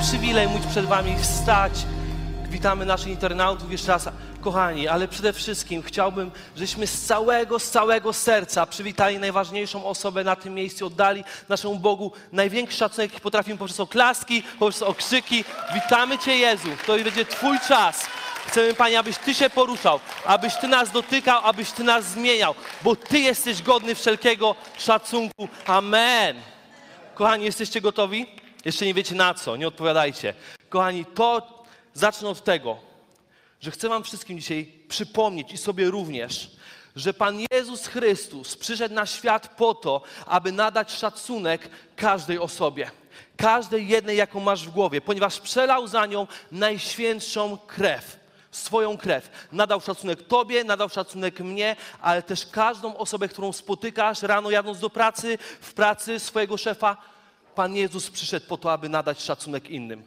przywilej 0.00 0.48
móc 0.48 0.66
przed 0.66 0.86
Wami 0.86 1.16
wstać. 1.18 1.72
Witamy 2.48 2.86
naszych 2.86 3.08
internautów 3.08 3.72
jeszcze 3.72 3.92
raz, 3.92 4.08
kochani, 4.40 4.88
ale 4.88 5.08
przede 5.08 5.32
wszystkim 5.32 5.82
chciałbym, 5.82 6.30
żebyśmy 6.56 6.86
z 6.86 7.06
całego, 7.06 7.58
z 7.58 7.70
całego 7.70 8.12
serca 8.12 8.66
przywitali 8.66 9.18
najważniejszą 9.18 9.84
osobę 9.84 10.24
na 10.24 10.36
tym 10.36 10.54
miejscu, 10.54 10.86
oddali 10.86 11.24
naszemu 11.48 11.78
Bogu 11.78 12.12
największy 12.32 12.76
szacunek, 12.76 13.10
jaki 13.12 13.22
potrafimy 13.22 13.58
poprzez 13.58 13.80
oklaski, 13.80 14.42
poprzez 14.58 14.82
okrzyki. 14.82 15.44
Witamy 15.74 16.18
Cię 16.18 16.36
Jezu, 16.36 16.68
to 16.86 16.92
będzie 16.92 17.24
Twój 17.24 17.58
czas. 17.68 18.06
Chcemy, 18.46 18.74
Panie, 18.74 18.98
abyś 18.98 19.16
Ty 19.16 19.34
się 19.34 19.50
poruszał, 19.50 20.00
abyś 20.24 20.56
Ty 20.56 20.68
nas 20.68 20.90
dotykał, 20.90 21.40
abyś 21.44 21.70
Ty 21.70 21.84
nas 21.84 22.04
zmieniał, 22.04 22.54
bo 22.82 22.96
Ty 22.96 23.18
jesteś 23.18 23.62
godny 23.62 23.94
wszelkiego 23.94 24.54
szacunku. 24.78 25.48
Amen. 25.66 26.36
Kochani, 27.14 27.44
jesteście 27.44 27.80
gotowi? 27.80 28.39
Jeszcze 28.64 28.86
nie 28.86 28.94
wiecie 28.94 29.14
na 29.14 29.34
co, 29.34 29.56
nie 29.56 29.68
odpowiadajcie. 29.68 30.34
Kochani, 30.68 31.04
to 31.04 31.64
zacznę 31.94 32.28
od 32.28 32.44
tego, 32.44 32.76
że 33.60 33.70
chcę 33.70 33.88
Wam 33.88 34.04
wszystkim 34.04 34.38
dzisiaj 34.38 34.72
przypomnieć 34.88 35.52
i 35.52 35.58
sobie 35.58 35.90
również, 35.90 36.50
że 36.96 37.14
Pan 37.14 37.38
Jezus 37.50 37.86
Chrystus 37.86 38.56
przyszedł 38.56 38.94
na 38.94 39.06
świat 39.06 39.48
po 39.56 39.74
to, 39.74 40.02
aby 40.26 40.52
nadać 40.52 40.92
szacunek 40.92 41.70
każdej 41.96 42.38
osobie. 42.38 42.90
Każdej 43.36 43.88
jednej, 43.88 44.16
jaką 44.16 44.40
masz 44.40 44.66
w 44.66 44.70
głowie, 44.70 45.00
ponieważ 45.00 45.40
przelał 45.40 45.86
za 45.86 46.06
nią 46.06 46.26
najświętszą 46.52 47.58
krew 47.58 48.20
swoją 48.50 48.98
krew. 48.98 49.30
Nadał 49.52 49.80
szacunek 49.80 50.26
Tobie, 50.26 50.64
nadał 50.64 50.88
szacunek 50.88 51.40
mnie, 51.40 51.76
ale 52.00 52.22
też 52.22 52.46
każdą 52.46 52.96
osobę, 52.96 53.28
którą 53.28 53.52
spotykasz 53.52 54.22
rano 54.22 54.50
jadąc 54.50 54.80
do 54.80 54.90
pracy, 54.90 55.38
w 55.60 55.74
pracy 55.74 56.20
swojego 56.20 56.56
szefa. 56.56 56.96
Pan 57.60 57.76
Jezus 57.76 58.10
przyszedł 58.10 58.46
po 58.46 58.56
to, 58.56 58.72
aby 58.72 58.88
nadać 58.88 59.22
szacunek 59.22 59.70
innym. 59.70 60.02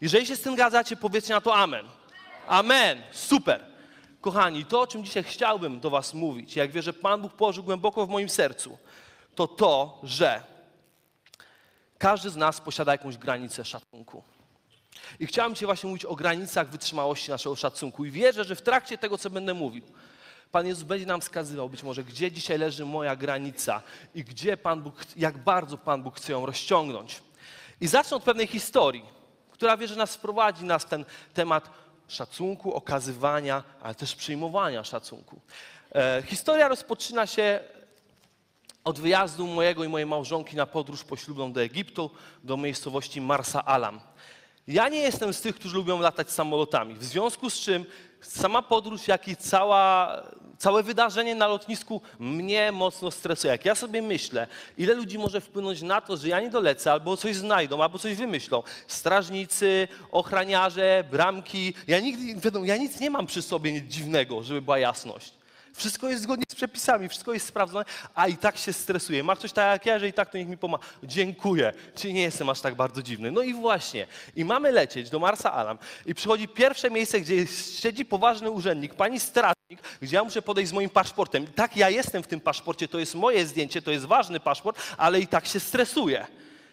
Jeżeli 0.00 0.26
się 0.26 0.36
z 0.36 0.40
tym 0.40 0.54
zgadzacie, 0.54 0.96
powiedzcie 0.96 1.34
na 1.34 1.40
to 1.40 1.54
amen. 1.54 1.86
Amen. 2.46 3.02
Super. 3.12 3.64
Kochani, 4.20 4.64
to, 4.64 4.80
o 4.80 4.86
czym 4.86 5.04
dzisiaj 5.04 5.24
chciałbym 5.24 5.80
do 5.80 5.90
Was 5.90 6.14
mówić, 6.14 6.56
jak 6.56 6.70
wierzę, 6.70 6.92
Pan 6.92 7.22
Bóg 7.22 7.32
położył 7.32 7.64
głęboko 7.64 8.06
w 8.06 8.08
moim 8.08 8.28
sercu, 8.28 8.78
to 9.34 9.48
to, 9.48 10.00
że 10.02 10.42
każdy 11.98 12.30
z 12.30 12.36
nas 12.36 12.60
posiada 12.60 12.92
jakąś 12.92 13.16
granicę 13.16 13.64
szacunku. 13.64 14.22
I 15.20 15.26
chciałem 15.26 15.54
Ci 15.54 15.66
właśnie 15.66 15.88
mówić 15.88 16.04
o 16.04 16.16
granicach 16.16 16.70
wytrzymałości 16.70 17.30
naszego 17.30 17.56
szacunku. 17.56 18.04
I 18.04 18.10
wierzę, 18.10 18.44
że 18.44 18.56
w 18.56 18.62
trakcie 18.62 18.98
tego, 18.98 19.18
co 19.18 19.30
będę 19.30 19.54
mówił, 19.54 19.84
Pan 20.52 20.66
Jezus 20.66 20.84
będzie 20.84 21.06
nam 21.06 21.20
wskazywał 21.20 21.68
być 21.68 21.82
może, 21.82 22.04
gdzie 22.04 22.32
dzisiaj 22.32 22.58
leży 22.58 22.84
moja 22.84 23.16
granica 23.16 23.82
i 24.14 24.24
gdzie 24.24 24.56
Pan 24.56 24.82
Bóg, 24.82 24.94
jak 25.16 25.38
bardzo 25.38 25.78
Pan 25.78 26.02
Bóg 26.02 26.16
chce 26.16 26.32
ją 26.32 26.46
rozciągnąć. 26.46 27.22
I 27.80 27.86
zacznę 27.86 28.16
od 28.16 28.22
pewnej 28.22 28.46
historii, 28.46 29.04
która 29.50 29.76
wierzę 29.76 29.96
nas 29.96 30.16
wprowadzi 30.16 30.64
nas 30.64 30.82
w 30.82 30.88
ten 30.88 31.04
temat 31.34 31.70
szacunku, 32.08 32.74
okazywania, 32.74 33.62
ale 33.82 33.94
też 33.94 34.14
przyjmowania 34.14 34.84
szacunku. 34.84 35.40
E, 35.94 36.22
historia 36.26 36.68
rozpoczyna 36.68 37.26
się 37.26 37.60
od 38.84 39.00
wyjazdu 39.00 39.46
mojego 39.46 39.84
i 39.84 39.88
mojej 39.88 40.06
małżonki 40.06 40.56
na 40.56 40.66
podróż 40.66 41.04
poślubną 41.04 41.52
do 41.52 41.62
Egiptu, 41.62 42.10
do 42.44 42.56
miejscowości 42.56 43.20
Marsa 43.20 43.64
Alam. 43.64 44.00
Ja 44.68 44.88
nie 44.88 44.98
jestem 44.98 45.34
z 45.34 45.40
tych, 45.40 45.54
którzy 45.54 45.76
lubią 45.76 46.00
latać 46.00 46.30
samolotami, 46.30 46.94
w 46.94 47.04
związku 47.04 47.50
z 47.50 47.60
czym 47.60 47.84
sama 48.20 48.62
podróż, 48.62 49.08
jak 49.08 49.28
i 49.28 49.36
cała, 49.36 50.12
całe 50.58 50.82
wydarzenie 50.82 51.34
na 51.34 51.46
lotnisku 51.46 52.00
mnie 52.18 52.72
mocno 52.72 53.10
stresuje. 53.10 53.52
Jak 53.52 53.64
ja 53.64 53.74
sobie 53.74 54.02
myślę, 54.02 54.46
ile 54.78 54.94
ludzi 54.94 55.18
może 55.18 55.40
wpłynąć 55.40 55.82
na 55.82 56.00
to, 56.00 56.16
że 56.16 56.28
ja 56.28 56.40
nie 56.40 56.50
dolecę, 56.50 56.92
albo 56.92 57.16
coś 57.16 57.36
znajdą, 57.36 57.82
albo 57.82 57.98
coś 57.98 58.14
wymyślą. 58.14 58.62
Strażnicy, 58.86 59.88
ochraniarze, 60.10 61.04
bramki. 61.10 61.74
Ja 61.86 62.00
nigdy, 62.00 62.40
wiadomo, 62.40 62.64
ja 62.64 62.76
nic 62.76 63.00
nie 63.00 63.10
mam 63.10 63.26
przy 63.26 63.42
sobie 63.42 63.82
dziwnego, 63.82 64.42
żeby 64.42 64.62
była 64.62 64.78
jasność. 64.78 65.35
Wszystko 65.76 66.08
jest 66.08 66.22
zgodnie 66.22 66.44
z 66.48 66.54
przepisami, 66.54 67.08
wszystko 67.08 67.32
jest 67.32 67.46
sprawdzone, 67.46 67.84
a 68.14 68.28
i 68.28 68.36
tak 68.36 68.56
się 68.56 68.72
stresuje. 68.72 69.24
Masz 69.24 69.38
coś 69.38 69.52
tak 69.52 69.72
jak 69.72 69.86
ja, 69.86 69.98
że 69.98 70.08
i 70.08 70.12
tak 70.12 70.30
to 70.30 70.38
niech 70.38 70.48
mi 70.48 70.58
pomaga. 70.58 70.84
Dziękuję, 71.02 71.72
czyli 71.94 72.14
nie 72.14 72.22
jestem 72.22 72.48
aż 72.48 72.60
tak 72.60 72.74
bardzo 72.74 73.02
dziwny. 73.02 73.30
No 73.30 73.42
i 73.42 73.54
właśnie, 73.54 74.06
i 74.36 74.44
mamy 74.44 74.72
lecieć 74.72 75.10
do 75.10 75.18
Marsa 75.18 75.52
Alam 75.52 75.78
i 76.06 76.14
przychodzi 76.14 76.48
pierwsze 76.48 76.90
miejsce, 76.90 77.20
gdzie 77.20 77.46
siedzi 77.80 78.04
poważny 78.04 78.50
urzędnik, 78.50 78.94
pani 78.94 79.20
strażnik, 79.20 79.80
gdzie 80.02 80.16
ja 80.16 80.24
muszę 80.24 80.42
podejść 80.42 80.70
z 80.70 80.72
moim 80.72 80.90
paszportem. 80.90 81.44
I 81.44 81.46
tak, 81.46 81.76
ja 81.76 81.90
jestem 81.90 82.22
w 82.22 82.26
tym 82.26 82.40
paszporcie, 82.40 82.88
to 82.88 82.98
jest 82.98 83.14
moje 83.14 83.46
zdjęcie, 83.46 83.82
to 83.82 83.90
jest 83.90 84.04
ważny 84.04 84.40
paszport, 84.40 84.78
ale 84.96 85.20
i 85.20 85.26
tak 85.26 85.46
się 85.46 85.60
stresuję. 85.60 86.26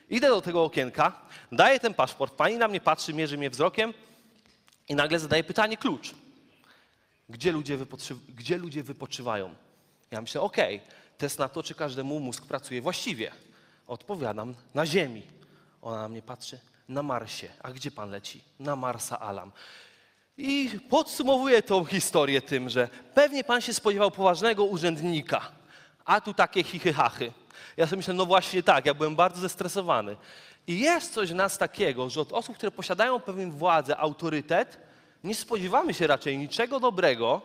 Idę 0.10 0.28
do 0.28 0.42
tego 0.42 0.64
okienka, 0.64 1.22
daję 1.52 1.80
ten 1.80 1.94
paszport, 1.94 2.34
pani 2.34 2.58
na 2.58 2.68
mnie 2.68 2.82
patrzy, 2.82 3.14
mierzy 3.14 3.38
mnie 3.38 3.50
wzrokiem 3.50 3.94
i 4.90 4.96
nagle 4.96 5.20
zadaje 5.20 5.44
pytanie 5.44 5.78
klucz 5.78 6.23
gdzie 7.34 7.52
ludzie, 7.52 7.78
gdzie 8.36 8.58
ludzie 8.58 8.84
wypoczywają. 8.84 9.56
Ja 10.12 10.22
myślę, 10.22 10.42
okej, 10.42 10.76
okay, 10.76 10.88
test 11.18 11.40
na 11.40 11.50
to, 11.50 11.64
czy 11.64 11.76
każdemu 11.76 12.20
mózg 12.20 12.46
pracuje 12.46 12.82
właściwie. 12.82 13.32
Odpowiadam, 13.88 14.56
na 14.74 14.86
Ziemi. 14.86 15.24
Ona 15.82 15.98
na 16.02 16.10
mnie 16.10 16.22
patrzy, 16.22 16.60
na 16.90 17.04
Marsie. 17.04 17.50
A 17.64 17.72
gdzie 17.72 17.92
pan 17.92 18.10
leci? 18.10 18.42
Na 18.60 18.76
Marsa 18.76 19.20
Alam. 19.20 19.52
I 20.38 20.80
podsumowuję 20.90 21.62
tą 21.62 21.86
historię 21.86 22.42
tym, 22.42 22.70
że 22.70 22.90
pewnie 23.14 23.44
pan 23.44 23.62
się 23.62 23.74
spodziewał 23.74 24.12
poważnego 24.12 24.64
urzędnika, 24.64 25.52
a 26.06 26.22
tu 26.22 26.34
takie 26.34 26.64
chichy-hachy. 26.64 27.32
Ja 27.78 27.86
sobie 27.86 27.98
myślę, 27.98 28.14
no 28.14 28.26
właśnie 28.26 28.64
tak, 28.64 28.86
ja 28.86 28.94
byłem 28.94 29.16
bardzo 29.16 29.42
zestresowany. 29.42 30.18
I 30.68 30.80
jest 30.80 31.14
coś 31.14 31.32
w 31.32 31.36
nas 31.36 31.58
takiego, 31.58 32.10
że 32.10 32.22
od 32.22 32.34
osób, 32.34 32.58
które 32.58 32.72
posiadają 32.72 33.20
pewien 33.20 33.52
władzę, 33.52 33.98
autorytet, 33.98 34.93
nie 35.24 35.36
spodziewamy 35.36 35.94
się 35.94 36.08
raczej 36.08 36.38
niczego 36.38 36.80
dobrego, 36.80 37.42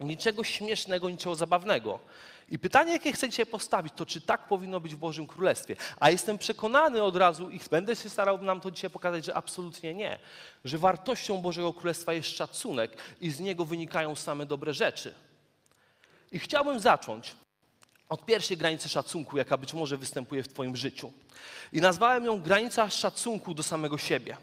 niczego 0.00 0.44
śmiesznego, 0.44 1.10
niczego 1.10 1.34
zabawnego. 1.34 2.00
I 2.48 2.58
pytanie, 2.58 2.92
jakie 2.92 3.12
dzisiaj 3.12 3.46
postawić, 3.46 3.92
to 3.96 4.06
czy 4.06 4.20
tak 4.20 4.48
powinno 4.48 4.80
być 4.80 4.94
w 4.94 4.98
Bożym 4.98 5.26
Królestwie? 5.26 5.76
A 6.00 6.10
jestem 6.10 6.38
przekonany 6.38 7.02
od 7.02 7.16
razu 7.16 7.50
i 7.50 7.60
będę 7.70 7.96
się 7.96 8.10
starał 8.10 8.42
nam 8.42 8.60
to 8.60 8.70
dzisiaj 8.70 8.90
pokazać, 8.90 9.24
że 9.24 9.34
absolutnie 9.34 9.94
nie. 9.94 10.18
Że 10.64 10.78
wartością 10.78 11.38
Bożego 11.38 11.72
Królestwa 11.72 12.12
jest 12.12 12.36
szacunek 12.36 12.96
i 13.20 13.30
z 13.30 13.40
niego 13.40 13.64
wynikają 13.64 14.14
same 14.14 14.46
dobre 14.46 14.74
rzeczy. 14.74 15.14
I 16.32 16.38
chciałbym 16.38 16.80
zacząć 16.80 17.34
od 18.08 18.24
pierwszej 18.24 18.56
granicy 18.56 18.88
szacunku, 18.88 19.38
jaka 19.38 19.56
być 19.56 19.74
może 19.74 19.96
występuje 19.96 20.42
w 20.42 20.48
Twoim 20.48 20.76
życiu. 20.76 21.12
I 21.72 21.80
nazwałem 21.80 22.24
ją 22.24 22.42
granica 22.42 22.90
szacunku 22.90 23.54
do 23.54 23.62
samego 23.62 23.98
siebie. 23.98 24.36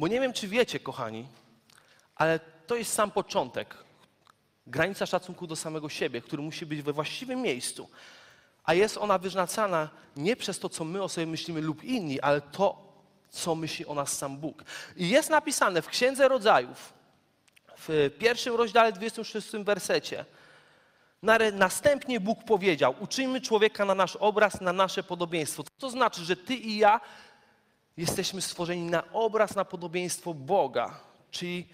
Bo 0.00 0.08
nie 0.08 0.20
wiem, 0.20 0.32
czy 0.32 0.48
wiecie, 0.48 0.80
kochani, 0.80 1.26
ale 2.14 2.40
to 2.66 2.76
jest 2.76 2.92
sam 2.92 3.10
początek. 3.10 3.76
Granica 4.66 5.06
szacunku 5.06 5.46
do 5.46 5.56
samego 5.56 5.88
siebie, 5.88 6.20
który 6.20 6.42
musi 6.42 6.66
być 6.66 6.82
we 6.82 6.92
właściwym 6.92 7.42
miejscu. 7.42 7.88
A 8.64 8.74
jest 8.74 8.98
ona 8.98 9.18
wyznacana 9.18 9.88
nie 10.16 10.36
przez 10.36 10.58
to, 10.58 10.68
co 10.68 10.84
my 10.84 11.02
o 11.02 11.08
sobie 11.08 11.26
myślimy 11.26 11.60
lub 11.60 11.84
inni, 11.84 12.20
ale 12.20 12.40
to, 12.40 12.92
co 13.30 13.54
myśli 13.54 13.86
o 13.86 13.94
nas 13.94 14.18
sam 14.18 14.36
Bóg. 14.36 14.64
I 14.96 15.08
jest 15.08 15.30
napisane 15.30 15.82
w 15.82 15.88
Księdze 15.88 16.28
Rodzajów, 16.28 16.92
w 17.78 18.10
pierwszym 18.18 18.54
rozdziale, 18.54 18.92
26 18.92 19.50
wersecie. 19.50 20.24
Następnie 21.52 22.20
Bóg 22.20 22.44
powiedział: 22.44 22.94
Uczyjmy 23.00 23.40
człowieka 23.40 23.84
na 23.84 23.94
nasz 23.94 24.16
obraz, 24.16 24.60
na 24.60 24.72
nasze 24.72 25.02
podobieństwo. 25.02 25.64
To 25.78 25.90
znaczy, 25.90 26.24
że 26.24 26.36
ty 26.36 26.54
i 26.54 26.76
ja 26.76 27.00
jesteśmy 28.00 28.40
stworzeni 28.40 28.82
na 28.82 29.12
obraz, 29.12 29.56
na 29.56 29.64
podobieństwo 29.64 30.34
Boga. 30.34 31.00
Czyli 31.30 31.68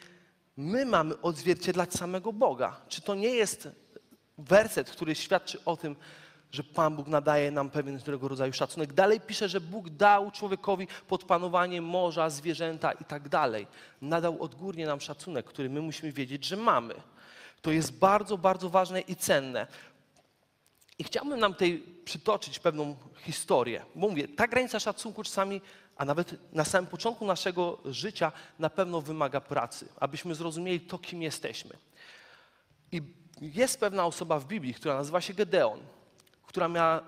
my 0.56 0.87
mamy 0.87 1.20
odzwierciedlać 1.20 1.93
samego 1.93 2.32
Boga. 2.32 2.81
Czy 2.88 3.00
to 3.02 3.14
nie 3.14 3.28
jest 3.28 3.69
werset, 4.38 4.90
który 4.90 5.14
świadczy 5.14 5.64
o 5.64 5.76
tym, 5.76 5.96
że 6.52 6.64
Pan 6.64 6.96
Bóg 6.96 7.06
nadaje 7.06 7.50
nam 7.50 7.70
pewnego 7.70 8.28
rodzaju 8.28 8.52
szacunek. 8.52 8.93
Dalej 8.93 9.20
pisze, 9.20 9.49
że 9.49 9.61
Bóg 9.61 9.90
dał 9.90 10.31
człowiekowi 10.31 10.88
podpanowanie 11.08 11.82
morza, 11.82 12.31
zwierzęta 12.31 12.93
i 12.93 13.05
tak 13.05 13.29
dalej. 13.29 13.67
Nadał 14.02 14.43
odgórnie 14.43 14.87
nam 14.87 15.00
szacunek, 15.00 15.46
który 15.46 15.70
my 15.70 15.81
musimy 15.81 16.12
wiedzieć, 16.12 16.44
że 16.44 16.56
mamy. 16.56 16.94
To 17.62 17.70
jest 17.70 17.99
bardzo, 17.99 18.38
bardzo 18.38 18.70
ważne 18.70 19.00
i 19.00 19.17
cenne. 19.17 19.67
I 20.98 21.04
chciałbym 21.04 21.40
nam 21.40 21.52
tutaj 21.52 21.82
przytoczyć 22.04 22.58
pewną 22.58 22.96
historię. 23.19 23.84
Bo 23.94 24.08
mówię, 24.08 24.28
ta 24.28 24.48
granica 24.48 24.81
szacunku 24.81 25.22
czasami, 25.22 25.60
a 25.96 26.04
nawet 26.04 26.52
na 26.52 26.64
samym 26.64 26.90
początku 26.90 27.26
naszego 27.26 27.78
życia, 27.84 28.32
na 28.58 28.70
pewno 28.70 29.00
wymaga 29.00 29.40
pracy, 29.40 29.88
abyśmy 30.00 30.34
zrozumieli 30.34 30.81
to, 30.81 30.98
kim 30.98 31.22
jesteśmy. 31.22 31.76
I 32.93 33.02
jest 33.40 33.81
pewna 33.81 34.06
osoba 34.06 34.38
w 34.38 34.46
Biblii, 34.46 34.75
która 34.75 34.94
nazywa 34.94 35.20
się 35.20 35.34
Gedeon, 35.34 35.81
która 36.46 36.69
miała 36.69 37.02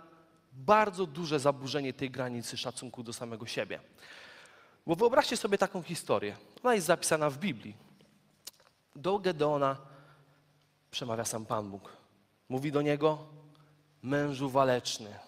bardzo 0.52 1.06
duże 1.06 1.40
zaburzenie 1.40 1.92
tej 1.92 2.10
granicy 2.10 2.56
szacunku 2.56 3.02
do 3.02 3.12
samego 3.12 3.46
siebie. 3.46 3.80
Bo 4.86 4.96
wyobraźcie 4.96 5.36
sobie 5.36 5.58
taką 5.58 5.82
historię. 5.82 6.36
Ona 6.62 6.74
jest 6.74 6.86
zapisana 6.86 7.30
w 7.30 7.38
Biblii. 7.38 7.76
Do 8.96 9.18
Gedeona 9.18 9.76
przemawia 10.90 11.24
sam 11.24 11.46
Pan 11.46 11.70
Bóg. 11.70 11.96
Mówi 12.48 12.72
do 12.72 12.82
niego, 12.82 13.26
mężu 14.02 14.50
waleczny. 14.50 15.18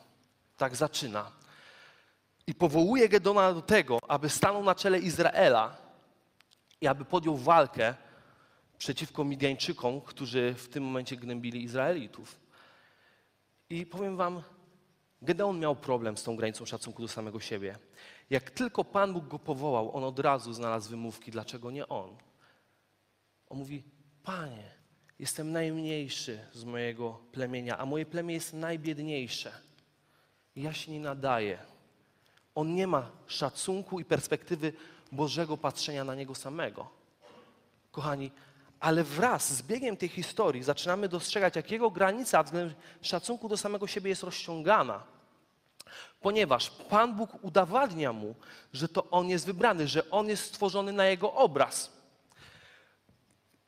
Tak 0.57 0.77
zaczyna. 0.77 1.33
I 2.47 2.55
powołuje 2.55 3.09
Gedona 3.09 3.55
do 3.55 3.63
tego, 3.63 3.99
aby 4.09 4.29
stanął 4.29 4.65
na 4.65 4.75
czele 4.75 4.99
Izraela 4.99 5.77
i 6.81 6.87
aby 6.87 7.05
podjął 7.05 7.37
walkę 7.37 7.95
przeciwko 8.79 9.25
Midianczykom, 9.25 10.01
którzy 10.01 10.55
w 10.55 10.69
tym 10.69 10.85
momencie 10.85 11.17
gnębili 11.17 11.63
Izraelitów. 11.63 12.41
I 13.71 13.87
powiem 13.87 14.17
wam, 14.17 14.43
Gedeon 15.23 15.59
miał 15.59 15.77
problem 15.77 16.17
z 16.17 16.23
tą 16.23 16.37
granicą 16.37 16.67
szacunku 16.67 17.03
do 17.03 17.09
samego 17.09 17.41
siebie. 17.41 17.79
Jak 18.31 18.51
tylko 18.51 18.85
Pan 18.85 19.13
Bóg 19.13 19.29
go 19.29 19.39
powołał, 19.39 19.97
on 19.97 20.05
od 20.05 20.19
razu 20.19 20.53
znalazł 20.53 20.91
wymówki, 20.91 21.31
dlaczego 21.31 21.71
nie 21.71 21.89
on. 21.89 22.17
On 23.49 23.59
mówi, 23.59 23.83
Panie, 24.23 24.80
jestem 25.21 25.53
najmniejszy 25.53 26.39
z 26.53 26.65
mojego 26.65 27.19
plemienia, 27.33 27.79
a 27.79 27.87
moje 27.87 28.07
plemię 28.07 28.35
jest 28.35 28.53
najbiedniejsze. 28.53 29.53
Ja 30.57 30.73
się 30.73 30.93
nie 30.93 31.01
nadaję. 31.01 31.59
On 32.55 32.75
nie 32.75 32.87
ma 32.87 33.11
szacunku 33.27 34.01
i 34.01 34.05
perspektywy 34.05 34.73
Bożego 35.13 35.57
patrzenia 35.57 36.05
na 36.05 36.15
niego 36.15 36.35
samego. 36.35 36.91
Kochani, 37.93 38.31
ale 38.81 39.05
wraz 39.05 39.53
z 39.53 39.63
biegiem 39.63 39.97
tej 39.97 40.09
historii 40.09 40.63
zaczynamy 40.63 41.09
dostrzegać, 41.09 41.57
jak 41.57 41.71
jego 41.71 41.91
granica 41.91 42.43
względem 42.43 42.77
szacunku 43.03 43.49
do 43.49 43.57
samego 43.57 43.87
siebie 43.87 44.11
jest 44.11 44.23
rozciągana. 44.23 45.03
Ponieważ 46.21 46.71
Pan 46.71 47.17
Bóg 47.17 47.45
udowadnia 47.45 48.13
mu, 48.13 48.35
że 48.73 48.89
to 48.89 49.11
on 49.11 49.29
jest 49.29 49.47
wybrany, 49.47 49.89
że 49.89 50.11
on 50.11 50.29
jest 50.29 50.45
stworzony 50.45 50.93
na 50.93 51.07
jego 51.07 51.35
obraz. 51.35 52.00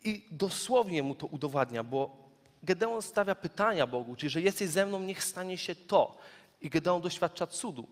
I 0.05 0.29
dosłownie 0.31 1.03
mu 1.03 1.15
to 1.15 1.27
udowadnia, 1.27 1.83
bo 1.85 2.17
Gedeon 2.63 3.03
stawia 3.03 3.35
pytania 3.35 3.87
Bogu, 3.87 4.17
czyli 4.17 4.31
że 4.31 4.41
jesteś 4.41 4.69
ze 4.69 4.87
mną, 4.87 5.01
niech 5.01 5.25
stanie 5.25 5.59
się 5.59 5.75
to. 5.75 6.17
I 6.61 6.71
Gedeon 6.71 7.03
doświadcza 7.03 7.47
cudu. 7.47 7.87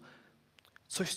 Coś, 0.89 1.17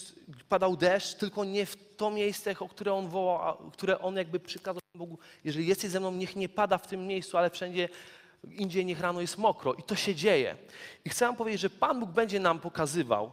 padał 0.49 0.77
deszcz, 0.77 1.15
tylko 1.15 1.45
nie 1.45 1.65
w 1.65 1.95
to 1.97 2.11
miejsce, 2.11 2.55
o 2.59 2.69
które 2.69 2.93
on 2.93 3.07
wołał, 3.07 3.57
które 3.71 3.99
on 3.99 4.15
jakby 4.15 4.39
przykazał 4.39 4.81
Bogu. 4.95 5.19
Jeżeli 5.43 5.67
jesteś 5.67 5.91
ze 5.91 5.99
mną, 5.99 6.11
niech 6.11 6.35
nie 6.35 6.49
pada 6.49 6.77
w 6.77 6.87
tym 6.87 7.07
miejscu, 7.07 7.37
ale 7.37 7.49
wszędzie 7.49 7.89
indziej 8.49 8.85
niech 8.85 8.99
rano 8.99 9.21
jest 9.21 9.37
mokro. 9.37 9.73
I 9.73 9.83
to 9.83 9.95
się 9.95 10.15
dzieje. 10.15 10.57
I 11.05 11.09
chcę 11.09 11.25
wam 11.25 11.35
powiedzieć, 11.35 11.61
że 11.61 11.69
Pan 11.69 11.99
Bóg 11.99 12.09
będzie 12.09 12.39
nam 12.39 12.59
pokazywał, 12.59 13.31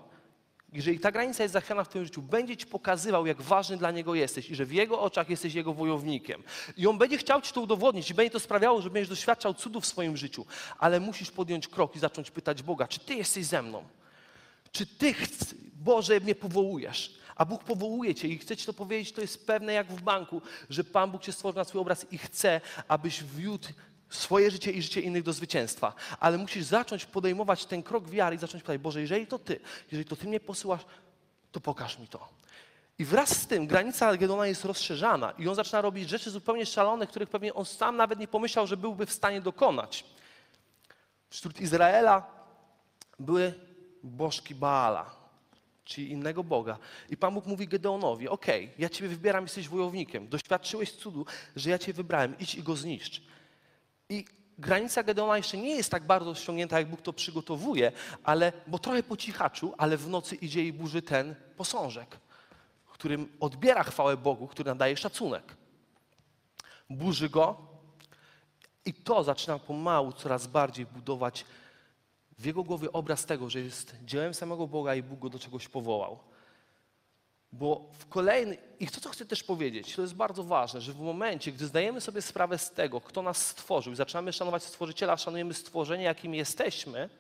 jeżeli 0.73 1.01
ta 1.01 1.13
granica 1.13 1.43
jest 1.43 1.53
zachwiana 1.53 1.85
w 1.85 1.89
Twoim 1.89 2.05
życiu, 2.05 2.23
będzie 2.23 2.57
Ci 2.57 2.67
pokazywał, 2.67 3.27
jak 3.27 3.43
ważny 3.43 3.77
dla 3.77 3.91
Niego 3.91 4.15
jesteś 4.15 4.51
i 4.51 4.55
że 4.55 4.65
w 4.65 4.73
Jego 4.73 5.01
oczach 5.01 5.31
jesteś 5.31 5.55
Jego 5.55 5.75
wojownikiem. 5.75 6.43
I 6.77 6.87
On 6.87 6.99
będzie 6.99 7.19
chciał 7.19 7.43
Ci 7.43 7.53
to 7.53 7.61
udowodnić 7.61 8.11
i 8.11 8.15
będzie 8.15 8.31
to 8.31 8.41
sprawiało, 8.41 8.83
że 8.83 8.91
będziesz 8.91 9.09
doświadczał 9.09 9.55
cudów 9.55 9.85
w 9.85 9.87
swoim 9.87 10.17
życiu. 10.17 10.47
Ale 10.79 11.01
musisz 11.01 11.31
podjąć 11.31 11.69
krok 11.69 11.97
i 11.97 11.99
zacząć 11.99 12.31
pytać 12.31 12.63
Boga, 12.63 12.89
czy 12.89 13.01
Ty 13.01 13.15
jesteś 13.15 13.47
ze 13.47 13.63
mną? 13.63 13.85
Czy 14.73 14.87
Ty, 14.87 15.15
Boże, 15.75 16.21
mnie 16.21 16.35
powołujesz? 16.35 17.21
A 17.37 17.45
Bóg 17.45 17.65
powołuje 17.65 18.15
Cię 18.15 18.29
i 18.29 18.39
chce 18.39 18.57
Ci 18.57 18.67
to 18.67 18.73
powiedzieć, 18.73 19.13
to 19.13 19.21
jest 19.21 19.47
pewne 19.47 19.73
jak 19.73 19.93
w 19.93 20.03
banku, 20.03 20.43
że 20.71 20.85
Pan 20.85 21.11
Bóg 21.11 21.23
Cię 21.23 21.33
stworzył 21.33 21.59
na 21.59 21.65
swój 21.65 21.81
obraz 21.81 22.13
i 22.13 22.19
chce, 22.19 22.61
abyś 22.89 23.25
wiódł 23.25 23.69
swoje 24.11 24.51
życie 24.51 24.71
i 24.73 24.83
życie 24.83 25.01
innych 25.01 25.23
do 25.23 25.33
zwycięstwa. 25.33 25.95
Ale 26.21 26.39
musisz 26.39 26.65
zacząć 26.65 27.07
podejmować 27.07 27.65
ten 27.65 27.83
krok 27.83 28.09
wiary 28.09 28.37
i 28.37 28.39
zacząć 28.39 28.63
pytać, 28.63 28.81
Boże, 28.81 29.01
jeżeli 29.01 29.27
to 29.27 29.39
Ty, 29.39 29.61
jeżeli 29.93 30.09
to 30.09 30.17
Ty 30.17 30.29
mnie 30.29 30.41
posyłasz, 30.41 30.81
to 31.53 31.61
pokaż 31.61 31.99
mi 31.99 32.09
to. 32.09 32.29
I 32.99 33.05
wraz 33.05 33.29
z 33.29 33.47
tym 33.47 33.67
granica 33.67 34.17
Gedona 34.17 34.47
jest 34.47 34.65
rozszerzana 34.65 35.31
i 35.39 35.49
on 35.49 35.55
zaczyna 35.55 35.81
robić 35.81 36.09
rzeczy 36.09 36.31
zupełnie 36.31 36.67
szalone, 36.67 37.07
których 37.07 37.29
pewnie 37.29 37.55
on 37.55 37.65
sam 37.65 37.97
nawet 37.97 38.19
nie 38.19 38.29
pomyślał, 38.29 38.67
że 38.67 38.77
byłby 38.77 39.07
w 39.07 39.13
stanie 39.13 39.41
dokonać. 39.41 40.05
Wśród 41.31 41.61
Izraela 41.61 42.27
były 43.19 43.55
bożki 44.03 44.55
Baala, 44.55 45.11
czyli 45.85 46.11
innego 46.11 46.45
Boga. 46.45 46.79
I 47.11 47.17
Pan 47.17 47.35
Bóg 47.35 47.47
mówi 47.47 47.69
Gedeonowi, 47.69 48.29
okej, 48.29 48.65
okay, 48.65 48.75
ja 48.79 48.89
Ciebie 48.89 49.09
wybieram, 49.09 49.45
jesteś 49.45 49.69
wojownikiem, 49.69 50.29
doświadczyłeś 50.29 50.93
cudu, 50.93 51.27
że 51.57 51.71
ja 51.71 51.79
Cię 51.79 51.93
wybrałem, 51.93 52.39
idź 52.39 52.55
i 52.55 52.63
go 52.63 52.77
zniszcz. 52.77 53.23
I 54.11 54.25
granica 54.59 55.03
Gedeona 55.03 55.37
jeszcze 55.37 55.57
nie 55.57 55.77
jest 55.77 55.91
tak 55.91 56.07
bardzo 56.07 56.35
ściągnięta, 56.35 56.79
jak 56.79 56.89
Bóg 56.89 57.03
to 57.03 57.13
przygotowuje, 57.13 57.93
ale, 58.25 58.53
bo 58.67 58.79
trochę 58.79 59.03
po 59.03 59.17
cichaczu, 59.17 59.75
ale 59.79 59.97
w 59.97 60.09
nocy 60.09 60.35
idzie 60.35 60.65
i 60.65 60.73
burzy 60.73 61.03
ten 61.03 61.35
posążek, 61.57 62.19
którym 63.01 63.29
odbiera 63.41 63.83
chwałę 63.83 64.17
Bogu, 64.17 64.47
który 64.47 64.71
nadaje 64.71 64.97
szacunek. 64.97 65.57
Burzy 66.91 67.29
go 67.29 67.57
i 68.85 68.95
to 68.95 69.25
zaczyna 69.25 69.59
pomału 69.59 70.13
coraz 70.13 70.47
bardziej 70.47 70.87
budować 70.87 71.45
w 72.39 72.45
jego 72.45 72.63
głowie 72.63 72.93
obraz 72.93 73.27
tego, 73.27 73.51
że 73.51 73.61
jest 73.61 73.97
dziełem 74.05 74.35
samego 74.35 74.67
Boga 74.67 74.95
i 74.95 75.03
Bóg 75.03 75.21
go 75.21 75.29
do 75.29 75.39
czegoś 75.39 75.69
powołał. 75.69 76.19
Bo 77.53 77.91
w 77.99 78.07
kolejny, 78.07 78.57
i 78.81 78.87
to, 78.87 79.01
co 79.01 79.11
chcę 79.11 79.27
też 79.27 79.43
powiedzieć, 79.43 79.95
to 79.95 80.03
jest 80.03 80.15
bardzo 80.15 80.45
ważne, 80.45 80.81
że 80.81 80.93
w 80.93 81.01
momencie, 81.01 81.53
gdy 81.53 81.67
zdajemy 81.67 82.01
sobie 82.01 82.23
sprawę 82.23 82.59
z 82.59 82.71
tego, 82.71 83.01
kto 83.01 83.23
nas 83.23 83.47
stworzył 83.47 83.93
i 83.93 83.97
zaczynamy 83.97 84.33
szanować 84.33 84.63
Stworzyciela, 84.63 85.17
szanujemy 85.17 85.55
stworzenie, 85.55 86.05
jakim 86.05 86.35
jesteśmy, 86.35 87.11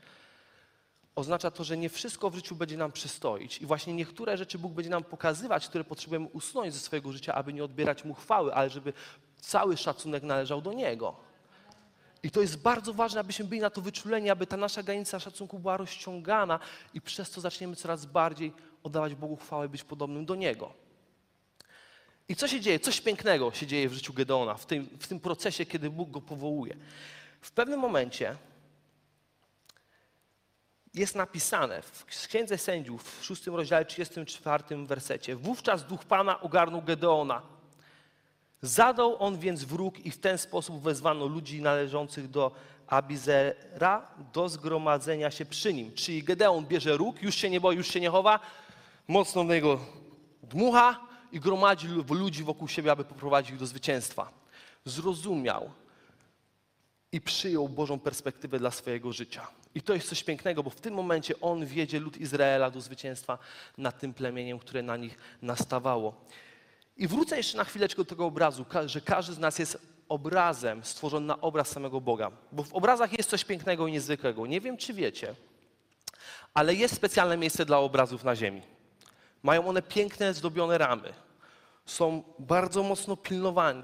oznacza 1.15 1.50
to, 1.50 1.65
że 1.65 1.77
nie 1.77 1.88
wszystko 1.88 2.31
w 2.31 2.35
życiu 2.35 2.56
będzie 2.56 2.77
nam 2.77 2.93
przystoić. 2.93 3.59
I 3.59 3.67
właśnie 3.67 3.94
niektóre 3.94 4.37
rzeczy 4.37 4.59
Bóg 4.59 4.73
będzie 4.73 4.91
nam 4.91 5.05
pokazywać, 5.05 5.69
które 5.69 5.85
potrzebujemy 5.85 6.27
usunąć 6.27 6.75
ze 6.75 6.81
swojego 6.81 7.12
życia, 7.12 7.35
aby 7.35 7.53
nie 7.53 7.65
odbierać 7.65 8.05
Mu 8.05 8.15
chwały, 8.15 8.55
ale 8.55 8.71
żeby 8.71 8.93
cały 9.37 9.77
szacunek 9.77 10.23
należał 10.23 10.62
do 10.62 10.73
Niego. 10.73 11.17
I 12.23 12.31
to 12.31 12.41
jest 12.41 12.62
bardzo 12.62 12.94
ważne, 12.94 13.21
abyśmy 13.21 13.44
byli 13.44 13.61
na 13.61 13.71
to 13.71 13.81
wyczuleni, 13.81 14.31
aby 14.31 14.47
ta 14.47 14.56
nasza 14.56 14.82
granica 14.82 15.21
szacunku 15.21 15.59
była 15.59 15.77
rozciągana 15.77 16.59
i 16.94 17.00
przez 17.00 17.31
to 17.31 17.41
zaczniemy 17.41 17.77
coraz 17.77 18.06
bardziej 18.06 18.53
oddawać 18.82 19.15
Bogu 19.15 19.37
chwałę, 19.37 19.69
być 19.69 19.85
podobnym 19.85 20.27
do 20.27 20.34
Niego. 20.34 20.72
I 22.29 22.37
co 22.37 22.49
się 22.49 22.60
dzieje? 22.60 22.81
Coś 22.81 23.01
pięknego 23.01 23.53
się 23.53 23.67
dzieje 23.67 23.89
w 23.89 23.93
życiu 23.93 24.13
Gedeona, 24.13 24.55
w 24.55 24.67
tym, 24.67 24.89
w 25.01 25.08
tym 25.08 25.20
procesie, 25.20 25.67
kiedy 25.67 25.91
Bóg 25.91 26.10
go 26.10 26.20
powołuje. 26.20 26.77
W 27.41 27.51
pewnym 27.53 27.81
momencie 27.81 28.37
jest 30.94 31.15
napisane 31.15 31.82
w 31.82 32.05
Księdze 32.05 32.58
Sędziów 32.58 33.20
w 33.20 33.25
6 33.25 33.46
rozdziale 33.46 33.84
34 33.84 34.65
wersecie. 34.87 35.37
Wówczas 35.37 35.87
duch 35.87 36.05
Pana 36.05 36.41
ogarnął 36.41 36.82
Gedeona. 36.82 37.43
Zadał 38.63 39.22
on 39.22 39.39
więc 39.39 39.65
wróg 39.65 40.06
i 40.06 40.10
w 40.10 40.19
ten 40.19 40.39
sposób 40.39 40.82
wezwano 40.82 41.27
ludzi 41.27 41.63
należących 41.63 42.31
do 42.31 42.53
Abizera 42.87 44.06
do 44.32 44.49
zgromadzenia 44.49 45.31
się 45.31 45.44
przy 45.44 45.75
nim. 45.75 45.94
Czyli 45.94 46.22
Gedeon 46.22 46.67
bierze 46.67 46.96
róg, 46.96 47.22
już 47.22 47.34
się 47.34 47.51
nie 47.51 47.60
boi, 47.60 47.77
już 47.77 47.89
się 47.89 48.01
nie 48.01 48.10
chowa, 48.10 48.41
mocno 49.10 49.44
w 49.44 49.48
niego 49.48 49.81
dmucha 50.43 51.00
i 51.32 51.40
gromadzi 51.40 51.88
ludzi 52.10 52.44
wokół 52.44 52.69
siebie, 52.69 52.93
aby 52.93 53.05
poprowadzić 53.05 53.52
ich 53.52 53.58
do 53.58 53.67
zwycięstwa. 53.67 54.31
Zrozumiał 54.84 55.70
i 57.12 57.20
przyjął 57.20 57.69
Bożą 57.69 57.98
perspektywę 57.98 58.58
dla 58.58 58.70
swojego 58.70 59.12
życia. 59.12 59.46
I 59.74 59.82
to 59.82 59.94
jest 59.94 60.08
coś 60.08 60.24
pięknego, 60.24 60.62
bo 60.62 60.70
w 60.70 60.81
tym 60.81 60.94
momencie 60.94 61.40
on 61.40 61.67
wiedzie 61.67 62.00
lud 62.00 62.17
Izraela 62.17 62.70
do 62.70 62.81
zwycięstwa 62.81 63.38
nad 63.79 64.00
tym 64.00 64.14
plemieniem, 64.14 64.58
które 64.58 64.82
na 64.82 64.96
nich 64.96 65.19
nastawało. 65.43 66.14
I 66.96 67.08
wrócę 67.08 67.36
jeszcze 67.36 67.58
na 67.58 67.64
chwileczkę 67.64 68.02
do 68.02 68.10
tego 68.10 68.26
obrazu, 68.26 68.64
że 68.86 69.00
każdy 69.00 69.32
z 69.32 69.38
nas 69.38 69.58
jest 69.58 69.79
obrazem 70.08 70.84
stworzony 70.84 71.26
na 71.26 71.40
obraz 71.40 71.69
samego 71.69 72.00
Boga. 72.00 72.31
Bo 72.52 72.62
w 72.62 72.74
obrazach 72.74 73.19
jest 73.19 73.31
coś 73.31 73.44
pięknego 73.44 73.86
i 73.86 73.93
niezwykłego. 73.93 74.46
Nie 74.46 74.60
wiem, 74.60 74.76
czy 74.76 74.94
wiecie, 74.94 75.34
ale 76.55 76.74
jest 76.74 76.94
specjalne 76.94 77.36
miejsce 77.36 77.64
dla 77.64 77.79
obrazów 77.79 78.24
na 78.24 78.36
ziemi. 78.36 78.62
Mają 79.43 79.69
one 79.69 79.82
piękne, 79.82 80.35
zdobione 80.35 80.79
ramy. 80.79 81.13
Są 81.87 82.23
bardzo 82.39 82.82
mocno 82.82 83.17
pilnowane 83.17 83.82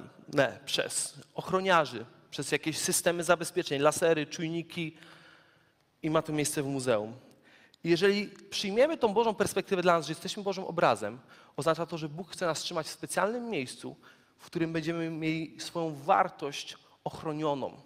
przez 0.65 1.15
ochroniarzy, 1.35 2.07
przez 2.31 2.53
jakieś 2.53 2.79
systemy 2.79 3.25
zabezpieczeń, 3.25 3.83
lasery, 3.83 4.27
czujniki 4.27 4.97
i 6.03 6.11
ma 6.11 6.23
to 6.23 6.33
miejsce 6.33 6.63
w 6.63 6.67
muzeum. 6.67 7.15
Jeżeli 7.85 8.29
przyjmiemy 8.51 8.97
tą 8.97 9.15
Bożą 9.15 9.35
perspektywę 9.35 9.83
dla 9.83 9.93
nas, 9.93 10.07
że 10.07 10.13
jesteśmy 10.13 10.43
Bożym 10.43 10.65
obrazem, 10.65 11.19
oznacza 11.57 11.87
to, 11.87 11.99
że 11.99 12.09
Bóg 12.09 12.31
chce 12.31 12.47
nas 12.47 12.61
trzymać 12.61 12.87
w 12.87 12.91
specjalnym 12.91 13.51
miejscu, 13.51 13.97
w 14.39 14.47
którym 14.47 14.73
będziemy 14.73 15.11
mieli 15.11 15.61
swoją 15.61 15.95
wartość 15.95 16.77
ochronioną. 17.05 17.86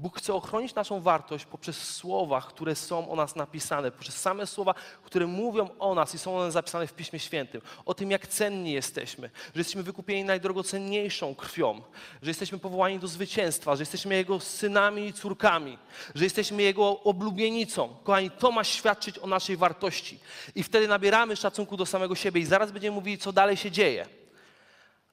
Bóg 0.00 0.18
chce 0.18 0.34
ochronić 0.34 0.74
naszą 0.74 1.00
wartość 1.00 1.44
poprzez 1.44 1.94
słowa, 1.94 2.40
które 2.40 2.74
są 2.74 3.10
o 3.10 3.16
nas 3.16 3.36
napisane, 3.36 3.90
poprzez 3.90 4.16
same 4.16 4.46
słowa, 4.46 4.74
które 5.02 5.26
mówią 5.26 5.68
o 5.78 5.94
nas 5.94 6.14
i 6.14 6.18
są 6.18 6.38
one 6.38 6.52
zapisane 6.52 6.86
w 6.86 6.92
Piśmie 6.92 7.18
Świętym. 7.18 7.60
O 7.84 7.94
tym, 7.94 8.10
jak 8.10 8.26
cenni 8.26 8.72
jesteśmy, 8.72 9.30
że 9.54 9.60
jesteśmy 9.60 9.82
wykupieni 9.82 10.24
najdrogocenniejszą 10.24 11.34
krwią, 11.34 11.82
że 12.22 12.30
jesteśmy 12.30 12.58
powołani 12.58 12.98
do 12.98 13.08
zwycięstwa, 13.08 13.76
że 13.76 13.82
jesteśmy 13.82 14.14
Jego 14.14 14.40
synami 14.40 15.06
i 15.06 15.12
córkami, 15.12 15.78
że 16.14 16.24
jesteśmy 16.24 16.62
Jego 16.62 17.00
oblubienicą. 17.00 17.96
Kochani, 18.04 18.30
to 18.30 18.52
ma 18.52 18.64
świadczyć 18.64 19.18
o 19.18 19.26
naszej 19.26 19.56
wartości. 19.56 20.18
I 20.54 20.62
wtedy 20.62 20.88
nabieramy 20.88 21.36
szacunku 21.36 21.76
do 21.76 21.86
samego 21.86 22.14
siebie 22.14 22.40
i 22.40 22.44
zaraz 22.44 22.72
będziemy 22.72 22.94
mówili, 22.94 23.18
co 23.18 23.32
dalej 23.32 23.56
się 23.56 23.70
dzieje 23.70 24.19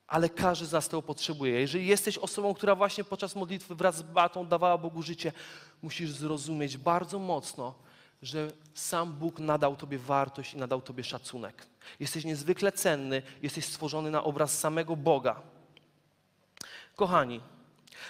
ale 0.08 0.30
każdy 0.30 0.66
z 0.66 0.72
nas 0.72 0.88
tego 0.90 1.02
potrzebuje. 1.02 1.60
Jeżeli 1.60 1.88
jesteś 1.88 2.18
osobą, 2.18 2.54
która 2.54 2.76
właśnie 2.76 3.04
podczas 3.04 3.36
modlitwy 3.36 3.76
wraz 3.76 3.98
z 3.98 4.02
Batą 4.02 4.48
dawała 4.48 4.78
Bogu 4.78 5.02
życie, 5.02 5.32
musisz 5.82 6.12
zrozumieć 6.12 6.78
bardzo 6.78 7.20
mocno, 7.20 7.74
że 8.22 8.48
sam 8.74 9.14
Bóg 9.14 9.40
nadał 9.40 9.76
Tobie 9.76 9.98
wartość 9.98 10.54
i 10.54 10.58
nadał 10.58 10.82
Tobie 10.82 11.04
szacunek. 11.04 11.68
Jesteś 12.00 12.26
niezwykle 12.26 12.72
cenny, 12.72 13.22
jesteś 13.42 13.66
stworzony 13.66 14.12
na 14.12 14.24
obraz 14.24 14.60
samego 14.60 14.96
Boga. 14.96 15.42
Kochani, 16.96 17.42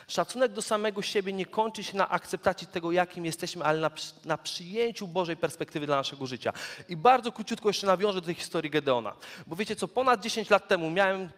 szacunek 0.07 0.53
do 0.53 0.61
samego 0.61 1.01
siebie 1.01 1.33
nie 1.33 1.45
kończy 1.45 1.83
się 1.83 1.97
na 1.97 2.09
akceptacji 2.09 2.67
tego, 2.67 2.91
jakim 2.91 3.25
jesteśmy, 3.25 3.63
ale 3.63 3.79
na, 3.79 3.91
na 4.25 4.37
przyjęciu 4.37 5.07
Bożej 5.07 5.37
perspektywy 5.37 5.85
dla 5.85 5.95
naszego 5.95 6.25
życia. 6.27 6.53
I 6.89 6.97
bardzo 6.97 7.31
króciutko 7.31 7.69
jeszcze 7.69 7.87
nawiążę 7.87 8.21
do 8.21 8.25
tej 8.25 8.35
historii 8.35 8.71
Gedeona. 8.71 9.13
Bo 9.47 9.55
wiecie 9.55 9.75
co, 9.75 9.87
ponad 9.87 10.21
10 10.21 10.49
lat 10.49 10.67
temu 10.67 10.91
miałem 10.91 11.29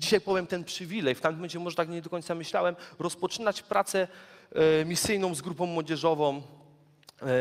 Dzisiaj 0.00 0.20
powiem 0.20 0.46
ten 0.46 0.64
przywilej, 0.64 1.14
w 1.14 1.20
tamtym 1.20 1.38
momencie 1.38 1.58
może 1.58 1.76
tak 1.76 1.88
nie 1.88 2.02
do 2.02 2.10
końca 2.10 2.34
myślałem, 2.34 2.76
rozpoczynać 2.98 3.62
pracę 3.62 4.08
e, 4.52 4.84
misyjną 4.84 5.34
z 5.34 5.42
grupą 5.42 5.66
młodzieżową 5.66 6.36
e, 6.36 6.42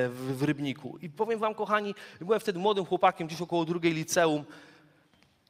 w, 0.09 0.43
Rybniku. 0.43 0.97
I 1.01 1.09
powiem 1.09 1.39
wam, 1.39 1.55
kochani, 1.55 1.95
byłem 2.21 2.39
wtedy 2.39 2.59
młodym 2.59 2.85
chłopakiem, 2.85 3.27
gdzieś 3.27 3.41
około 3.41 3.65
drugiej 3.65 3.93
liceum 3.93 4.43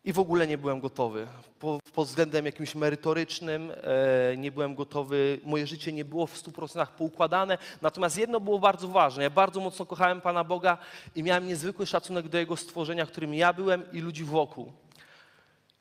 i 0.05 0.13
w 0.13 0.19
ogóle 0.19 0.47
nie 0.47 0.57
byłem 0.57 0.79
gotowy. 0.79 1.27
Po, 1.59 1.79
pod 1.93 2.07
względem 2.07 2.45
jakimś 2.45 2.75
merytorycznym 2.75 3.71
e, 3.71 4.37
nie 4.37 4.51
byłem 4.51 4.75
gotowy. 4.75 5.39
Moje 5.43 5.67
życie 5.67 5.93
nie 5.93 6.05
było 6.05 6.27
w 6.27 6.43
100% 6.43 6.87
poukładane. 6.87 7.57
Natomiast 7.81 8.17
jedno 8.17 8.39
było 8.39 8.59
bardzo 8.59 8.87
ważne. 8.87 9.23
Ja 9.23 9.29
bardzo 9.29 9.59
mocno 9.59 9.85
kochałem 9.85 10.21
Pana 10.21 10.43
Boga 10.43 10.77
i 11.15 11.23
miałem 11.23 11.47
niezwykły 11.47 11.85
szacunek 11.85 12.27
do 12.27 12.37
Jego 12.37 12.57
stworzenia, 12.57 13.05
którym 13.05 13.33
ja 13.33 13.53
byłem 13.53 13.91
i 13.91 13.99
ludzi 13.99 14.23
wokół. 14.23 14.71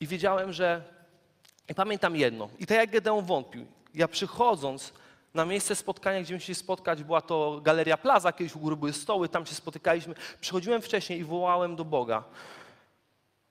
I 0.01 0.07
wiedziałem, 0.07 0.53
że 0.53 0.98
i 1.69 1.75
pamiętam 1.75 2.17
jedno, 2.17 2.49
i 2.59 2.67
tak 2.67 2.77
jak 2.77 2.91
Gedeon 2.91 3.25
wątpił, 3.25 3.67
ja 3.95 4.09
przychodząc 4.09 4.93
na 5.35 5.45
miejsce 5.45 5.77
spotkania, 5.77 6.23
gdzie 6.23 6.41
się 6.41 6.55
spotkać, 6.55 7.03
była 7.03 7.21
to 7.21 7.61
Galeria 7.63 7.97
Plaza, 7.97 8.33
kiedyś 8.33 8.57
u 8.57 8.59
góry 8.59 8.77
były 8.77 8.93
stoły, 8.93 9.29
tam 9.29 9.47
się 9.47 9.55
spotykaliśmy. 9.55 10.15
Przychodziłem 10.41 10.83
wcześniej 10.83 11.19
i 11.19 11.25
wołałem 11.25 11.77
do 11.77 11.85
Boga. 11.85 12.25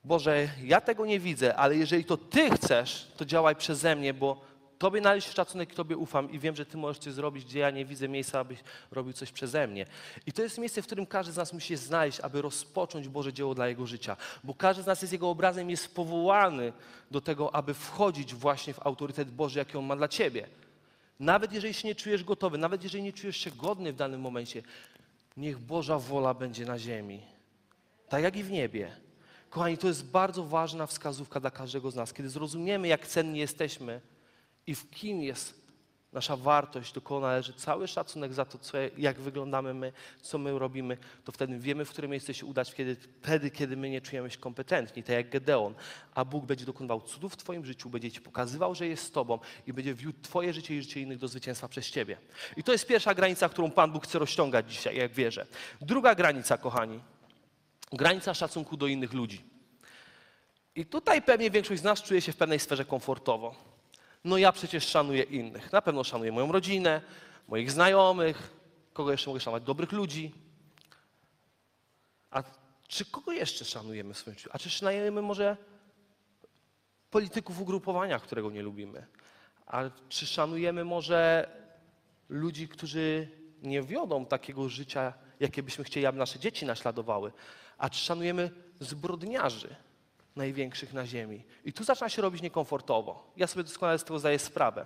Boże, 0.04 0.48
ja 0.64 0.82
tego 0.82 1.06
nie 1.06 1.20
widzę, 1.20 1.56
ale 1.56 1.76
jeżeli 1.76 2.06
to 2.06 2.18
Ty 2.18 2.50
chcesz, 2.50 3.12
to 3.18 3.26
działaj 3.26 3.56
przeze 3.56 3.96
mnie, 3.96 4.14
bo 4.14 4.42
Tobie 4.78 5.02
należy 5.02 5.34
szacunek 5.34 5.74
i 5.74 5.76
Tobie 5.76 5.98
ufam 5.98 6.32
i 6.32 6.40
wiem, 6.40 6.56
że 6.56 6.66
Ty 6.66 6.78
możesz 6.78 7.00
coś 7.00 7.14
zrobić, 7.14 7.46
gdzie 7.46 7.60
ja 7.60 7.72
nie 7.72 7.86
widzę 7.86 8.08
miejsca, 8.08 8.40
abyś 8.40 8.60
robił 8.92 9.14
coś 9.14 9.32
przeze 9.32 9.68
mnie. 9.68 9.86
I 10.26 10.32
to 10.32 10.42
jest 10.42 10.58
miejsce, 10.58 10.82
w 10.82 10.86
którym 10.86 11.06
każdy 11.06 11.34
z 11.34 11.38
nas 11.38 11.54
musi 11.54 11.68
się 11.68 11.78
znaleźć, 11.78 12.20
aby 12.20 12.42
rozpocząć 12.42 13.08
Boże 13.08 13.34
dzieło 13.34 13.56
dla 13.56 13.68
Jego 13.68 13.86
życia. 13.86 14.18
Bo 14.44 14.54
każdy 14.54 14.84
z 14.84 14.86
nas 14.86 15.02
jest 15.02 15.14
Jego 15.14 15.30
obrazem, 15.30 15.70
jest 15.70 15.96
powołany 15.96 16.74
do 17.12 17.22
tego, 17.22 17.56
aby 17.56 17.74
wchodzić 17.74 18.34
właśnie 18.34 18.74
w 18.74 18.88
autorytet 18.88 19.32
Boży, 19.32 19.60
jaki 19.60 19.78
On 19.78 19.86
ma 19.86 19.96
dla 19.96 20.08
Ciebie. 20.08 20.48
Nawet 21.20 21.54
jeżeli 21.54 21.74
się 21.74 21.88
nie 21.88 21.96
czujesz 21.96 22.24
gotowy, 22.24 22.58
nawet 22.58 22.84
jeżeli 22.84 23.04
nie 23.04 23.14
czujesz 23.14 23.38
się 23.38 23.52
godny 23.52 23.94
w 23.94 23.96
danym 23.96 24.22
momencie, 24.22 24.64
niech 25.38 25.60
Boża 25.60 26.00
wola 26.00 26.34
będzie 26.34 26.66
na 26.66 26.80
ziemi. 26.80 27.22
Tak 28.10 28.24
jak 28.24 28.36
i 28.36 28.44
w 28.44 28.52
niebie. 28.52 28.92
Kochani, 29.50 29.78
to 29.78 29.88
jest 29.88 30.06
bardzo 30.06 30.44
ważna 30.44 30.88
wskazówka 30.88 31.40
dla 31.40 31.52
każdego 31.52 31.92
z 31.92 31.96
nas. 31.96 32.14
Kiedy 32.14 32.30
zrozumiemy, 32.30 32.88
jak 32.88 33.08
cenni 33.08 33.40
jesteśmy, 33.40 34.02
i 34.68 34.76
w 34.76 34.90
kim 34.90 35.22
jest 35.22 35.68
nasza 36.14 36.38
wartość, 36.38 36.94
do 36.94 37.02
kogo 37.02 37.28
należy 37.28 37.54
cały 37.54 37.88
szacunek 37.88 38.34
za 38.34 38.46
to, 38.46 38.58
co, 38.58 38.78
jak 38.98 39.20
wyglądamy 39.20 39.74
my, 39.74 39.94
co 40.22 40.38
my 40.38 40.60
robimy, 40.60 40.98
to 41.24 41.32
wtedy 41.32 41.60
wiemy, 41.60 41.86
w 41.86 41.90
którym 41.90 42.12
miejsce 42.12 42.34
się 42.34 42.46
udać, 42.46 42.74
kiedy, 42.74 42.96
wtedy, 42.96 43.52
kiedy 43.52 43.78
my 43.78 43.90
nie 43.90 44.02
czujemy 44.02 44.32
się 44.32 44.38
kompetentni, 44.38 45.04
tak 45.04 45.16
jak 45.16 45.30
Gedeon. 45.30 45.74
A 46.16 46.26
Bóg 46.26 46.46
będzie 46.46 46.66
dokonywał 46.66 47.02
cudów 47.02 47.34
w 47.34 47.38
Twoim 47.38 47.66
życiu, 47.66 47.90
będzie 47.90 48.12
Ci 48.12 48.22
pokazywał, 48.22 48.76
że 48.76 48.88
jest 48.88 49.04
z 49.04 49.12
Tobą 49.12 49.40
i 49.68 49.74
będzie 49.74 49.94
wiódł 49.94 50.22
Twoje 50.22 50.54
życie 50.54 50.76
i 50.76 50.82
życie 50.82 51.02
innych 51.02 51.18
do 51.18 51.28
zwycięstwa 51.28 51.68
przez 51.68 51.92
Ciebie. 51.92 52.18
I 52.58 52.64
to 52.64 52.72
jest 52.72 52.88
pierwsza 52.88 53.14
granica, 53.14 53.50
którą 53.50 53.72
Pan 53.72 53.92
Bóg 53.92 54.04
chce 54.04 54.20
rozciągać 54.20 54.72
dzisiaj, 54.72 54.98
jak 54.98 55.14
wierzę. 55.14 55.46
Druga 55.82 56.16
granica, 56.16 56.58
kochani, 56.58 57.00
granica 57.92 58.34
szacunku 58.34 58.78
do 58.78 58.88
innych 58.88 59.14
ludzi. 59.14 59.44
I 60.76 60.86
tutaj 60.86 61.22
pewnie 61.22 61.52
większość 61.52 61.82
z 61.82 61.84
nas 61.84 62.04
czuje 62.04 62.22
się 62.22 62.32
w 62.32 62.38
pewnej 62.38 62.60
sferze 62.60 62.86
komfortowo 62.86 63.67
no 64.28 64.38
ja 64.38 64.52
przecież 64.52 64.88
szanuję 64.88 65.24
innych. 65.24 65.72
Na 65.72 65.82
pewno 65.82 66.04
szanuję 66.04 66.32
moją 66.32 66.52
rodzinę, 66.52 67.02
moich 67.48 67.72
znajomych, 67.72 68.54
kogo 68.94 69.12
jeszcze 69.12 69.30
mogę 69.30 69.40
szanować? 69.40 69.64
Dobrych 69.64 69.92
ludzi. 69.92 70.34
A 72.32 72.44
czy 72.88 73.06
kogo 73.06 73.32
jeszcze 73.32 73.66
szanujemy 73.66 74.14
w 74.14 74.18
swoim 74.18 74.38
życiu? 74.38 74.50
A 74.54 74.60
czy 74.60 74.70
szanujemy 74.70 75.22
może 75.22 75.58
polityków 77.10 77.62
ugrupowania, 77.62 78.20
którego 78.20 78.52
nie 78.52 78.62
lubimy? 78.62 79.08
A 79.66 79.84
czy 80.10 80.28
szanujemy 80.28 80.86
może 80.86 81.50
ludzi, 82.30 82.68
którzy 82.68 83.28
nie 83.64 83.82
wiodą 83.82 84.26
takiego 84.26 84.70
życia, 84.70 85.14
jakie 85.40 85.64
byśmy 85.64 85.84
chcieli, 85.84 86.06
aby 86.06 86.18
nasze 86.18 86.40
dzieci 86.40 86.66
naśladowały? 86.66 87.32
A 87.78 87.90
czy 87.90 88.00
szanujemy 88.00 88.52
zbrodniarzy? 88.80 89.76
Największych 90.38 90.94
na 90.94 91.06
ziemi. 91.06 91.44
I 91.66 91.74
tu 91.74 91.84
zaczyna 91.84 92.10
się 92.10 92.22
robić 92.22 92.42
niekomfortowo. 92.42 93.32
Ja 93.38 93.48
sobie 93.48 93.64
doskonale 93.64 94.00
z 94.00 94.04
tego 94.04 94.20
zdaję 94.20 94.40
sprawę. 94.40 94.86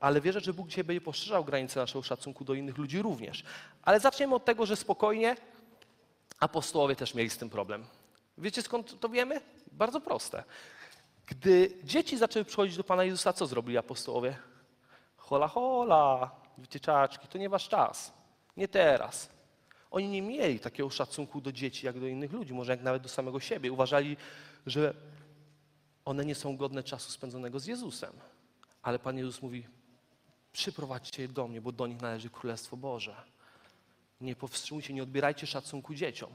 Ale 0.00 0.20
wierzę, 0.20 0.40
że 0.40 0.52
Bóg 0.52 0.68
dzisiaj 0.68 0.84
będzie 0.84 1.00
poszerzał 1.00 1.44
granice 1.44 1.80
naszego 1.80 2.02
szacunku 2.02 2.44
do 2.44 2.54
innych 2.54 2.78
ludzi 2.78 3.02
również. 3.02 3.44
Ale 3.82 4.00
zaczniemy 4.00 4.34
od 4.34 4.44
tego, 4.44 4.66
że 4.66 4.76
spokojnie 4.76 5.36
apostołowie 6.40 6.96
też 6.96 7.14
mieli 7.14 7.30
z 7.30 7.38
tym 7.38 7.50
problem. 7.50 7.84
Wiecie 8.38 8.62
skąd 8.62 9.00
to 9.00 9.08
wiemy? 9.08 9.40
Bardzo 9.72 10.00
proste. 10.00 10.44
Gdy 11.26 11.72
dzieci 11.84 12.18
zaczęły 12.18 12.44
przychodzić 12.44 12.76
do 12.76 12.84
Pana 12.84 13.04
Jezusa, 13.04 13.32
co 13.32 13.46
zrobili 13.46 13.78
apostołowie? 13.78 14.36
Hola, 15.16 15.48
hola, 15.48 16.30
wycieczaczki, 16.58 17.28
to 17.28 17.38
nie 17.38 17.48
wasz 17.48 17.68
czas. 17.68 18.12
Nie 18.56 18.68
teraz. 18.68 19.39
Oni 19.90 20.08
nie 20.08 20.22
mieli 20.22 20.60
takiego 20.60 20.90
szacunku 20.90 21.40
do 21.40 21.52
dzieci 21.52 21.86
jak 21.86 22.00
do 22.00 22.06
innych 22.06 22.32
ludzi, 22.32 22.54
może 22.54 22.72
jak 22.72 22.82
nawet 22.82 23.02
do 23.02 23.08
samego 23.08 23.40
siebie. 23.40 23.72
Uważali, 23.72 24.16
że 24.66 24.94
one 26.04 26.24
nie 26.24 26.34
są 26.34 26.56
godne 26.56 26.82
czasu 26.82 27.10
spędzonego 27.12 27.60
z 27.60 27.66
Jezusem. 27.66 28.12
Ale 28.82 28.98
Pan 28.98 29.18
Jezus 29.18 29.42
mówi: 29.42 29.66
przyprowadźcie 30.52 31.22
je 31.22 31.28
do 31.28 31.48
mnie, 31.48 31.60
bo 31.60 31.72
do 31.72 31.86
nich 31.86 32.00
należy 32.00 32.30
Królestwo 32.30 32.76
Boże. 32.76 33.16
Nie 34.20 34.36
powstrzymujcie, 34.36 34.94
nie 34.94 35.02
odbierajcie 35.02 35.46
szacunku 35.46 35.94
dzieciom. 35.94 36.30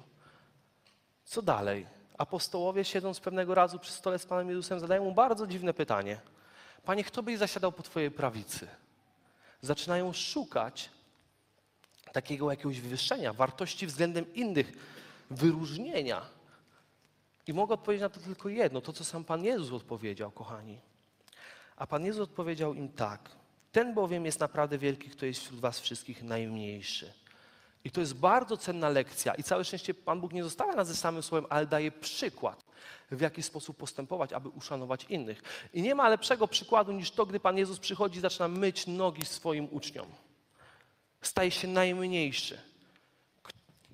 Co 1.23 1.41
dalej? 1.41 1.87
Apostołowie, 2.17 2.85
siedząc 2.85 3.19
pewnego 3.19 3.55
razu 3.55 3.79
przy 3.79 3.91
stole 3.91 4.19
z 4.19 4.25
Panem 4.25 4.49
Jezusem, 4.49 4.79
zadają 4.79 5.03
mu 5.03 5.13
bardzo 5.13 5.47
dziwne 5.47 5.73
pytanie. 5.73 6.21
Panie, 6.85 7.03
kto 7.03 7.23
byś 7.23 7.37
zasiadał 7.37 7.71
po 7.71 7.83
Twojej 7.83 8.11
prawicy? 8.11 8.67
Zaczynają 9.61 10.13
szukać 10.13 10.89
takiego 12.15 12.51
jakiegoś 12.51 12.79
wywyższenia, 12.79 13.33
wartości 13.33 13.87
względem 13.87 14.33
innych, 14.33 14.71
wyróżnienia. 15.29 16.21
I 17.47 17.53
mogę 17.53 17.73
odpowiedzieć 17.73 18.01
na 18.01 18.09
to 18.09 18.19
tylko 18.19 18.49
jedno, 18.49 18.81
to 18.81 18.93
co 18.93 19.03
sam 19.03 19.23
Pan 19.23 19.43
Jezus 19.43 19.71
odpowiedział, 19.73 20.31
kochani. 20.31 20.79
A 21.75 21.87
Pan 21.87 22.05
Jezus 22.05 22.21
odpowiedział 22.21 22.73
im 22.73 22.89
tak. 22.89 23.29
Ten 23.71 23.93
bowiem 23.93 24.25
jest 24.25 24.39
naprawdę 24.39 24.77
wielki, 24.77 25.09
kto 25.09 25.25
jest 25.25 25.41
wśród 25.41 25.59
was 25.59 25.79
wszystkich 25.79 26.23
najmniejszy. 26.23 27.13
I 27.83 27.91
to 27.91 27.99
jest 27.99 28.13
bardzo 28.13 28.57
cenna 28.57 28.89
lekcja. 28.89 29.33
I 29.33 29.43
całe 29.43 29.65
szczęście 29.65 29.93
Pan 29.93 30.21
Bóg 30.21 30.33
nie 30.33 30.43
zostawia 30.43 30.73
nas 30.73 30.87
ze 30.87 30.95
samym 30.95 31.23
słowem, 31.23 31.45
ale 31.49 31.65
daje 31.65 31.91
przykład, 31.91 32.65
w 33.11 33.21
jaki 33.21 33.43
sposób 33.43 33.77
postępować, 33.77 34.33
aby 34.33 34.49
uszanować 34.49 35.03
innych. 35.03 35.69
I 35.73 35.81
nie 35.81 35.95
ma 35.95 36.09
lepszego 36.09 36.47
przykładu 36.47 36.91
niż 36.91 37.11
to, 37.11 37.25
gdy 37.25 37.39
Pan 37.39 37.57
Jezus 37.57 37.79
przychodzi 37.79 38.17
i 38.17 38.21
zaczyna 38.21 38.47
myć 38.47 38.87
nogi 38.87 39.25
swoim 39.25 39.67
uczniom 39.71 40.07
staje 41.21 41.51
się 41.51 41.67
najmniejszy. 41.67 42.59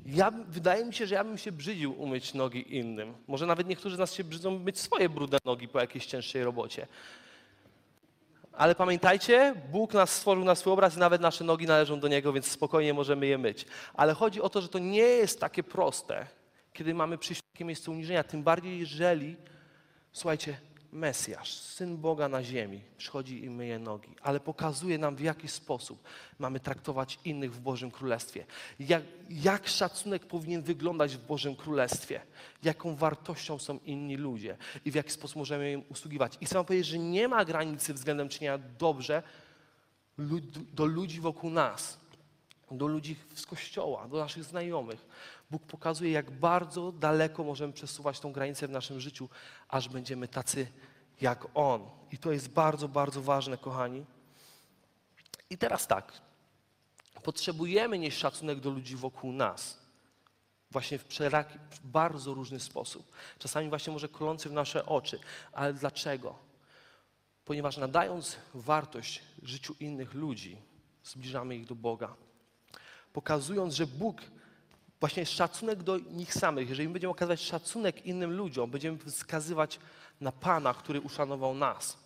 Ja, 0.05 0.31
wydaje 0.31 0.85
mi 0.85 0.93
się, 0.93 1.07
że 1.07 1.15
ja 1.15 1.23
bym 1.23 1.37
się 1.37 1.51
brzydził 1.51 2.01
umyć 2.01 2.33
nogi 2.33 2.75
innym. 2.77 3.13
Może 3.27 3.45
nawet 3.45 3.67
niektórzy 3.67 3.95
z 3.95 3.99
nas 3.99 4.13
się 4.13 4.23
brzydzą 4.23 4.59
myć 4.59 4.79
swoje 4.79 5.09
brudne 5.09 5.37
nogi 5.45 5.67
po 5.67 5.79
jakiejś 5.79 6.05
cięższej 6.05 6.43
robocie. 6.43 6.87
Ale 8.53 8.75
pamiętajcie, 8.75 9.55
Bóg 9.71 9.93
nas 9.93 10.11
stworzył 10.11 10.43
na 10.43 10.55
swój 10.55 10.73
obraz 10.73 10.95
i 10.95 10.99
nawet 10.99 11.21
nasze 11.21 11.43
nogi 11.43 11.65
należą 11.65 11.99
do 11.99 12.07
Niego, 12.07 12.33
więc 12.33 12.47
spokojnie 12.47 12.93
możemy 12.93 13.27
je 13.27 13.37
myć. 13.37 13.65
Ale 13.93 14.13
chodzi 14.13 14.41
o 14.41 14.49
to, 14.49 14.61
że 14.61 14.67
to 14.67 14.79
nie 14.79 14.97
jest 14.97 15.39
takie 15.39 15.63
proste, 15.63 16.27
kiedy 16.73 16.93
mamy 16.93 17.17
przyjść 17.17 17.41
w 17.41 17.51
takie 17.53 17.65
miejsce 17.65 17.91
uniżenia. 17.91 18.23
Tym 18.23 18.43
bardziej, 18.43 18.79
jeżeli, 18.79 19.35
słuchajcie, 20.11 20.57
Mesjasz, 20.91 21.53
Syn 21.53 21.97
Boga 21.97 22.29
na 22.29 22.43
ziemi, 22.43 22.81
przychodzi 22.97 23.43
i 23.43 23.49
myje 23.49 23.79
nogi, 23.79 24.15
ale 24.21 24.39
pokazuje 24.39 24.97
nam, 24.97 25.15
w 25.15 25.19
jaki 25.19 25.47
sposób 25.47 26.03
mamy 26.39 26.59
traktować 26.59 27.19
innych 27.25 27.53
w 27.53 27.59
Bożym 27.59 27.91
Królestwie. 27.91 28.45
Jak, 28.79 29.03
jak 29.29 29.67
szacunek 29.67 30.25
powinien 30.25 30.61
wyglądać 30.61 31.15
w 31.15 31.25
Bożym 31.25 31.55
Królestwie. 31.55 32.21
Jaką 32.63 32.95
wartością 32.95 33.59
są 33.59 33.79
inni 33.85 34.17
ludzie 34.17 34.57
i 34.85 34.91
w 34.91 34.95
jaki 34.95 35.11
sposób 35.11 35.35
możemy 35.35 35.71
im 35.71 35.83
usługiwać. 35.89 36.37
I 36.41 36.45
chcę 36.45 36.55
wam 36.55 36.65
powiedzieć, 36.65 36.87
że 36.87 36.99
nie 36.99 37.27
ma 37.27 37.45
granicy 37.45 37.93
względem 37.93 38.29
czynienia 38.29 38.57
dobrze 38.57 39.23
do 40.73 40.85
ludzi 40.85 41.21
wokół 41.21 41.49
nas, 41.49 41.99
do 42.71 42.87
ludzi 42.87 43.15
z 43.35 43.45
kościoła, 43.45 44.07
do 44.07 44.17
naszych 44.17 44.43
znajomych. 44.43 45.05
Bóg 45.51 45.63
pokazuje, 45.63 46.11
jak 46.11 46.31
bardzo 46.31 46.91
daleko 46.91 47.43
możemy 47.43 47.73
przesuwać 47.73 48.19
tą 48.19 48.31
granicę 48.31 48.67
w 48.67 48.71
naszym 48.71 48.99
życiu, 48.99 49.29
aż 49.67 49.89
będziemy 49.89 50.27
tacy 50.27 50.67
jak 51.21 51.47
On. 51.53 51.89
I 52.11 52.17
to 52.17 52.31
jest 52.31 52.49
bardzo, 52.49 52.87
bardzo 52.87 53.21
ważne, 53.21 53.57
kochani. 53.57 54.05
I 55.49 55.57
teraz 55.57 55.87
tak. 55.87 56.13
Potrzebujemy 57.23 57.99
nieść 57.99 58.17
szacunek 58.17 58.59
do 58.59 58.69
ludzi 58.69 58.95
wokół 58.95 59.31
nas. 59.31 59.77
Właśnie 60.71 60.97
w 60.97 61.05
przeraki, 61.05 61.59
w 61.69 61.79
bardzo 61.87 62.33
różny 62.33 62.59
sposób. 62.59 63.11
Czasami 63.39 63.69
właśnie 63.69 63.93
może 63.93 64.09
kolący 64.09 64.49
w 64.49 64.53
nasze 64.53 64.85
oczy. 64.85 65.19
Ale 65.51 65.73
dlaczego? 65.73 66.35
Ponieważ 67.45 67.77
nadając 67.77 68.37
wartość 68.53 69.21
życiu 69.43 69.75
innych 69.79 70.13
ludzi, 70.13 70.57
zbliżamy 71.03 71.55
ich 71.55 71.65
do 71.65 71.75
Boga. 71.75 72.15
Pokazując, 73.13 73.73
że 73.73 73.87
Bóg 73.87 74.21
właśnie 75.01 75.25
szacunek 75.25 75.83
do 75.83 75.97
nich 75.97 76.33
samych, 76.33 76.69
jeżeli 76.69 76.87
my 76.87 76.93
będziemy 76.93 77.11
okazywać 77.11 77.41
szacunek 77.41 78.05
innym 78.05 78.31
ludziom, 78.31 78.71
będziemy 78.71 78.97
wskazywać 78.97 79.79
na 80.21 80.31
Pana, 80.31 80.73
który 80.73 81.01
uszanował 81.01 81.53
nas. 81.53 81.97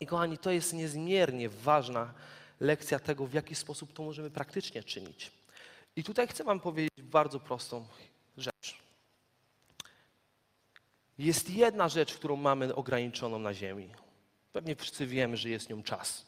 I 0.00 0.06
kochani, 0.06 0.38
to 0.38 0.50
jest 0.50 0.72
niezmiernie 0.72 1.48
ważna 1.48 2.14
lekcja 2.60 2.98
tego, 2.98 3.26
w 3.26 3.34
jaki 3.34 3.54
sposób 3.54 3.92
to 3.92 4.02
możemy 4.02 4.30
praktycznie 4.30 4.82
czynić. 4.82 5.30
I 5.96 6.04
tutaj 6.04 6.28
chcę 6.28 6.44
Wam 6.44 6.60
powiedzieć 6.60 7.02
bardzo 7.02 7.40
prostą 7.40 7.86
rzecz. 8.36 8.76
Jest 11.18 11.50
jedna 11.50 11.88
rzecz, 11.88 12.14
którą 12.14 12.36
mamy 12.36 12.74
ograniczoną 12.74 13.38
na 13.38 13.54
ziemi. 13.54 13.88
Pewnie 14.52 14.76
wszyscy 14.76 15.06
wiemy, 15.06 15.36
że 15.36 15.48
jest 15.48 15.70
nią 15.70 15.82
czas. 15.82 16.26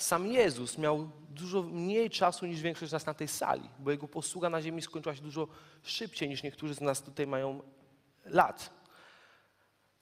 Sam 0.00 0.26
Jezus 0.26 0.78
miał 0.78 1.10
dużo 1.28 1.62
mniej 1.62 2.10
czasu 2.10 2.46
niż 2.46 2.60
większość 2.60 2.90
z 2.90 2.92
nas 2.92 3.06
na 3.06 3.14
tej 3.14 3.28
sali, 3.28 3.68
bo 3.78 3.90
jego 3.90 4.08
posługa 4.08 4.50
na 4.50 4.62
ziemi 4.62 4.82
skończyła 4.82 5.16
się 5.16 5.22
dużo 5.22 5.48
szybciej 5.82 6.28
niż 6.28 6.42
niektórzy 6.42 6.74
z 6.74 6.80
nas 6.80 7.02
tutaj 7.02 7.26
mają 7.26 7.62
lat. 8.24 8.70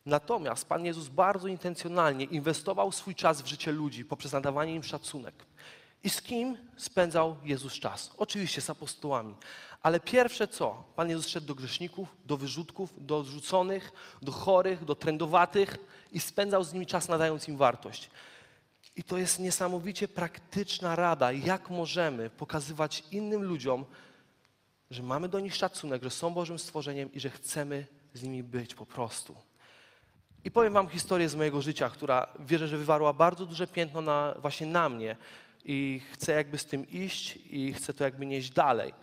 Natomiast 0.07 0.69
Pan 0.69 0.85
Jezus 0.85 1.09
bardzo 1.09 1.49
intencjonalnie 1.49 2.25
inwestował 2.25 2.93
swój 2.93 3.15
czas 3.15 3.43
w 3.43 3.47
życie 3.47 3.73
ludzi 3.73 4.05
poprzez 4.05 4.33
nadawanie 4.33 4.75
im 4.75 4.83
szacunek. 4.83 5.35
I 6.05 6.11
z 6.11 6.23
kim 6.23 6.57
spędzał 6.77 7.37
Jezus 7.45 7.73
czas? 7.73 8.11
Oczywiście 8.17 8.61
z 8.61 8.71
apostołami. 8.71 9.35
Ale 9.83 10.01
pierwsze 10.01 10.49
co? 10.49 10.85
Pan 10.97 11.11
Jezus 11.11 11.29
szedł 11.29 11.47
do 11.47 11.55
grzeszników, 11.55 12.17
do 12.25 12.37
wyrzutków, 12.37 13.07
do 13.07 13.19
odrzuconych, 13.19 13.93
do 14.23 14.33
chorych, 14.33 14.85
do 14.85 14.95
trędowatych 14.95 15.77
i 16.13 16.21
spędzał 16.21 16.65
z 16.65 16.73
nimi 16.73 16.87
czas, 16.87 17.09
nadając 17.09 17.49
im 17.49 17.57
wartość. 17.57 18.11
I 18.99 19.05
to 19.05 19.19
jest 19.19 19.39
niesamowicie 19.39 20.09
praktyczna 20.09 20.97
rada, 20.97 21.33
jak 21.33 21.71
możemy 21.71 22.31
pokazywać 22.31 23.05
innym 23.11 23.43
ludziom, 23.43 23.85
że 24.91 25.03
mamy 25.03 25.29
do 25.29 25.41
nich 25.41 25.55
szacunek, 25.55 26.03
że 26.03 26.11
są 26.11 26.31
Bożym 26.31 26.59
stworzeniem 26.59 27.13
i 27.13 27.21
że 27.21 27.31
chcemy 27.31 27.87
z 28.15 28.23
nimi 28.23 28.43
być 28.43 28.75
po 28.75 28.87
prostu. 28.87 29.35
I 30.45 30.51
powiem 30.51 30.73
Wam 30.73 30.89
historię 30.89 31.29
z 31.29 31.35
mojego 31.35 31.63
życia, 31.63 31.91
która 31.91 32.27
wierzę, 32.41 32.69
że 32.69 32.79
wywarła 32.79 33.13
bardzo 33.13 33.47
duże 33.47 33.67
piętno 33.67 34.01
na, 34.01 34.35
właśnie 34.39 34.67
na 34.67 34.89
mnie 34.89 35.17
i 35.65 36.01
chcę 36.13 36.33
jakby 36.33 36.59
z 36.59 36.67
tym 36.67 36.91
iść 36.91 37.39
i 37.51 37.73
chcę 37.73 37.95
to 37.95 38.05
jakby 38.05 38.27
nieść 38.27 38.51
dalej. 38.51 38.95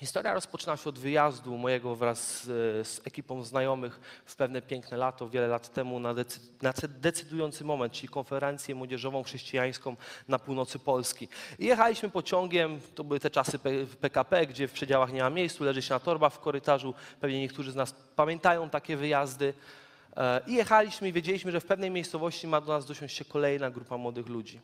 Historia 0.00 0.34
rozpoczyna 0.34 0.76
się 0.76 0.88
od 0.88 0.98
wyjazdu 0.98 1.58
mojego 1.58 1.96
wraz 1.96 2.42
z, 2.44 2.46
z 2.88 3.00
ekipą 3.06 3.42
znajomych 3.42 4.00
w 4.26 4.36
pewne 4.36 4.62
piękne 4.62 4.96
lato, 4.96 5.28
wiele 5.28 5.48
lat 5.48 5.72
temu, 5.72 6.00
na, 6.00 6.14
decy, 6.14 6.40
na 6.62 6.72
decydujący 6.88 7.64
moment, 7.64 7.92
czyli 7.92 8.08
konferencję 8.08 8.74
młodzieżową 8.74 9.22
chrześcijańską 9.22 9.96
na 10.28 10.38
północy 10.38 10.78
Polski. 10.78 11.28
I 11.58 11.66
jechaliśmy 11.66 12.10
pociągiem, 12.10 12.80
to 12.94 13.04
były 13.04 13.20
te 13.20 13.30
czasy 13.30 13.58
PKP, 14.00 14.46
gdzie 14.46 14.68
w 14.68 14.72
przedziałach 14.72 15.12
nie 15.12 15.22
ma 15.22 15.30
miejscu, 15.30 15.64
leży 15.64 15.82
się 15.82 15.94
na 15.94 16.00
torbach 16.00 16.32
w 16.32 16.38
korytarzu. 16.38 16.94
Pewnie 17.20 17.40
niektórzy 17.40 17.72
z 17.72 17.76
nas 17.76 17.94
pamiętają 18.16 18.70
takie 18.70 18.96
wyjazdy. 18.96 19.54
E, 20.16 20.40
I 20.46 20.54
jechaliśmy 20.54 21.08
i 21.08 21.12
wiedzieliśmy, 21.12 21.52
że 21.52 21.60
w 21.60 21.66
pewnej 21.66 21.90
miejscowości 21.90 22.46
ma 22.46 22.60
do 22.60 22.72
nas 22.72 22.86
dosiąść 22.86 23.16
się 23.16 23.24
kolejna 23.24 23.70
grupa 23.70 23.96
młodych 23.96 24.28
ludzi. 24.28 24.60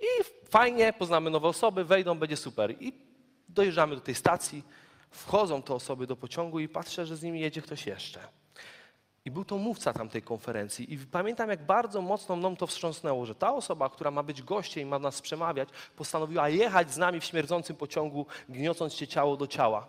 I 0.00 0.24
fajnie, 0.50 0.92
poznamy 0.92 1.30
nowe 1.30 1.48
osoby, 1.48 1.84
wejdą, 1.84 2.18
będzie 2.18 2.36
super. 2.36 2.74
I 2.80 3.09
dojeżdżamy 3.54 3.94
do 3.94 4.00
tej 4.00 4.14
stacji, 4.14 4.64
wchodzą 5.10 5.62
te 5.62 5.74
osoby 5.74 6.06
do 6.06 6.16
pociągu 6.16 6.60
i 6.60 6.68
patrzę, 6.68 7.06
że 7.06 7.16
z 7.16 7.22
nimi 7.22 7.40
jedzie 7.40 7.62
ktoś 7.62 7.86
jeszcze. 7.86 8.20
I 9.24 9.30
był 9.30 9.44
to 9.44 9.58
mówca 9.58 9.92
tamtej 9.92 10.22
konferencji. 10.22 10.94
I 10.94 10.98
pamiętam, 10.98 11.50
jak 11.50 11.66
bardzo 11.66 12.02
mocno 12.02 12.36
mną 12.36 12.56
to 12.56 12.66
wstrząsnęło, 12.66 13.26
że 13.26 13.34
ta 13.34 13.54
osoba, 13.54 13.90
która 13.90 14.10
ma 14.10 14.22
być 14.22 14.42
gościem 14.42 14.82
i 14.82 14.86
ma 14.86 14.98
nas 14.98 15.20
przemawiać, 15.20 15.68
postanowiła 15.96 16.48
jechać 16.48 16.92
z 16.92 16.96
nami 16.96 17.20
w 17.20 17.24
śmierdzącym 17.24 17.76
pociągu, 17.76 18.26
gniocąc 18.48 18.94
się 18.94 19.06
ciało 19.06 19.36
do 19.36 19.46
ciała. 19.46 19.88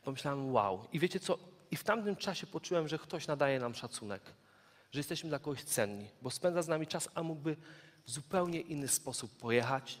I 0.00 0.04
pomyślałem, 0.04 0.52
wow. 0.52 0.84
I 0.92 0.98
wiecie 0.98 1.20
co? 1.20 1.38
I 1.70 1.76
w 1.76 1.84
tamtym 1.84 2.16
czasie 2.16 2.46
poczułem, 2.46 2.88
że 2.88 2.98
ktoś 2.98 3.26
nadaje 3.26 3.60
nam 3.60 3.74
szacunek, 3.74 4.22
że 4.92 5.00
jesteśmy 5.00 5.28
dla 5.28 5.38
kogoś 5.38 5.64
cenni, 5.64 6.10
bo 6.22 6.30
spędza 6.30 6.62
z 6.62 6.68
nami 6.68 6.86
czas, 6.86 7.08
a 7.14 7.22
mógłby 7.22 7.56
w 8.06 8.10
zupełnie 8.10 8.60
inny 8.60 8.88
sposób 8.88 9.38
pojechać, 9.38 10.00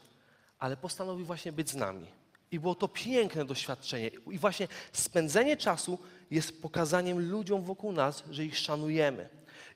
ale 0.58 0.76
postanowił 0.76 1.26
właśnie 1.26 1.52
być 1.52 1.70
z 1.70 1.74
nami. 1.74 2.17
I 2.50 2.60
było 2.60 2.74
to 2.74 2.88
piękne 2.88 3.44
doświadczenie. 3.44 4.10
I 4.30 4.38
właśnie 4.38 4.68
spędzenie 4.92 5.56
czasu 5.56 5.98
jest 6.30 6.62
pokazaniem 6.62 7.30
ludziom 7.30 7.62
wokół 7.62 7.92
nas, 7.92 8.24
że 8.30 8.44
ich 8.44 8.58
szanujemy. 8.58 9.28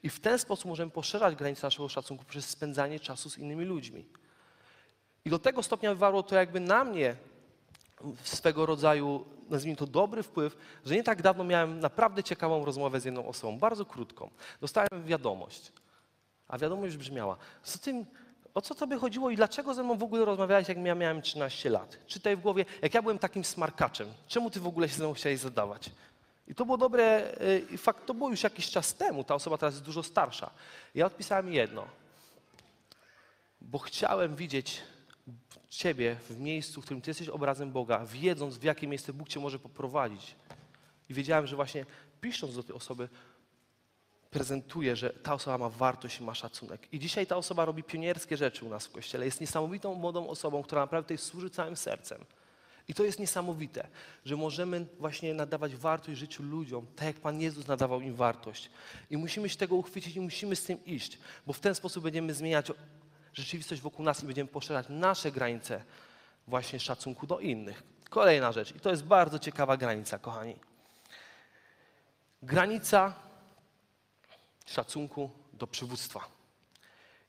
I 0.02 0.08
w 0.08 0.20
ten 0.20 0.38
sposób 0.38 0.64
możemy 0.64 0.90
poszerzać 0.90 1.34
granice 1.34 1.66
naszego 1.66 1.88
szacunku 1.88 2.24
przez 2.24 2.48
spędzanie 2.48 3.00
czasu 3.00 3.30
z 3.30 3.38
innymi 3.38 3.64
ludźmi. 3.64 4.04
I 5.24 5.30
do 5.30 5.38
tego 5.38 5.62
stopnia 5.62 5.90
wywarło 5.90 6.22
to 6.22 6.34
jakby 6.34 6.60
na 6.60 6.84
mnie 6.84 7.16
swego 8.22 8.66
rodzaju, 8.66 9.24
nazwijmy 9.50 9.76
to 9.76 9.86
dobry 9.86 10.22
wpływ, 10.22 10.56
że 10.84 10.94
nie 10.94 11.02
tak 11.02 11.22
dawno 11.22 11.44
miałem 11.44 11.80
naprawdę 11.80 12.22
ciekawą 12.22 12.64
rozmowę 12.64 13.00
z 13.00 13.04
jedną 13.04 13.26
osobą, 13.26 13.58
bardzo 13.58 13.84
krótką. 13.84 14.30
Dostałem 14.60 15.04
wiadomość, 15.04 15.72
a 16.48 16.58
wiadomość 16.58 16.96
brzmiała, 16.96 17.36
co 17.62 17.78
tym, 17.78 18.06
o 18.54 18.62
co 18.62 18.74
tobie 18.74 18.96
chodziło 18.96 19.30
i 19.30 19.36
dlaczego 19.36 19.74
ze 19.74 19.82
mną 19.82 19.96
w 19.98 20.02
ogóle 20.02 20.24
rozmawiałeś, 20.24 20.68
jak 20.68 20.78
ja 20.78 20.94
miałem 20.94 21.22
13 21.22 21.70
lat? 21.70 21.98
Czytaj 22.06 22.36
w 22.36 22.40
głowie, 22.40 22.64
jak 22.82 22.94
ja 22.94 23.02
byłem 23.02 23.18
takim 23.18 23.44
smarkaczem, 23.44 24.08
czemu 24.28 24.50
ty 24.50 24.60
w 24.60 24.66
ogóle 24.66 24.88
się 24.88 24.94
ze 24.94 25.04
mną 25.04 25.14
chciałeś 25.14 25.38
zadawać? 25.38 25.90
I 26.48 26.54
to 26.54 26.64
było 26.64 26.78
dobre, 26.78 27.34
y, 27.40 27.66
i 27.70 27.78
fakt, 27.78 28.06
to 28.06 28.14
było 28.14 28.30
już 28.30 28.42
jakiś 28.42 28.70
czas 28.70 28.94
temu, 28.94 29.24
ta 29.24 29.34
osoba 29.34 29.58
teraz 29.58 29.74
jest 29.74 29.84
dużo 29.84 30.02
starsza. 30.02 30.50
Ja 30.94 31.06
odpisałem 31.06 31.52
jedno, 31.52 31.86
bo 33.60 33.78
chciałem 33.78 34.36
widzieć 34.36 34.82
Ciebie 35.70 36.16
w 36.30 36.40
miejscu, 36.40 36.80
w 36.80 36.84
którym 36.84 37.02
Ty 37.02 37.10
jesteś 37.10 37.28
obrazem 37.28 37.72
Boga, 37.72 38.06
wiedząc 38.06 38.58
w 38.58 38.62
jakie 38.62 38.86
miejsce 38.86 39.12
Bóg 39.12 39.28
Cię 39.28 39.40
może 39.40 39.58
poprowadzić. 39.58 40.34
I 41.08 41.14
wiedziałem, 41.14 41.46
że 41.46 41.56
właśnie 41.56 41.86
pisząc 42.20 42.54
do 42.54 42.62
tej 42.62 42.76
osoby, 42.76 43.08
prezentuje, 44.32 44.96
że 44.96 45.10
ta 45.10 45.34
osoba 45.34 45.58
ma 45.58 45.68
wartość 45.68 46.20
i 46.20 46.22
ma 46.22 46.34
szacunek. 46.34 46.88
I 46.92 46.98
dzisiaj 46.98 47.26
ta 47.26 47.36
osoba 47.36 47.64
robi 47.64 47.82
pionierskie 47.82 48.36
rzeczy 48.36 48.64
u 48.64 48.68
nas 48.68 48.86
w 48.86 48.92
Kościele. 48.92 49.24
Jest 49.24 49.40
niesamowitą 49.40 49.94
młodą 49.94 50.28
osobą, 50.28 50.62
która 50.62 50.80
naprawdę 50.80 51.04
tutaj 51.04 51.18
służy 51.18 51.50
całym 51.50 51.76
sercem. 51.76 52.24
I 52.88 52.94
to 52.94 53.04
jest 53.04 53.18
niesamowite, 53.18 53.88
że 54.24 54.36
możemy 54.36 54.86
właśnie 54.98 55.34
nadawać 55.34 55.76
wartość 55.76 56.18
życiu 56.18 56.42
ludziom, 56.42 56.86
tak 56.96 57.06
jak 57.06 57.16
Pan 57.16 57.40
Jezus 57.40 57.66
nadawał 57.66 58.00
im 58.00 58.14
wartość. 58.14 58.70
I 59.10 59.16
musimy 59.16 59.48
się 59.48 59.56
tego 59.56 59.76
uchwycić 59.76 60.16
i 60.16 60.20
musimy 60.20 60.56
z 60.56 60.64
tym 60.64 60.84
iść, 60.84 61.18
bo 61.46 61.52
w 61.52 61.60
ten 61.60 61.74
sposób 61.74 62.04
będziemy 62.04 62.34
zmieniać 62.34 62.72
rzeczywistość 63.32 63.80
wokół 63.80 64.04
nas 64.04 64.22
i 64.22 64.26
będziemy 64.26 64.48
poszerzać 64.48 64.86
nasze 64.88 65.32
granice 65.32 65.84
właśnie 66.46 66.80
szacunku 66.80 67.26
do 67.26 67.38
innych. 67.38 67.82
Kolejna 68.10 68.52
rzecz, 68.52 68.76
i 68.76 68.80
to 68.80 68.90
jest 68.90 69.04
bardzo 69.04 69.38
ciekawa 69.38 69.76
granica, 69.76 70.18
kochani. 70.18 70.56
Granica 72.42 73.14
szacunku 74.72 75.30
do 75.52 75.66
przywództwa. 75.66 76.20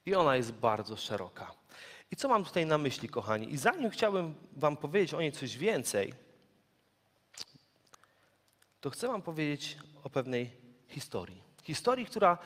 I 0.06 0.16
ona 0.16 0.36
jest 0.36 0.52
bardzo 0.52 0.98
szeroka. 0.98 1.52
I 2.12 2.16
co 2.16 2.28
mam 2.28 2.44
tutaj 2.46 2.66
na 2.66 2.78
myśli, 2.78 3.10
kochani? 3.10 3.54
I 3.54 3.58
zanim 3.58 3.90
chciałbym 3.90 4.36
Wam 4.56 4.78
powiedzieć 4.78 5.14
o 5.14 5.22
niej 5.22 5.32
coś 5.32 5.58
więcej, 5.58 6.14
to 8.82 8.90
chcę 8.90 9.08
Wam 9.08 9.22
powiedzieć 9.22 9.78
o 10.04 10.10
pewnej 10.10 10.52
historii. 10.88 11.42
Historii, 11.64 12.06
która 12.06 12.38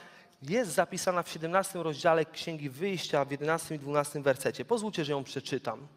jest 0.41 0.71
zapisana 0.71 1.23
w 1.23 1.29
17 1.29 1.83
rozdziale 1.83 2.25
Księgi 2.25 2.69
Wyjścia 2.69 3.25
w 3.25 3.31
11 3.31 3.75
i 3.75 3.79
12 3.79 4.21
wersecie. 4.21 4.65
Pozwólcie, 4.65 5.05
że 5.05 5.12
ją 5.12 5.23
przeczytam. 5.23 5.88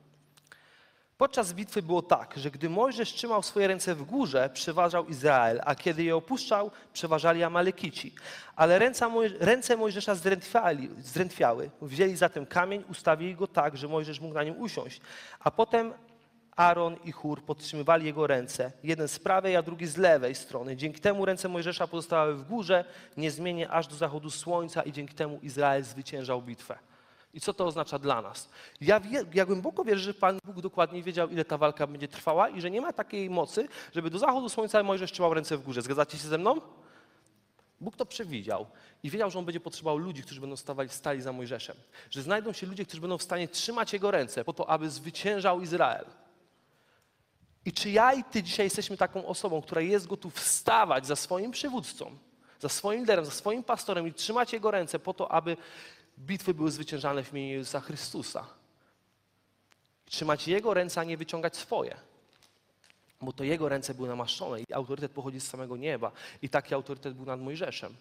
Podczas 1.21 1.53
bitwy 1.53 1.83
było 1.83 2.03
tak, 2.03 2.35
że 2.37 2.51
gdy 2.51 2.69
Mojżesz 2.69 3.13
trzymał 3.13 3.43
swoje 3.43 3.67
ręce 3.67 3.95
w 3.95 4.03
górze, 4.03 4.51
przeważał 4.55 5.07
Izrael, 5.07 5.61
a 5.65 5.75
kiedy 5.75 6.03
je 6.05 6.17
opuszczał, 6.17 6.71
przeważali 6.93 7.43
Amalekici. 7.43 8.15
Ale 8.57 8.79
ręce, 8.79 9.07
Moj- 9.07 9.37
ręce 9.41 9.77
Mojżesza 9.77 10.15
zdrętwiały. 11.03 11.71
Wzięli 11.83 12.17
zatem 12.17 12.47
kamień, 12.47 12.85
ustawili 12.91 13.35
go 13.35 13.47
tak, 13.47 13.77
że 13.77 13.89
Mojżesz 13.89 14.21
mógł 14.21 14.35
na 14.35 14.45
nim 14.45 14.61
usiąść. 14.61 15.01
A 15.41 15.51
potem 15.51 15.93
Aaron 16.57 16.97
i 17.05 17.13
Chór 17.13 17.43
podtrzymywali 17.43 18.07
jego 18.07 18.27
ręce, 18.27 18.73
jeden 18.85 19.09
z 19.09 19.19
prawej, 19.19 19.57
a 19.57 19.63
drugi 19.63 19.87
z 19.87 19.97
lewej 19.97 20.35
strony. 20.35 20.77
Dzięki 20.77 21.01
temu 21.01 21.25
ręce 21.25 21.49
Mojżesza 21.49 21.87
pozostawały 21.87 22.35
w 22.35 22.49
górze, 22.49 22.85
niezmiennie 23.17 23.71
aż 23.71 23.87
do 23.87 23.97
zachodu 23.97 24.31
słońca 24.31 24.83
i 24.83 24.93
dzięki 24.93 25.15
temu 25.15 25.39
Izrael 25.43 25.85
zwyciężał 25.85 26.43
bitwę. 26.43 26.79
I 27.35 27.41
co 27.41 27.55
to 27.55 27.67
oznacza 27.67 27.99
dla 27.99 28.23
nas? 28.23 28.49
Ja, 28.81 29.01
wie, 29.01 29.25
ja 29.35 29.47
głęboko 29.47 29.85
wierzę, 29.85 30.01
że 30.01 30.15
Pan 30.15 30.39
Bóg 30.45 30.61
dokładnie 30.61 31.03
wiedział, 31.03 31.29
ile 31.29 31.45
ta 31.45 31.59
walka 31.59 31.87
będzie 31.87 32.09
trwała 32.09 32.49
i 32.49 32.61
że 32.61 32.71
nie 32.71 32.81
ma 32.81 32.93
takiej 32.93 33.31
mocy, 33.31 33.69
żeby 33.95 34.11
do 34.11 34.19
zachodu 34.19 34.49
słońca 34.49 34.83
Mojżesz 34.83 35.13
trzymał 35.13 35.35
ręce 35.35 35.57
w 35.57 35.63
górze. 35.63 35.83
Zgadzacie 35.83 36.19
się 36.19 36.29
ze 36.29 36.39
mną? 36.39 36.61
Bóg 37.81 37.97
to 37.97 38.07
przewidział 38.07 38.67
i 39.03 39.11
wiedział, 39.11 39.31
że 39.31 39.39
On 39.39 39.45
będzie 39.45 39.61
potrzebował 39.61 39.99
ludzi, 39.99 40.23
którzy 40.23 40.41
będą 40.41 40.57
stawali, 40.57 40.89
stali 40.89 41.23
za 41.23 41.33
Mojżeszem. 41.33 41.77
Że 42.11 42.23
znajdą 42.23 42.53
się 42.53 42.67
ludzie, 42.67 42.85
którzy 42.85 43.01
będą 43.01 43.19
w 43.19 43.23
stanie 43.23 43.49
trzymać 43.49 43.93
Jego 43.93 44.11
ręce 44.11 44.45
po 44.45 44.53
to, 44.53 44.71
aby 44.71 44.91
zwyciężał 44.91 45.61
Izrael. 45.61 46.05
I 47.65 47.73
czy 47.73 47.91
ja 47.91 48.13
i 48.13 48.25
Ty 48.25 48.43
dzisiaj 48.43 48.67
jesteśmy 48.67 48.97
taką 48.97 49.27
osobą, 49.27 49.63
która 49.63 49.81
jest 49.81 50.07
gotów 50.07 50.35
wstawać 50.35 51.07
za 51.07 51.17
swoim 51.17 51.51
przywódcą, 51.51 52.19
za 52.61 52.69
swoim 52.69 53.01
liderem, 53.01 53.25
za 53.25 53.31
swoim 53.31 53.65
pastorem 53.65 54.09
i 54.09 54.13
trzymać 54.13 54.53
Jego 54.53 54.71
ręce 54.71 54.99
po 54.99 55.15
to, 55.15 55.33
aby 55.33 55.57
bitwy 56.21 56.55
były 56.55 56.71
zwyciężane 56.71 57.25
w 57.25 57.33
imieniu 57.33 57.55
Jezusa 57.55 57.81
Chrystusa. 57.81 58.47
Trzymać 60.07 60.49
Jego 60.49 60.75
ręce, 60.75 61.01
a 61.01 61.05
nie 61.05 61.17
wyciągać 61.17 61.57
swoje. 61.57 61.97
Bo 63.21 63.33
to 63.33 63.45
Jego 63.45 63.69
ręce 63.69 63.95
były 63.95 64.09
namaszczone 64.09 64.61
i 64.61 64.73
autorytet 64.73 65.13
pochodzi 65.13 65.41
z 65.41 65.49
samego 65.49 65.77
nieba. 65.77 66.13
I 66.43 66.49
taki 66.49 66.75
autorytet 66.75 67.15
był 67.15 67.27
nad 67.27 67.41
Mojżeszem. 67.41 67.97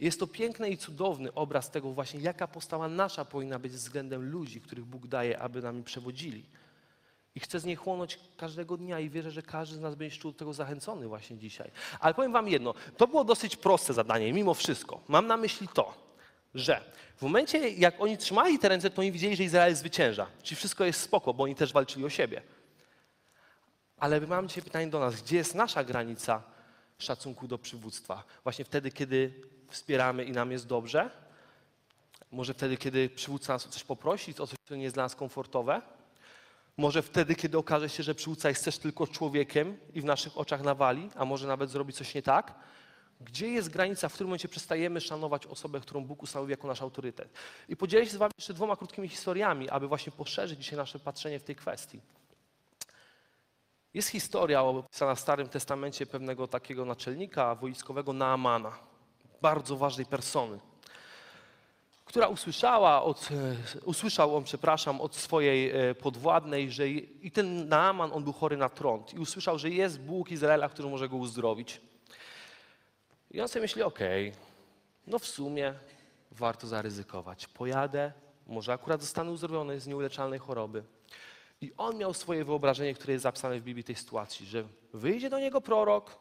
Jest 0.00 0.20
to 0.20 0.26
piękny 0.26 0.70
i 0.70 0.78
cudowny 0.78 1.34
obraz 1.34 1.70
tego 1.70 1.92
właśnie, 1.92 2.20
jaka 2.20 2.48
postawa 2.48 2.88
nasza 2.88 3.24
powinna 3.24 3.58
być 3.58 3.72
względem 3.72 4.30
ludzi, 4.30 4.60
których 4.60 4.84
Bóg 4.84 5.06
daje, 5.06 5.38
aby 5.38 5.62
nami 5.62 5.82
przewodzili. 5.82 6.44
I 7.34 7.40
chcę 7.40 7.60
z 7.60 7.64
niej 7.64 7.76
chłonąć 7.76 8.18
każdego 8.36 8.76
dnia 8.76 9.00
i 9.00 9.10
wierzę, 9.10 9.30
że 9.30 9.42
każdy 9.42 9.76
z 9.76 9.80
nas 9.80 9.94
będzie 9.94 10.16
czuł 10.16 10.32
do 10.32 10.38
tego 10.38 10.52
zachęcony 10.52 11.08
właśnie 11.08 11.38
dzisiaj. 11.38 11.70
Ale 12.00 12.14
powiem 12.14 12.32
wam 12.32 12.48
jedno, 12.48 12.74
to 12.96 13.06
było 13.06 13.24
dosyć 13.24 13.56
proste 13.56 13.92
zadanie, 13.92 14.32
mimo 14.32 14.54
wszystko. 14.54 15.00
Mam 15.08 15.26
na 15.26 15.36
myśli 15.36 15.68
to, 15.68 16.09
że 16.54 16.80
w 17.16 17.22
momencie, 17.22 17.68
jak 17.68 18.00
oni 18.00 18.18
trzymali 18.18 18.58
te 18.58 18.68
ręce, 18.68 18.90
to 18.90 19.00
oni 19.00 19.12
widzieli, 19.12 19.36
że 19.36 19.44
Izrael 19.44 19.76
zwycięża. 19.76 20.26
Czyli 20.42 20.56
wszystko 20.56 20.84
jest 20.84 21.00
spoko, 21.00 21.34
bo 21.34 21.44
oni 21.44 21.54
też 21.54 21.72
walczyli 21.72 22.04
o 22.04 22.10
siebie. 22.10 22.42
Ale 23.96 24.20
mam 24.20 24.48
dzisiaj 24.48 24.64
pytanie 24.64 24.86
do 24.86 25.00
nas, 25.00 25.22
gdzie 25.22 25.36
jest 25.36 25.54
nasza 25.54 25.84
granica 25.84 26.42
szacunku 26.98 27.48
do 27.48 27.58
przywództwa? 27.58 28.24
Właśnie 28.42 28.64
wtedy, 28.64 28.90
kiedy 28.90 29.34
wspieramy 29.70 30.24
i 30.24 30.32
nam 30.32 30.52
jest 30.52 30.66
dobrze? 30.66 31.10
Może 32.32 32.54
wtedy, 32.54 32.76
kiedy 32.76 33.08
przywódca 33.08 33.52
nas 33.52 33.66
o 33.66 33.70
coś 33.70 33.84
poprosi, 33.84 34.30
o 34.38 34.46
coś, 34.46 34.58
co 34.68 34.76
nie 34.76 34.82
jest 34.82 34.96
dla 34.96 35.02
nas 35.02 35.14
komfortowe? 35.14 35.82
Może 36.76 37.02
wtedy, 37.02 37.34
kiedy 37.34 37.58
okaże 37.58 37.88
się, 37.88 38.02
że 38.02 38.14
przywódca 38.14 38.48
jest 38.48 38.64
też 38.64 38.78
tylko 38.78 39.06
człowiekiem 39.06 39.78
i 39.94 40.00
w 40.00 40.04
naszych 40.04 40.38
oczach 40.38 40.62
nawali, 40.62 41.10
a 41.16 41.24
może 41.24 41.48
nawet 41.48 41.70
zrobi 41.70 41.92
coś 41.92 42.14
nie 42.14 42.22
tak? 42.22 42.54
Gdzie 43.20 43.48
jest 43.48 43.68
granica, 43.68 44.08
w 44.08 44.12
którym 44.14 44.28
momencie 44.28 44.48
przestajemy 44.48 45.00
szanować 45.00 45.46
osobę, 45.46 45.80
którą 45.80 46.04
Bóg 46.04 46.22
ustanowił 46.22 46.50
jako 46.50 46.68
nasz 46.68 46.82
autorytet? 46.82 47.28
I 47.68 47.76
podzielę 47.76 48.06
się 48.06 48.10
z 48.10 48.16
Wami 48.16 48.32
jeszcze 48.38 48.54
dwoma 48.54 48.76
krótkimi 48.76 49.08
historiami, 49.08 49.68
aby 49.68 49.88
właśnie 49.88 50.12
poszerzyć 50.12 50.58
dzisiaj 50.58 50.76
nasze 50.76 50.98
patrzenie 50.98 51.38
w 51.38 51.42
tej 51.42 51.56
kwestii. 51.56 52.00
Jest 53.94 54.08
historia 54.08 54.62
opisana 54.62 55.14
w 55.14 55.20
Starym 55.20 55.48
Testamencie 55.48 56.06
pewnego 56.06 56.48
takiego 56.48 56.84
naczelnika 56.84 57.54
wojskowego 57.54 58.12
Naamana, 58.12 58.78
bardzo 59.42 59.76
ważnej 59.76 60.06
persony, 60.06 60.58
która 62.04 62.28
usłyszała 62.28 63.02
od, 63.02 63.28
usłyszał 63.84 64.36
on, 64.36 64.44
przepraszam, 64.44 65.00
od 65.00 65.16
swojej 65.16 65.70
e, 65.70 65.94
podwładnej, 65.94 66.70
że 66.70 66.88
i 66.88 67.30
ten 67.30 67.68
Naaman, 67.68 68.12
on 68.12 68.24
był 68.24 68.32
chory 68.32 68.56
na 68.56 68.68
trąd 68.68 69.14
i 69.14 69.18
usłyszał, 69.18 69.58
że 69.58 69.70
jest 69.70 70.00
Bóg 70.00 70.30
Izraela, 70.30 70.68
który 70.68 70.88
może 70.88 71.08
go 71.08 71.16
uzdrowić. 71.16 71.80
I 73.30 73.40
on 73.40 73.48
sobie 73.48 73.62
myśli, 73.62 73.82
okej, 73.82 74.32
no 75.06 75.18
w 75.18 75.26
sumie 75.26 75.74
warto 76.30 76.66
zaryzykować. 76.66 77.46
Pojadę, 77.46 78.12
może 78.46 78.72
akurat 78.72 79.00
zostanę 79.00 79.30
uzdrowiony 79.30 79.80
z 79.80 79.86
nieuleczalnej 79.86 80.38
choroby. 80.38 80.84
I 81.60 81.72
on 81.76 81.96
miał 81.96 82.14
swoje 82.14 82.44
wyobrażenie, 82.44 82.94
które 82.94 83.12
jest 83.12 83.22
zapisane 83.22 83.60
w 83.60 83.62
Biblii 83.62 83.84
tej 83.84 83.96
sytuacji, 83.96 84.46
że 84.46 84.64
wyjdzie 84.94 85.30
do 85.30 85.38
niego 85.38 85.60
prorok, 85.60 86.18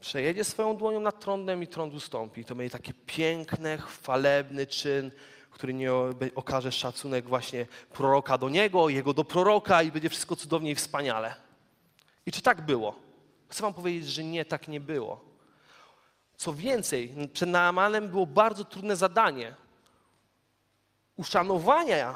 przejedzie 0.00 0.44
swoją 0.44 0.76
dłonią 0.76 1.00
nad 1.00 1.20
trądem 1.20 1.62
i 1.62 1.66
trąd 1.66 1.94
ustąpi. 1.94 2.44
To 2.44 2.54
będzie 2.54 2.70
taki 2.70 2.94
piękny, 2.94 3.78
chwalebny 3.78 4.66
czyn, 4.66 5.10
który 5.50 5.74
nie 5.74 5.92
okaże 6.34 6.72
szacunek 6.72 7.28
właśnie 7.28 7.66
proroka 7.92 8.38
do 8.38 8.48
niego, 8.48 8.88
jego 8.88 9.14
do 9.14 9.24
proroka 9.24 9.82
i 9.82 9.92
będzie 9.92 10.08
wszystko 10.08 10.36
cudownie 10.36 10.70
i 10.70 10.74
wspaniale. 10.74 11.34
I 12.26 12.32
czy 12.32 12.42
tak 12.42 12.60
było? 12.60 12.94
Chcę 13.48 13.62
wam 13.62 13.74
powiedzieć, 13.74 14.08
że 14.08 14.24
nie, 14.24 14.44
tak 14.44 14.68
nie 14.68 14.80
było. 14.80 15.29
Co 16.40 16.54
więcej, 16.54 17.14
przed 17.32 17.48
Naamanem 17.48 18.08
było 18.08 18.26
bardzo 18.26 18.64
trudne 18.64 18.96
zadanie 18.96 19.54
uszanowania 21.16 22.14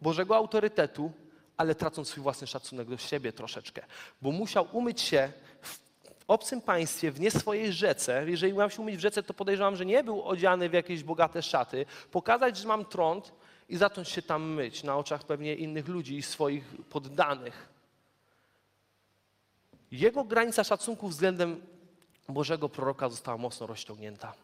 Bożego 0.00 0.36
autorytetu, 0.36 1.12
ale 1.56 1.74
tracąc 1.74 2.08
swój 2.08 2.22
własny 2.22 2.46
szacunek 2.46 2.88
do 2.88 2.98
siebie 2.98 3.32
troszeczkę. 3.32 3.82
Bo 4.22 4.30
musiał 4.30 4.66
umyć 4.72 5.00
się 5.00 5.32
w 5.62 6.24
obcym 6.28 6.60
państwie, 6.60 7.10
w 7.10 7.20
nie 7.20 7.30
swojej 7.30 7.72
rzece. 7.72 8.24
Jeżeli 8.30 8.52
miał 8.52 8.70
się 8.70 8.82
umyć 8.82 8.96
w 8.96 9.00
rzece, 9.00 9.22
to 9.22 9.34
podejrzewam, 9.34 9.76
że 9.76 9.86
nie 9.86 10.04
był 10.04 10.22
odziany 10.22 10.68
w 10.68 10.72
jakieś 10.72 11.02
bogate 11.02 11.42
szaty. 11.42 11.86
Pokazać, 12.10 12.56
że 12.56 12.68
mam 12.68 12.84
trąd 12.84 13.32
i 13.68 13.76
zacząć 13.76 14.08
się 14.08 14.22
tam 14.22 14.42
myć 14.42 14.82
na 14.82 14.96
oczach 14.96 15.24
pewnie 15.24 15.54
innych 15.54 15.88
ludzi 15.88 16.16
i 16.16 16.22
swoich 16.22 16.64
poddanych. 16.90 17.68
Jego 19.90 20.24
granica 20.24 20.64
szacunku 20.64 21.08
względem 21.08 21.73
Bożego 22.28 22.68
proroka 22.68 23.08
została 23.08 23.38
mocno 23.38 23.66
rozciągnięta. 23.66 24.34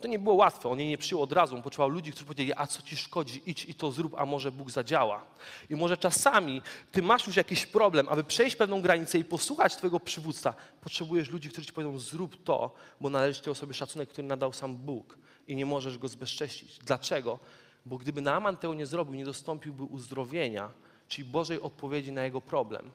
To 0.00 0.08
nie 0.08 0.18
było 0.18 0.34
łatwe, 0.34 0.68
on 0.68 0.78
jej 0.78 0.88
nie 0.88 0.98
przyjął 0.98 1.22
od 1.22 1.32
razu, 1.32 1.56
on 1.56 1.62
potrzebował 1.62 1.88
ludzi, 1.90 2.10
którzy 2.10 2.24
powiedzieli, 2.24 2.52
a 2.56 2.66
co 2.66 2.82
ci 2.82 2.96
szkodzi, 2.96 3.42
idź 3.46 3.64
i 3.64 3.74
to 3.74 3.92
zrób, 3.92 4.14
a 4.18 4.26
może 4.26 4.52
Bóg 4.52 4.70
zadziała. 4.70 5.24
I 5.70 5.76
może 5.76 5.96
czasami 5.96 6.62
ty 6.92 7.02
masz 7.02 7.26
już 7.26 7.36
jakiś 7.36 7.66
problem, 7.66 8.08
aby 8.08 8.24
przejść 8.24 8.56
pewną 8.56 8.82
granicę 8.82 9.18
i 9.18 9.24
posłuchać 9.24 9.76
twojego 9.76 10.00
przywódca, 10.00 10.54
potrzebujesz 10.80 11.30
ludzi, 11.30 11.50
którzy 11.50 11.66
ci 11.66 11.72
powiedzą, 11.72 11.98
zrób 11.98 12.44
to, 12.44 12.74
bo 13.00 13.10
należy 13.10 13.42
ci 13.42 13.54
sobie 13.54 13.74
szacunek, 13.74 14.08
który 14.08 14.28
nadał 14.28 14.52
sam 14.52 14.76
Bóg 14.76 15.18
i 15.48 15.56
nie 15.56 15.66
możesz 15.66 15.98
go 15.98 16.08
zbezcześcić. 16.08 16.78
Dlaczego? 16.78 17.38
Bo 17.86 17.98
gdyby 17.98 18.20
Naaman 18.20 18.56
tego 18.56 18.74
nie 18.74 18.86
zrobił, 18.86 19.14
nie 19.14 19.24
dostąpiłby 19.24 19.82
uzdrowienia, 19.82 20.70
czyli 21.08 21.28
Bożej 21.28 21.60
odpowiedzi 21.60 22.12
na 22.12 22.24
jego 22.24 22.40
problem. 22.40 22.90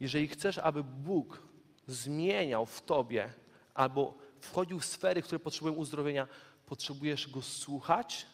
Jeżeli 0.00 0.28
chcesz, 0.28 0.58
aby 0.58 0.84
Bóg 0.84 1.42
zmieniał 1.86 2.66
w 2.66 2.82
tobie 2.82 3.32
albo 3.74 4.14
wchodził 4.40 4.80
w 4.80 4.84
sfery, 4.84 5.22
które 5.22 5.38
potrzebują 5.38 5.74
uzdrowienia, 5.74 6.28
potrzebujesz 6.66 7.30
go 7.30 7.42
słuchać 7.42 8.26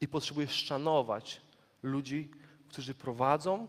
i 0.00 0.08
potrzebujesz 0.08 0.52
szanować 0.52 1.40
ludzi, 1.82 2.30
którzy 2.68 2.94
prowadzą, 2.94 3.68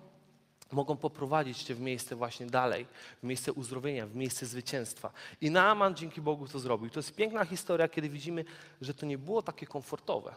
mogą 0.71 0.97
poprowadzić 0.97 1.63
cię 1.63 1.75
w 1.75 1.79
miejsce 1.79 2.15
właśnie 2.15 2.45
dalej, 2.45 2.85
w 3.23 3.23
miejsce 3.23 3.53
uzdrowienia, 3.53 4.07
w 4.07 4.15
miejsce 4.15 4.45
zwycięstwa. 4.45 5.11
I 5.41 5.51
Naaman 5.51 5.95
dzięki 5.95 6.21
Bogu 6.21 6.47
to 6.47 6.59
zrobił. 6.59 6.89
To 6.89 6.99
jest 6.99 7.15
piękna 7.15 7.45
historia, 7.45 7.87
kiedy 7.87 8.09
widzimy, 8.09 8.45
że 8.81 8.93
to 8.93 9.05
nie 9.05 9.17
było 9.17 9.41
takie 9.41 9.65
komfortowe. 9.65 10.35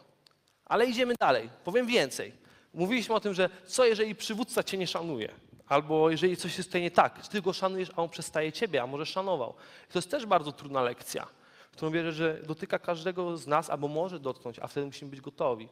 Ale 0.64 0.86
idziemy 0.86 1.14
dalej. 1.20 1.50
Powiem 1.64 1.86
więcej. 1.86 2.32
Mówiliśmy 2.74 3.14
o 3.14 3.20
tym, 3.20 3.34
że 3.34 3.50
co 3.66 3.84
jeżeli 3.84 4.14
przywódca 4.14 4.62
cię 4.62 4.78
nie 4.78 4.86
szanuje? 4.86 5.34
Albo 5.68 6.10
jeżeli 6.10 6.36
coś 6.36 6.56
jest 6.56 6.68
tutaj 6.68 6.82
nie 6.82 6.90
tak, 6.90 7.28
ty 7.28 7.42
go 7.42 7.52
szanujesz, 7.52 7.90
a 7.96 8.02
on 8.02 8.08
przestaje 8.08 8.52
ciebie, 8.52 8.82
a 8.82 8.86
może 8.86 9.06
szanował. 9.06 9.54
To 9.92 9.98
jest 9.98 10.10
też 10.10 10.26
bardzo 10.26 10.52
trudna 10.52 10.82
lekcja, 10.82 11.26
którą 11.72 11.90
wierzę, 11.90 12.12
że 12.12 12.42
dotyka 12.42 12.78
każdego 12.78 13.36
z 13.36 13.46
nas, 13.46 13.70
albo 13.70 13.88
może 13.88 14.20
dotknąć, 14.20 14.58
a 14.58 14.66
wtedy 14.66 14.86
musimy 14.86 15.10
być 15.10 15.20
gotowi. 15.20 15.68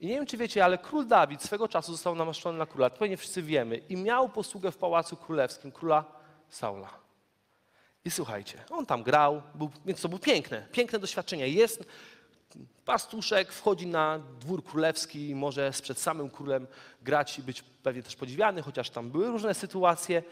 I 0.00 0.06
nie 0.06 0.14
wiem, 0.14 0.26
czy 0.26 0.36
wiecie, 0.36 0.64
ale 0.64 0.78
król 0.78 1.06
Dawid 1.06 1.42
swego 1.42 1.68
czasu 1.68 1.92
został 1.92 2.14
namaszczony 2.14 2.58
na 2.58 2.66
króla, 2.66 2.90
to 2.90 2.96
pewnie 2.96 3.16
wszyscy 3.16 3.42
wiemy, 3.42 3.76
i 3.76 3.96
miał 3.96 4.28
posługę 4.28 4.72
w 4.72 4.76
pałacu 4.76 5.16
królewskim 5.16 5.72
króla 5.72 6.04
Saula. 6.48 7.02
I 8.04 8.10
słuchajcie, 8.10 8.64
on 8.70 8.86
tam 8.86 9.02
grał, 9.02 9.42
był, 9.54 9.70
więc 9.86 10.00
to 10.00 10.08
było 10.08 10.18
piękne, 10.18 10.66
piękne 10.72 10.98
doświadczenie. 10.98 11.48
Jest 11.48 11.84
pastuszek, 12.84 13.52
wchodzi 13.52 13.86
na 13.86 14.18
dwór 14.18 14.64
królewski 14.64 15.28
i 15.28 15.34
może 15.34 15.70
przed 15.82 15.98
samym 15.98 16.30
królem 16.30 16.66
grać 17.02 17.38
i 17.38 17.42
być 17.42 17.62
pewnie 17.62 18.02
też 18.02 18.16
podziwiany, 18.16 18.62
chociaż 18.62 18.90
tam 18.90 19.10
były 19.10 19.26
różne 19.26 19.54
sytuacje, 19.54 20.22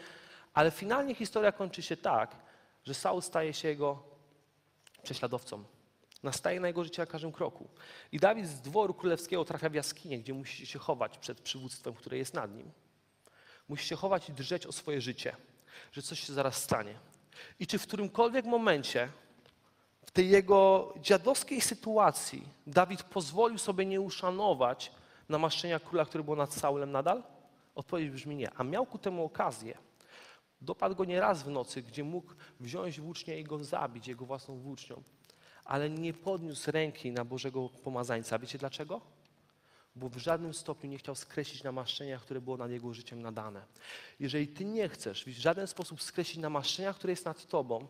ale 0.53 0.71
finalnie 0.71 1.15
historia 1.15 1.51
kończy 1.51 1.81
się 1.81 1.97
tak, 1.97 2.35
że 2.83 2.93
Saul 2.93 3.21
staje 3.21 3.53
się 3.53 3.67
jego 3.67 4.03
prześladowcą. 5.03 5.63
Nastaje 6.23 6.59
na 6.59 6.67
jego 6.67 6.83
życie 6.83 7.01
na 7.01 7.05
każdym 7.05 7.31
kroku. 7.31 7.69
I 8.11 8.19
Dawid 8.19 8.47
z 8.47 8.61
dworu 8.61 8.93
królewskiego 8.93 9.45
trafia 9.45 9.69
w 9.69 9.73
jaskinię, 9.73 10.19
gdzie 10.19 10.33
musi 10.33 10.65
się 10.65 10.79
chować 10.79 11.17
przed 11.17 11.41
przywództwem, 11.41 11.93
które 11.93 12.17
jest 12.17 12.33
nad 12.33 12.55
nim. 12.55 12.71
Musisz 13.67 13.89
się 13.89 13.95
chować 13.95 14.29
i 14.29 14.33
drżeć 14.33 14.67
o 14.67 14.71
swoje 14.71 15.01
życie, 15.01 15.35
że 15.91 16.01
coś 16.01 16.19
się 16.19 16.33
zaraz 16.33 16.63
stanie. 16.63 16.95
I 17.59 17.67
czy 17.67 17.79
w 17.79 17.87
którymkolwiek 17.87 18.45
momencie 18.45 19.09
w 20.05 20.11
tej 20.11 20.29
jego 20.29 20.93
dziadowskiej 21.01 21.61
sytuacji 21.61 22.43
Dawid 22.67 23.03
pozwolił 23.03 23.57
sobie 23.57 23.85
nie 23.85 24.01
uszanować 24.01 24.91
namaszczenia 25.29 25.79
króla, 25.79 26.05
który 26.05 26.23
był 26.23 26.35
nad 26.35 26.53
Saulem 26.53 26.91
nadal? 26.91 27.23
Odpowiedź 27.75 28.09
brzmi 28.09 28.35
nie. 28.35 28.53
A 28.53 28.63
miał 28.63 28.85
ku 28.85 28.97
temu 28.97 29.25
okazję. 29.25 29.77
Dopadł 30.61 30.95
go 30.95 31.05
nie 31.05 31.19
raz 31.19 31.43
w 31.43 31.49
nocy, 31.49 31.81
gdzie 31.81 32.03
mógł 32.03 32.33
wziąć 32.59 33.01
włócznię 33.01 33.39
i 33.39 33.43
go 33.43 33.63
zabić 33.63 34.07
jego 34.07 34.25
własną 34.25 34.59
włócznią. 34.59 35.03
Ale 35.65 35.89
nie 35.89 36.13
podniósł 36.13 36.71
ręki 36.71 37.11
na 37.11 37.25
Bożego 37.25 37.69
pomazańca. 37.69 38.39
Wiecie 38.39 38.57
dlaczego? 38.57 39.01
Bo 39.95 40.09
w 40.09 40.17
żadnym 40.17 40.53
stopniu 40.53 40.89
nie 40.89 40.97
chciał 40.97 41.15
skreślić 41.15 41.63
namaszczenia, 41.63 42.19
które 42.19 42.41
było 42.41 42.57
nad 42.57 42.71
jego 42.71 42.93
życiem 42.93 43.21
nadane. 43.21 43.65
Jeżeli 44.19 44.47
ty 44.47 44.65
nie 44.65 44.89
chcesz 44.89 45.25
w 45.25 45.29
żaden 45.29 45.67
sposób 45.67 46.01
skreślić 46.01 46.37
namaszczenia, 46.37 46.93
które 46.93 47.13
jest 47.13 47.25
nad 47.25 47.45
tobą, 47.45 47.87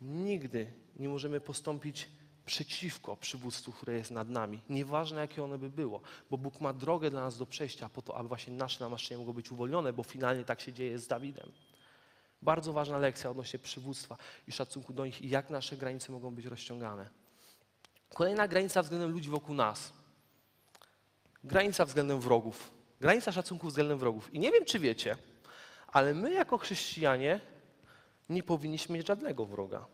nigdy 0.00 0.72
nie 0.96 1.08
możemy 1.08 1.40
postąpić 1.40 2.08
przeciwko 2.46 3.16
przywództwu, 3.16 3.72
które 3.72 3.94
jest 3.94 4.10
nad 4.10 4.28
nami. 4.28 4.62
Nieważne, 4.68 5.20
jakie 5.20 5.44
ono 5.44 5.58
by 5.58 5.70
było, 5.70 6.00
bo 6.30 6.38
Bóg 6.38 6.60
ma 6.60 6.72
drogę 6.72 7.10
dla 7.10 7.20
nas 7.20 7.38
do 7.38 7.46
przejścia 7.46 7.88
po 7.88 8.02
to, 8.02 8.16
aby 8.16 8.28
właśnie 8.28 8.54
nasze 8.54 8.84
namaszczenie 8.84 9.18
mogło 9.18 9.34
być 9.34 9.52
uwolnione, 9.52 9.92
bo 9.92 10.02
finalnie 10.02 10.44
tak 10.44 10.60
się 10.60 10.72
dzieje 10.72 10.98
z 10.98 11.06
Dawidem. 11.06 11.52
Bardzo 12.42 12.72
ważna 12.72 12.98
lekcja 12.98 13.30
odnośnie 13.30 13.58
przywództwa 13.58 14.16
i 14.48 14.52
szacunku 14.52 14.92
do 14.92 15.06
nich 15.06 15.22
i 15.22 15.28
jak 15.28 15.50
nasze 15.50 15.76
granice 15.76 16.12
mogą 16.12 16.34
być 16.34 16.44
rozciągane. 16.44 17.10
Kolejna 18.14 18.48
granica 18.48 18.82
względem 18.82 19.10
ludzi 19.10 19.30
wokół 19.30 19.54
nas. 19.54 19.92
Granica 21.44 21.84
względem 21.84 22.20
wrogów. 22.20 22.70
Granica 23.00 23.32
szacunku 23.32 23.66
względem 23.68 23.98
wrogów. 23.98 24.34
I 24.34 24.38
nie 24.38 24.52
wiem, 24.52 24.64
czy 24.64 24.78
wiecie, 24.78 25.16
ale 25.86 26.14
my 26.14 26.32
jako 26.32 26.58
chrześcijanie 26.58 27.40
nie 28.28 28.42
powinniśmy 28.42 28.94
mieć 28.94 29.06
żadnego 29.06 29.46
wroga. 29.46 29.86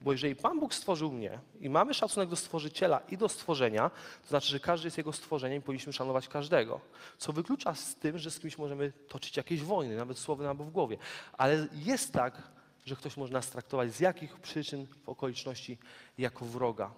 Bo 0.00 0.12
jeżeli 0.12 0.36
Pan 0.36 0.60
Bóg 0.60 0.74
stworzył 0.74 1.12
mnie 1.12 1.40
i 1.60 1.70
mamy 1.70 1.94
szacunek 1.94 2.28
do 2.28 2.36
stworzyciela 2.36 3.00
i 3.08 3.16
do 3.16 3.28
stworzenia, 3.28 3.90
to 4.22 4.28
znaczy, 4.28 4.48
że 4.48 4.60
każdy 4.60 4.86
jest 4.86 4.98
jego 4.98 5.12
stworzeniem 5.12 5.58
i 5.58 5.62
powinniśmy 5.62 5.92
szanować 5.92 6.28
każdego. 6.28 6.80
Co 7.18 7.32
wyklucza 7.32 7.74
z 7.74 7.94
tym, 7.96 8.18
że 8.18 8.30
z 8.30 8.38
kimś 8.38 8.58
możemy 8.58 8.92
toczyć 9.08 9.36
jakieś 9.36 9.62
wojny, 9.62 9.96
nawet 9.96 10.18
słowem 10.18 10.48
albo 10.48 10.64
w 10.64 10.70
głowie. 10.70 10.98
Ale 11.32 11.68
jest 11.72 12.12
tak, 12.12 12.42
że 12.86 12.96
ktoś 12.96 13.16
może 13.16 13.32
nas 13.32 13.50
traktować 13.50 13.92
z 13.92 14.00
jakich 14.00 14.40
przyczyn 14.40 14.86
w 14.86 15.08
okoliczności 15.08 15.78
jako 16.18 16.44
wroga. 16.44 16.90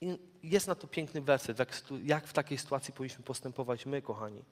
I 0.00 0.18
jest 0.42 0.66
na 0.66 0.74
to 0.74 0.86
piękny 0.86 1.20
werset, 1.20 1.58
jak 2.04 2.26
w 2.26 2.32
takiej 2.32 2.58
sytuacji 2.58 2.94
powinniśmy 2.94 3.24
postępować 3.24 3.86
my, 3.86 4.02
kochani. 4.02 4.44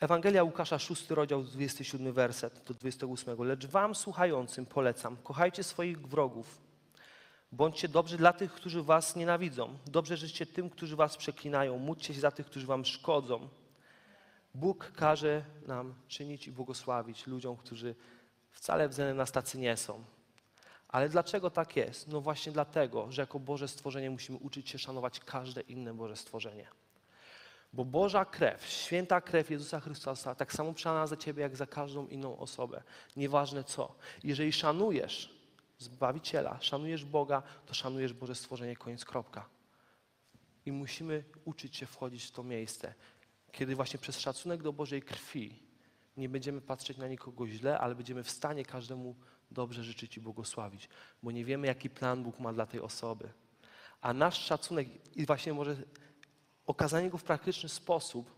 Ewangelia 0.00 0.44
Łukasza, 0.44 0.78
6 0.78 1.10
rozdział, 1.10 1.42
27 1.42 2.12
werset 2.12 2.62
do 2.66 2.74
28. 2.74 3.42
Lecz 3.42 3.66
wam 3.66 3.94
słuchającym 3.94 4.66
polecam, 4.66 5.16
kochajcie 5.16 5.64
swoich 5.64 6.08
wrogów. 6.08 6.60
Bądźcie 7.52 7.88
dobrzy 7.88 8.16
dla 8.16 8.32
tych, 8.32 8.52
którzy 8.52 8.82
was 8.82 9.16
nienawidzą. 9.16 9.78
Dobrze 9.86 10.16
życzcie 10.16 10.46
tym, 10.46 10.70
którzy 10.70 10.96
was 10.96 11.16
przeklinają. 11.16 11.78
Módlcie 11.78 12.14
się 12.14 12.20
za 12.20 12.30
tych, 12.30 12.46
którzy 12.46 12.66
wam 12.66 12.84
szkodzą. 12.84 13.48
Bóg 14.54 14.92
każe 14.96 15.44
nam 15.66 15.94
czynić 16.08 16.46
i 16.46 16.52
błogosławić 16.52 17.26
ludziom, 17.26 17.56
którzy 17.56 17.94
wcale 18.50 18.88
względem 18.88 19.16
nas 19.16 19.32
tacy 19.32 19.58
nie 19.58 19.76
są. 19.76 20.04
Ale 20.88 21.08
dlaczego 21.08 21.50
tak 21.50 21.76
jest? 21.76 22.08
No 22.08 22.20
właśnie 22.20 22.52
dlatego, 22.52 23.12
że 23.12 23.22
jako 23.22 23.38
Boże 23.38 23.68
stworzenie 23.68 24.10
musimy 24.10 24.38
uczyć 24.38 24.70
się 24.70 24.78
szanować 24.78 25.20
każde 25.20 25.60
inne 25.60 25.94
Boże 25.94 26.16
stworzenie. 26.16 26.79
Bo 27.72 27.84
Boża 27.84 28.24
krew, 28.24 28.66
święta 28.66 29.20
krew 29.20 29.50
Jezusa 29.50 29.80
Chrystusa, 29.80 30.34
tak 30.34 30.52
samo 30.52 30.72
przelana 30.72 31.06
za 31.06 31.16
ciebie, 31.16 31.42
jak 31.42 31.56
za 31.56 31.66
każdą 31.66 32.06
inną 32.06 32.38
osobę. 32.38 32.82
Nieważne 33.16 33.64
co. 33.64 33.94
Jeżeli 34.24 34.52
szanujesz 34.52 35.40
Zbawiciela, 35.78 36.58
szanujesz 36.60 37.04
Boga, 37.04 37.42
to 37.66 37.74
szanujesz 37.74 38.12
Boże 38.12 38.34
stworzenie, 38.34 38.76
koniec, 38.76 39.04
kropka. 39.04 39.48
I 40.66 40.72
musimy 40.72 41.24
uczyć 41.44 41.76
się 41.76 41.86
wchodzić 41.86 42.24
w 42.24 42.30
to 42.30 42.42
miejsce, 42.42 42.94
kiedy 43.52 43.76
właśnie 43.76 43.98
przez 43.98 44.18
szacunek 44.18 44.62
do 44.62 44.72
Bożej 44.72 45.02
krwi 45.02 45.62
nie 46.16 46.28
będziemy 46.28 46.60
patrzeć 46.60 46.98
na 46.98 47.08
nikogo 47.08 47.48
źle, 47.48 47.78
ale 47.78 47.94
będziemy 47.94 48.24
w 48.24 48.30
stanie 48.30 48.64
każdemu 48.64 49.14
dobrze 49.50 49.84
życzyć 49.84 50.16
i 50.16 50.20
błogosławić, 50.20 50.88
bo 51.22 51.30
nie 51.30 51.44
wiemy, 51.44 51.66
jaki 51.66 51.90
plan 51.90 52.22
Bóg 52.22 52.38
ma 52.38 52.52
dla 52.52 52.66
tej 52.66 52.80
osoby. 52.80 53.32
A 54.00 54.12
nasz 54.12 54.38
szacunek 54.44 54.88
i 55.16 55.26
właśnie 55.26 55.52
może 55.52 55.76
okazanie 56.70 57.10
go 57.10 57.18
w 57.18 57.24
praktyczny 57.24 57.68
sposób 57.68 58.30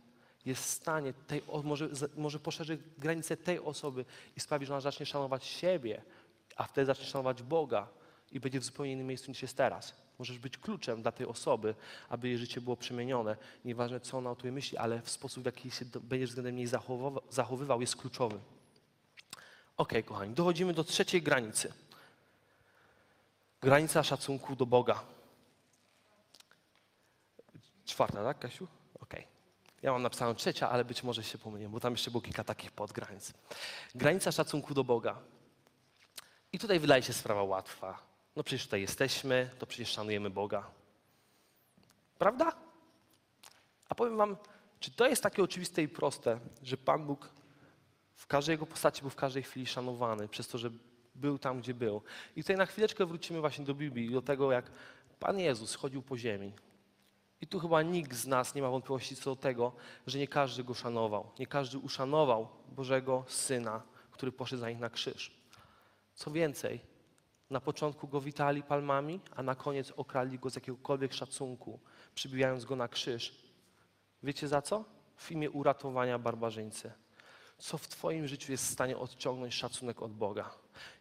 jest 0.47 0.63
w 0.63 0.67
stanie, 0.67 1.13
tej, 1.13 1.43
może, 1.65 1.89
może 2.17 2.39
poszerzyć 2.39 2.81
granice 2.99 3.37
tej 3.37 3.61
osoby 3.61 4.05
i 4.37 4.41
sprawi, 4.41 4.67
że 4.67 4.73
ona 4.73 4.81
zacznie 4.81 5.07
szanować 5.07 5.45
siebie, 5.45 6.03
a 6.57 6.65
wtedy 6.65 6.87
zacznie 6.87 7.05
szanować 7.05 7.43
Boga 7.43 7.89
i 8.33 8.41
będzie 8.41 8.61
w 8.61 8.65
zupełnie 8.65 8.93
innym 8.93 9.07
miejscu 9.07 9.31
niż 9.31 9.43
jest 9.43 9.57
teraz. 9.57 9.95
Możesz 10.19 10.39
być 10.39 10.59
kluczem 10.59 11.03
dla 11.03 11.13
tej 11.13 11.27
osoby, 11.27 11.75
aby 12.09 12.29
jej 12.29 12.39
życie 12.39 12.61
było 12.61 12.77
przemienione. 12.77 13.37
Nieważne, 13.65 14.01
co 14.01 14.19
ona 14.19 14.31
o 14.31 14.37
tobie 14.37 14.53
myśli, 14.53 14.79
ale 14.79 15.03
w 15.03 15.11
sposób, 15.11 15.43
w 15.43 15.47
jaki 15.47 15.71
się 15.71 15.85
będziesz 16.03 16.29
względem 16.29 16.57
niej 16.57 16.67
zachowywał, 16.67 17.23
zachowywał 17.31 17.81
jest 17.81 17.97
kluczowy. 17.97 18.39
Ok, 19.77 19.93
kochani, 20.05 20.35
dochodzimy 20.35 20.75
do 20.75 20.85
trzeciej 20.85 21.23
granicy. 21.23 21.73
Granica 23.61 24.03
szacunku 24.03 24.57
do 24.57 24.67
Boga. 24.67 25.05
Czwarta, 27.93 28.25
tak, 28.25 28.39
Kasiu? 28.39 28.67
Okej. 29.01 29.21
Okay. 29.21 29.33
Ja 29.83 29.93
mam 29.93 30.03
napisaną 30.03 30.35
trzecia, 30.35 30.71
ale 30.71 30.85
być 30.85 31.03
może 31.03 31.25
się 31.25 31.39
pomyliłem, 31.39 31.73
bo 31.73 31.81
tam 31.81 31.93
jeszcze 31.93 32.11
było 32.11 32.21
kilka 32.21 32.45
takich 32.45 32.71
podgranic. 32.71 33.33
Granica 33.95 34.33
szacunku 34.33 34.75
do 34.75 34.85
Boga. 34.85 35.19
I 36.53 36.59
tutaj 36.59 36.81
wydaje 36.81 37.03
się 37.03 37.13
sprawa 37.13 37.43
łatwa. 37.43 37.99
No 38.37 38.45
przecież 38.45 38.65
tutaj 38.65 38.81
jesteśmy, 38.81 39.51
to 39.59 39.67
przecież 39.67 39.89
szanujemy 39.89 40.31
Boga. 40.31 40.71
Prawda? 42.19 42.53
A 43.89 43.95
powiem 43.95 44.17
wam, 44.17 44.37
czy 44.81 44.91
to 44.91 45.09
jest 45.09 45.23
takie 45.23 45.43
oczywiste 45.43 45.83
i 45.83 45.89
proste, 45.89 46.41
że 46.63 46.77
Pan 46.77 47.07
Bóg 47.07 47.29
w 48.17 48.27
każdej 48.27 48.55
jego 48.55 48.67
postaci 48.67 49.01
był 49.01 49.11
w 49.11 49.17
każdej 49.17 49.43
chwili 49.43 49.67
szanowany 49.67 50.29
przez 50.29 50.49
to, 50.49 50.59
że 50.59 50.71
był 51.15 51.39
tam, 51.39 51.61
gdzie 51.61 51.75
był. 51.75 52.03
I 52.37 52.43
tutaj 52.43 52.57
na 52.57 52.67
chwileczkę 52.67 53.07
wrócimy 53.07 53.41
właśnie 53.41 53.65
do 53.65 53.75
Biblii, 53.75 54.11
do 54.11 54.23
tego, 54.23 54.53
jak 54.53 54.71
Pan 55.21 55.39
Jezus 55.39 55.75
chodził 55.75 56.03
po 56.03 56.19
ziemi. 56.19 56.53
I 57.43 57.47
tu 57.47 57.61
chyba 57.61 57.83
nikt 57.83 58.15
z 58.17 58.27
nas 58.27 58.55
nie 58.55 58.63
ma 58.63 58.71
wątpliwości 58.71 59.17
co 59.17 59.31
do 59.31 59.37
tego, 59.37 59.73
że 60.07 60.19
nie 60.19 60.29
każdy 60.29 60.65
go 60.65 60.75
szanował. 60.75 61.31
Nie 61.39 61.47
każdy 61.47 61.79
uszanował 61.79 62.49
Bożego 62.69 63.25
Syna, 63.29 63.83
który 64.11 64.33
poszedł 64.33 64.61
za 64.61 64.71
nich 64.71 64.79
na 64.79 64.91
krzyż. 64.91 65.33
Co 66.15 66.31
więcej, 66.31 66.81
na 67.51 67.61
początku 67.61 68.09
go 68.09 68.21
witali 68.21 68.63
palmami, 68.63 69.21
a 69.37 69.43
na 69.43 69.55
koniec 69.55 69.91
okradli 69.97 70.39
go 70.39 70.51
z 70.51 70.55
jakiegokolwiek 70.55 71.13
szacunku, 71.13 71.81
przybijając 72.15 72.65
go 72.65 72.77
na 72.77 72.89
krzyż. 72.89 73.35
Wiecie 74.23 74.49
za 74.49 74.63
co? 74.63 74.85
W 75.17 75.31
imię 75.31 75.51
uratowania 75.51 76.19
barbarzyńcy. 76.19 76.93
Co 77.59 77.79
w 77.79 77.89
Twoim 77.89 78.29
życiu 78.29 78.53
jest 78.53 78.65
w 78.65 78.73
stanie 78.73 78.99
odciągnąć 78.99 79.55
szacunek 79.55 80.03
od 80.03 80.13
Boga? 80.13 80.51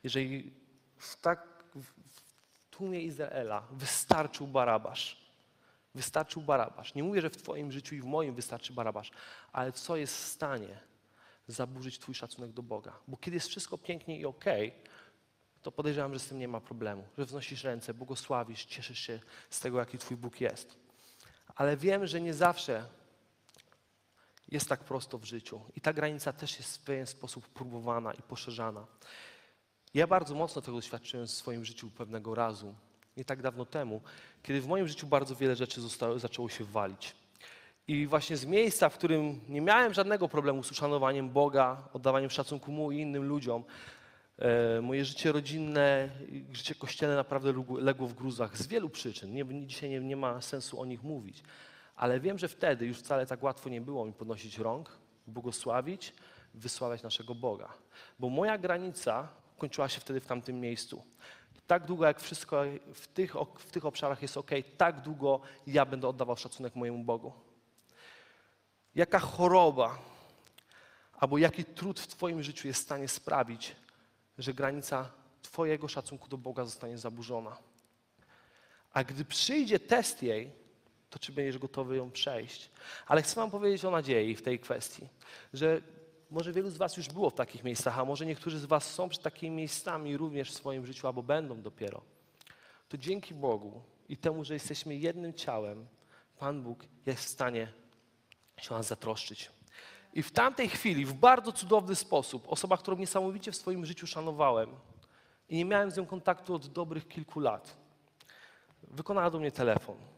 Jeżeli 0.03 0.53
w 0.97 1.15
tak 1.15 1.63
w 1.75 1.93
tłumie 2.71 3.01
Izraela 3.01 3.67
wystarczył 3.71 4.47
Barabasz, 4.47 5.20
Wystarczył 5.95 6.41
Barabasz. 6.41 6.95
Nie 6.95 7.03
mówię, 7.03 7.21
że 7.21 7.29
w 7.29 7.37
Twoim 7.37 7.71
życiu 7.71 7.95
i 7.95 8.01
w 8.01 8.05
moim 8.05 8.35
wystarczy 8.35 8.73
Barabasz, 8.73 9.11
ale 9.51 9.71
co 9.71 9.95
jest 9.95 10.15
w 10.15 10.25
stanie 10.25 10.79
zaburzyć 11.47 11.99
Twój 11.99 12.15
szacunek 12.15 12.51
do 12.51 12.63
Boga? 12.63 12.93
Bo 13.07 13.17
kiedy 13.17 13.35
jest 13.35 13.47
wszystko 13.47 13.77
pięknie 13.77 14.19
i 14.19 14.25
okej, 14.25 14.67
okay, 14.67 14.91
to 15.61 15.71
podejrzewam, 15.71 16.13
że 16.13 16.19
z 16.19 16.27
tym 16.27 16.39
nie 16.39 16.47
ma 16.47 16.61
problemu. 16.61 17.07
Że 17.17 17.25
wznosisz 17.25 17.63
ręce, 17.63 17.93
błogosławisz, 17.93 18.65
cieszysz 18.65 18.99
się 18.99 19.19
z 19.49 19.59
tego, 19.59 19.79
jaki 19.79 19.97
Twój 19.97 20.17
Bóg 20.17 20.41
jest. 20.41 20.77
Ale 21.55 21.77
wiem, 21.77 22.07
że 22.07 22.21
nie 22.21 22.33
zawsze 22.33 22.85
jest 24.51 24.69
tak 24.69 24.79
prosto 24.79 25.17
w 25.17 25.23
życiu. 25.23 25.61
I 25.75 25.81
ta 25.81 25.93
granica 25.93 26.33
też 26.33 26.57
jest 26.57 26.77
w 26.77 26.81
pewien 26.81 27.07
sposób 27.07 27.47
próbowana 27.47 28.13
i 28.13 28.21
poszerzana. 28.21 28.85
Ja 29.93 30.07
bardzo 30.07 30.35
mocno 30.35 30.61
tego 30.61 30.77
doświadczyłem 30.77 31.27
w 31.27 31.31
swoim 31.31 31.65
życiu 31.65 31.89
pewnego 31.89 32.35
razu 32.35 32.75
nie 33.17 33.25
tak 33.25 33.41
dawno 33.41 33.65
temu, 33.65 34.01
kiedy 34.43 34.61
w 34.61 34.67
moim 34.67 34.87
życiu 34.87 35.07
bardzo 35.07 35.35
wiele 35.35 35.55
rzeczy 35.55 35.81
zostało, 35.81 36.19
zaczęło 36.19 36.49
się 36.49 36.65
walić. 36.65 37.15
I 37.87 38.07
właśnie 38.07 38.37
z 38.37 38.45
miejsca, 38.45 38.89
w 38.89 38.97
którym 38.97 39.39
nie 39.49 39.61
miałem 39.61 39.93
żadnego 39.93 40.27
problemu 40.27 40.63
z 40.63 40.71
uszanowaniem 40.71 41.29
Boga, 41.29 41.89
oddawaniem 41.93 42.29
szacunku 42.29 42.71
Mu 42.71 42.91
i 42.91 42.99
innym 42.99 43.23
ludziom, 43.23 43.63
e, 44.37 44.81
moje 44.81 45.05
życie 45.05 45.31
rodzinne, 45.31 46.09
życie 46.51 46.75
kościelne 46.75 47.15
naprawdę 47.15 47.53
legło 47.79 48.07
w 48.07 48.13
gruzach 48.13 48.57
z 48.57 48.67
wielu 48.67 48.89
przyczyn. 48.89 49.33
Nie, 49.33 49.45
dzisiaj 49.67 49.89
nie, 49.89 49.99
nie 49.99 50.15
ma 50.15 50.41
sensu 50.41 50.81
o 50.81 50.85
nich 50.85 51.03
mówić. 51.03 51.43
Ale 51.95 52.19
wiem, 52.19 52.37
że 52.37 52.47
wtedy 52.47 52.85
już 52.85 52.97
wcale 52.97 53.25
tak 53.25 53.43
łatwo 53.43 53.69
nie 53.69 53.81
było 53.81 54.05
mi 54.05 54.13
podnosić 54.13 54.57
rąk, 54.57 54.97
błogosławić, 55.27 56.13
wysławiać 56.53 57.03
naszego 57.03 57.35
Boga. 57.35 57.73
Bo 58.19 58.29
moja 58.29 58.57
granica 58.57 59.27
kończyła 59.57 59.89
się 59.89 60.01
wtedy 60.01 60.19
w 60.19 60.25
tamtym 60.25 60.59
miejscu. 60.59 61.03
Tak 61.71 61.85
długo, 61.85 62.05
jak 62.05 62.19
wszystko 62.19 62.63
w 62.93 63.07
tych, 63.07 63.33
w 63.57 63.71
tych 63.71 63.85
obszarach 63.85 64.21
jest 64.21 64.37
ok, 64.37 64.51
tak 64.77 65.01
długo 65.01 65.41
ja 65.67 65.85
będę 65.85 66.07
oddawał 66.07 66.37
szacunek 66.37 66.75
mojemu 66.75 67.03
Bogu. 67.03 67.33
jaka 68.95 69.19
choroba 69.19 69.97
albo 71.13 71.37
jaki 71.37 71.65
trud 71.65 71.99
w 71.99 72.07
Twoim 72.07 72.43
życiu 72.43 72.67
jest 72.67 72.81
w 72.81 72.83
stanie 72.83 73.07
sprawić, 73.07 73.75
że 74.37 74.53
granica 74.53 75.11
Twojego 75.41 75.87
szacunku 75.87 76.27
do 76.29 76.37
Boga 76.37 76.65
zostanie 76.65 76.97
zaburzona. 76.97 77.57
A 78.93 79.03
gdy 79.03 79.25
przyjdzie 79.25 79.79
test 79.79 80.23
jej, 80.23 80.51
to 81.09 81.19
czy 81.19 81.31
będziesz 81.31 81.57
gotowy 81.57 81.97
ją 81.97 82.11
przejść? 82.11 82.71
Ale 83.07 83.21
chcę 83.21 83.35
Wam 83.35 83.51
powiedzieć 83.51 83.85
o 83.85 83.91
nadziei 83.91 84.35
w 84.35 84.41
tej 84.41 84.59
kwestii, 84.59 85.07
że 85.53 85.81
może 86.31 86.53
wielu 86.53 86.69
z 86.69 86.77
Was 86.77 86.97
już 86.97 87.07
było 87.07 87.29
w 87.29 87.33
takich 87.33 87.63
miejscach, 87.63 87.99
a 87.99 88.05
może 88.05 88.25
niektórzy 88.25 88.59
z 88.59 88.65
Was 88.65 88.93
są 88.93 89.09
przed 89.09 89.23
takimi 89.23 89.55
miejscami 89.55 90.17
również 90.17 90.51
w 90.51 90.53
swoim 90.53 90.85
życiu, 90.85 91.07
albo 91.07 91.23
będą 91.23 91.61
dopiero. 91.61 92.01
To 92.89 92.97
dzięki 92.97 93.33
Bogu 93.33 93.81
i 94.09 94.17
temu, 94.17 94.43
że 94.43 94.53
jesteśmy 94.53 94.95
jednym 94.95 95.33
ciałem, 95.33 95.87
Pan 96.39 96.63
Bóg 96.63 96.85
jest 97.05 97.23
w 97.23 97.29
stanie 97.29 97.73
się 98.57 98.73
nas 98.73 98.87
zatroszczyć. 98.87 99.51
I 100.13 100.23
w 100.23 100.31
tamtej 100.31 100.69
chwili, 100.69 101.05
w 101.05 101.13
bardzo 101.13 101.51
cudowny 101.51 101.95
sposób, 101.95 102.45
osoba, 102.47 102.77
którą 102.77 102.97
niesamowicie 102.97 103.51
w 103.51 103.55
swoim 103.55 103.85
życiu 103.85 104.07
szanowałem 104.07 104.69
i 105.49 105.55
nie 105.55 105.65
miałem 105.65 105.91
z 105.91 105.97
nią 105.97 106.05
kontaktu 106.05 106.53
od 106.53 106.67
dobrych 106.67 107.07
kilku 107.07 107.39
lat, 107.39 107.77
wykonała 108.83 109.29
do 109.29 109.39
mnie 109.39 109.51
telefon. 109.51 110.10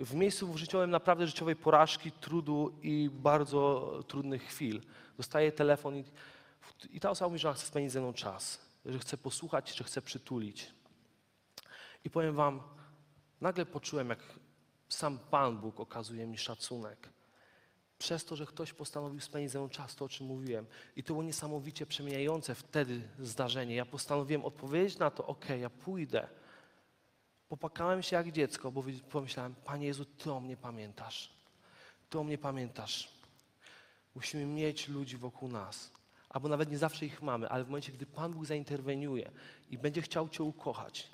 W 0.00 0.14
miejscu 0.14 0.58
życiowym 0.58 0.90
naprawdę 0.90 1.26
życiowej 1.26 1.56
porażki, 1.56 2.12
trudu 2.12 2.78
i 2.82 3.10
bardzo 3.12 3.92
trudnych 4.08 4.42
chwil. 4.42 4.80
Dostaję 5.16 5.52
telefon 5.52 5.96
i, 5.96 6.04
i 6.90 7.00
ta 7.00 7.10
osoba 7.10 7.28
mówi, 7.28 7.38
że 7.38 7.48
ona 7.48 7.56
chce 7.56 7.66
spędzić 7.66 7.92
ze 7.92 8.00
mną 8.00 8.12
czas, 8.12 8.60
że 8.86 8.98
chce 8.98 9.16
posłuchać, 9.16 9.76
że 9.76 9.84
chce 9.84 10.02
przytulić. 10.02 10.72
I 12.04 12.10
powiem 12.10 12.34
wam, 12.34 12.62
nagle 13.40 13.66
poczułem, 13.66 14.08
jak 14.08 14.18
sam 14.88 15.18
Pan 15.18 15.58
Bóg 15.58 15.80
okazuje 15.80 16.26
mi 16.26 16.38
szacunek. 16.38 17.08
Przez 17.98 18.24
to, 18.24 18.36
że 18.36 18.46
ktoś 18.46 18.72
postanowił 18.72 19.20
spędzić 19.20 19.52
ze 19.52 19.58
mną 19.58 19.68
czas, 19.68 19.96
to 19.96 20.04
o 20.04 20.08
czym 20.08 20.26
mówiłem. 20.26 20.66
I 20.96 21.02
to 21.02 21.14
było 21.14 21.22
niesamowicie 21.22 21.86
przemieniające 21.86 22.54
wtedy 22.54 23.08
zdarzenie. 23.18 23.74
Ja 23.74 23.86
postanowiłem 23.86 24.44
odpowiedzieć 24.44 24.98
na 24.98 25.10
to, 25.10 25.26
ok, 25.26 25.48
ja 25.60 25.70
pójdę. 25.70 26.28
Popłakałem 27.50 28.02
się 28.02 28.16
jak 28.16 28.32
dziecko, 28.32 28.72
bo 28.72 28.84
pomyślałem, 29.10 29.54
Panie 29.64 29.86
Jezu, 29.86 30.04
Ty 30.04 30.32
o 30.32 30.40
mnie 30.40 30.56
pamiętasz. 30.56 31.30
Ty 32.10 32.18
o 32.18 32.24
mnie 32.24 32.38
pamiętasz. 32.38 33.08
Musimy 34.14 34.46
mieć 34.46 34.88
ludzi 34.88 35.16
wokół 35.16 35.48
nas. 35.48 35.90
Albo 36.28 36.48
nawet 36.48 36.70
nie 36.70 36.78
zawsze 36.78 37.06
ich 37.06 37.22
mamy, 37.22 37.48
ale 37.48 37.64
w 37.64 37.66
momencie, 37.66 37.92
gdy 37.92 38.06
Pan 38.06 38.32
Bóg 38.32 38.46
zainterweniuje 38.46 39.30
i 39.70 39.78
będzie 39.78 40.02
chciał 40.02 40.28
Cię 40.28 40.44
ukochać, 40.44 41.10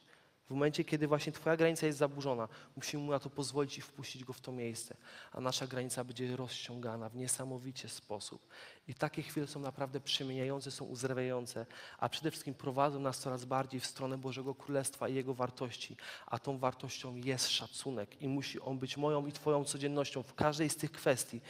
w 0.47 0.51
momencie, 0.51 0.85
kiedy 0.85 1.09
właśnie 1.09 1.33
Twoja 1.33 1.57
granica 1.57 1.87
jest 1.87 1.99
zaburzona, 1.99 2.49
musimy 2.77 3.03
Mu 3.03 3.11
na 3.11 3.19
to 3.19 3.31
pozwolić 3.31 3.79
i 3.79 3.81
wpuścić 3.81 4.25
Go 4.25 4.33
w 4.33 4.41
to 4.41 4.53
miejsce. 4.53 4.97
A 5.33 5.41
nasza 5.41 5.67
granica 5.67 6.05
będzie 6.05 6.37
rozciągana 6.37 7.09
w 7.09 7.17
niesamowicie 7.17 7.89
sposób. 7.89 8.49
I 8.89 8.95
takie 8.95 9.23
chwile 9.23 9.47
są 9.47 9.61
naprawdę 9.61 10.01
przemieniające, 10.01 10.71
są 10.71 10.85
uzdrawiające, 10.85 11.67
a 11.99 12.09
przede 12.09 12.31
wszystkim 12.31 12.55
prowadzą 12.55 13.01
nas 13.01 13.19
coraz 13.19 13.45
bardziej 13.45 13.81
w 13.81 13.87
stronę 13.87 14.19
Bożego 14.19 14.55
Królestwa 14.55 15.09
i 15.09 15.15
Jego 15.15 15.35
wartości. 15.35 15.97
A 16.27 16.39
tą 16.39 16.59
wartością 16.59 17.15
jest 17.15 17.51
szacunek 17.51 18.23
i 18.23 18.29
musi 18.29 18.61
on 18.61 18.79
być 18.79 18.97
moją 18.97 19.27
i 19.27 19.33
Twoją 19.33 19.65
codziennością 19.65 20.23
w 20.23 20.35
każdej 20.35 20.71
z 20.71 20.77
tych 20.77 20.93
kwestii, 20.93 21.41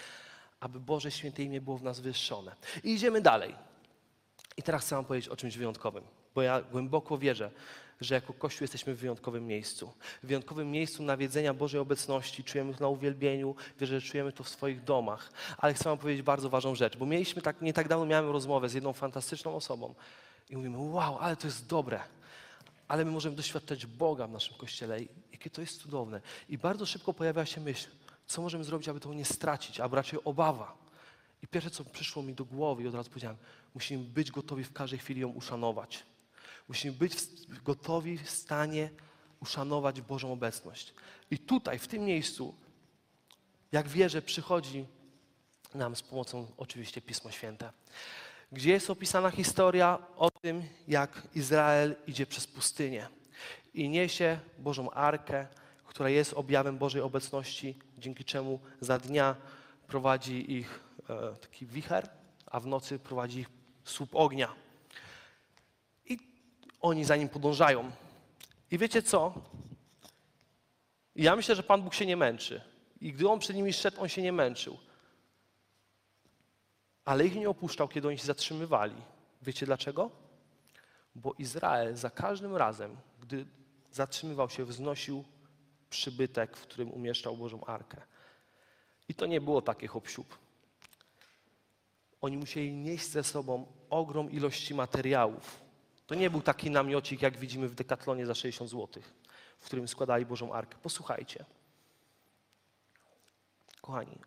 aby 0.61 0.81
Boże 0.81 1.11
Święte 1.11 1.43
imię 1.43 1.61
było 1.61 1.79
w 1.79 1.83
nas 1.83 2.01
wyższone. 2.01 2.57
I 2.85 2.93
idziemy 2.95 3.21
dalej. 3.21 3.55
I 4.57 4.63
teraz 4.63 4.83
chcę 4.83 4.97
Wam 4.97 5.05
powiedzieć 5.05 5.29
o 5.29 5.37
czymś 5.37 5.57
wyjątkowym, 5.57 6.05
bo 6.35 6.43
ja 6.43 6.63
głęboko 6.63 7.19
wierzę, 7.19 7.51
że 8.01 8.15
jako 8.15 8.33
Kościół 8.33 8.65
jesteśmy 8.65 8.95
w 8.95 8.99
wyjątkowym 8.99 9.47
miejscu. 9.47 9.93
W 10.23 10.27
wyjątkowym 10.27 10.71
miejscu 10.71 11.03
nawiedzenia 11.03 11.55
Bożej 11.55 11.81
obecności, 11.81 12.45
czujemy 12.45 12.75
to 12.75 12.81
na 12.81 12.89
uwielbieniu, 12.89 13.55
wierzę, 13.81 14.01
że 14.01 14.07
czujemy 14.07 14.33
to 14.33 14.45
w 14.45 14.49
swoich 14.49 14.85
domach. 14.85 15.33
Ale 15.59 15.75
chcę 15.75 15.85
Wam 15.85 15.99
powiedzieć 15.99 16.23
bardzo 16.23 16.51
ważną 16.51 16.75
rzecz, 16.75 16.97
bo 16.97 17.07
mieliśmy 17.07 17.43
tak, 17.43 17.63
nie 17.63 17.73
tak 17.73 17.89
dawno 17.89 18.07
miałem 18.07 18.31
rozmowę 18.31 18.69
z 18.69 18.75
jedną 18.75 18.93
fantastyczną 18.93 19.57
osobą 19.57 19.95
i 20.51 20.57
mówimy, 20.57 20.79
wow, 20.79 21.19
ale 21.19 21.37
to 21.37 21.47
jest 21.47 21.67
dobre. 21.67 22.01
Ale 22.89 23.05
my 23.05 23.11
możemy 23.11 23.37
doświadczać 23.37 23.87
Boga 23.87 24.27
w 24.27 24.31
naszym 24.31 24.57
Kościele 24.57 25.03
i 25.03 25.09
jakie 25.33 25.51
to 25.51 25.61
jest 25.61 25.83
cudowne. 25.83 26.21
I 26.49 26.59
bardzo 26.59 26.87
szybko 26.87 27.15
pojawia 27.15 27.47
się 27.47 27.61
myśl, 27.61 27.89
co 28.27 28.43
możemy 28.43 28.65
zrobić, 28.65 28.89
aby 28.89 29.01
to 29.01 29.15
nie 29.15 29.25
stracić, 29.25 29.81
albo 29.81 29.97
raczej 29.97 30.19
obawa. 30.25 30.77
I 31.43 31.47
pierwsze, 31.47 31.71
co 31.71 31.85
przyszło 31.85 32.23
mi 32.23 32.35
do 32.35 32.45
głowy 32.45 32.83
i 32.83 32.87
od 32.89 32.95
razu 32.95 33.11
powiedziałem, 33.11 33.37
musimy 33.75 34.05
być 34.05 34.31
gotowi 34.31 34.65
w 34.65 34.73
każdej 34.73 34.99
chwili 34.99 35.21
ją 35.21 35.29
uszanować. 35.29 36.03
Musimy 36.69 36.93
być 36.93 37.15
gotowi 37.65 38.19
w 38.19 38.31
stanie 38.31 38.91
uszanować 39.41 40.01
Bożą 40.01 40.33
obecność. 40.33 40.95
I 41.31 41.39
tutaj, 41.39 41.79
w 41.79 41.89
tym 41.89 42.05
miejscu, 42.05 42.55
jak 43.73 43.89
wierzę, 43.89 44.23
przychodzi 44.23 44.87
nam 45.75 45.97
z 45.97 46.03
pomocą 46.03 46.47
oczywiście 46.57 47.01
Pismo 47.01 47.31
Święte, 47.31 47.73
gdzie 48.53 48.71
jest 48.71 48.91
opisana 48.91 49.31
historia 49.31 49.99
o 50.17 50.31
tym, 50.31 50.63
jak 50.89 51.23
Izrael 51.35 51.97
idzie 52.07 52.27
przez 52.27 52.47
pustynię 52.47 53.09
i 53.75 53.89
niesie 53.89 54.39
Bożą 54.59 54.91
Arkę, 54.91 55.47
która 55.87 56.09
jest 56.09 56.33
objawem 56.33 56.79
Bożej 56.79 57.03
obecności, 57.03 57.79
dzięki 57.99 58.25
czemu 58.25 58.61
za 58.81 58.99
dnia 58.99 59.37
prowadzi 59.87 60.53
ich 60.53 60.81
e, 61.11 61.37
taki 61.37 61.67
wicher, 61.67 62.09
a 62.47 62.61
w 62.61 62.67
nocy 62.67 62.99
prowadzi 62.99 63.41
ich 63.41 63.49
słup 63.85 64.11
ognia. 64.15 64.66
Oni 66.87 67.05
za 67.05 67.17
nim 67.17 67.29
podążają. 67.29 67.91
I 68.71 68.79
wiecie 68.79 69.03
co? 69.03 69.35
Ja 71.17 71.37
myślę, 71.37 71.55
że 71.55 71.63
Pan 71.63 71.83
Bóg 71.83 71.95
się 71.95 72.07
nie 72.07 72.17
męczy. 72.17 72.61
I 73.01 73.13
gdy 73.13 73.29
On 73.29 73.39
przed 73.39 73.57
nimi 73.57 73.73
szedł, 73.73 74.01
On 74.01 74.09
się 74.09 74.23
nie 74.23 74.33
męczył. 74.33 74.79
Ale 77.05 77.27
ich 77.27 77.35
nie 77.35 77.51
opuszczał, 77.51 77.89
kiedy 77.89 78.09
oni 78.09 78.19
się 78.19 78.27
zatrzymywali. 78.27 78.95
Wiecie 79.43 79.67
dlaczego? 79.67 80.11
Bo 81.15 81.35
Izrael 81.39 81.97
za 81.97 82.11
każdym 82.11 82.57
razem, 82.57 82.97
gdy 83.21 83.47
zatrzymywał 83.93 84.51
się, 84.51 84.65
wznosił 84.65 85.25
przybytek, 85.91 86.57
w 86.57 86.63
którym 86.63 86.93
umieszczał 86.93 87.37
Bożą 87.37 87.65
Arkę. 87.65 88.03
I 89.09 89.15
to 89.15 89.27
nie 89.27 89.41
było 89.41 89.63
takie 89.63 89.87
hop 89.87 90.09
Oni 92.21 92.37
musieli 92.37 92.73
nieść 92.73 93.11
ze 93.11 93.25
sobą 93.25 93.67
ogrom 93.91 94.31
ilości 94.31 94.75
materiałów. 94.75 95.66
To 96.07 96.15
nie 96.15 96.31
był 96.31 96.43
taki 96.43 96.71
namiocik, 96.71 97.23
jak 97.23 97.39
widzimy 97.39 97.69
w 97.69 97.75
Dekatlonie 97.75 98.27
za 98.27 98.35
60 98.35 98.71
zł, 98.71 99.03
w 99.59 99.67
którym 99.67 99.89
składali 99.89 100.27
Bożą 100.27 100.53
Arkę. 100.53 100.77
Posłuchajcie. 100.83 101.45
Kochani, 103.81 104.19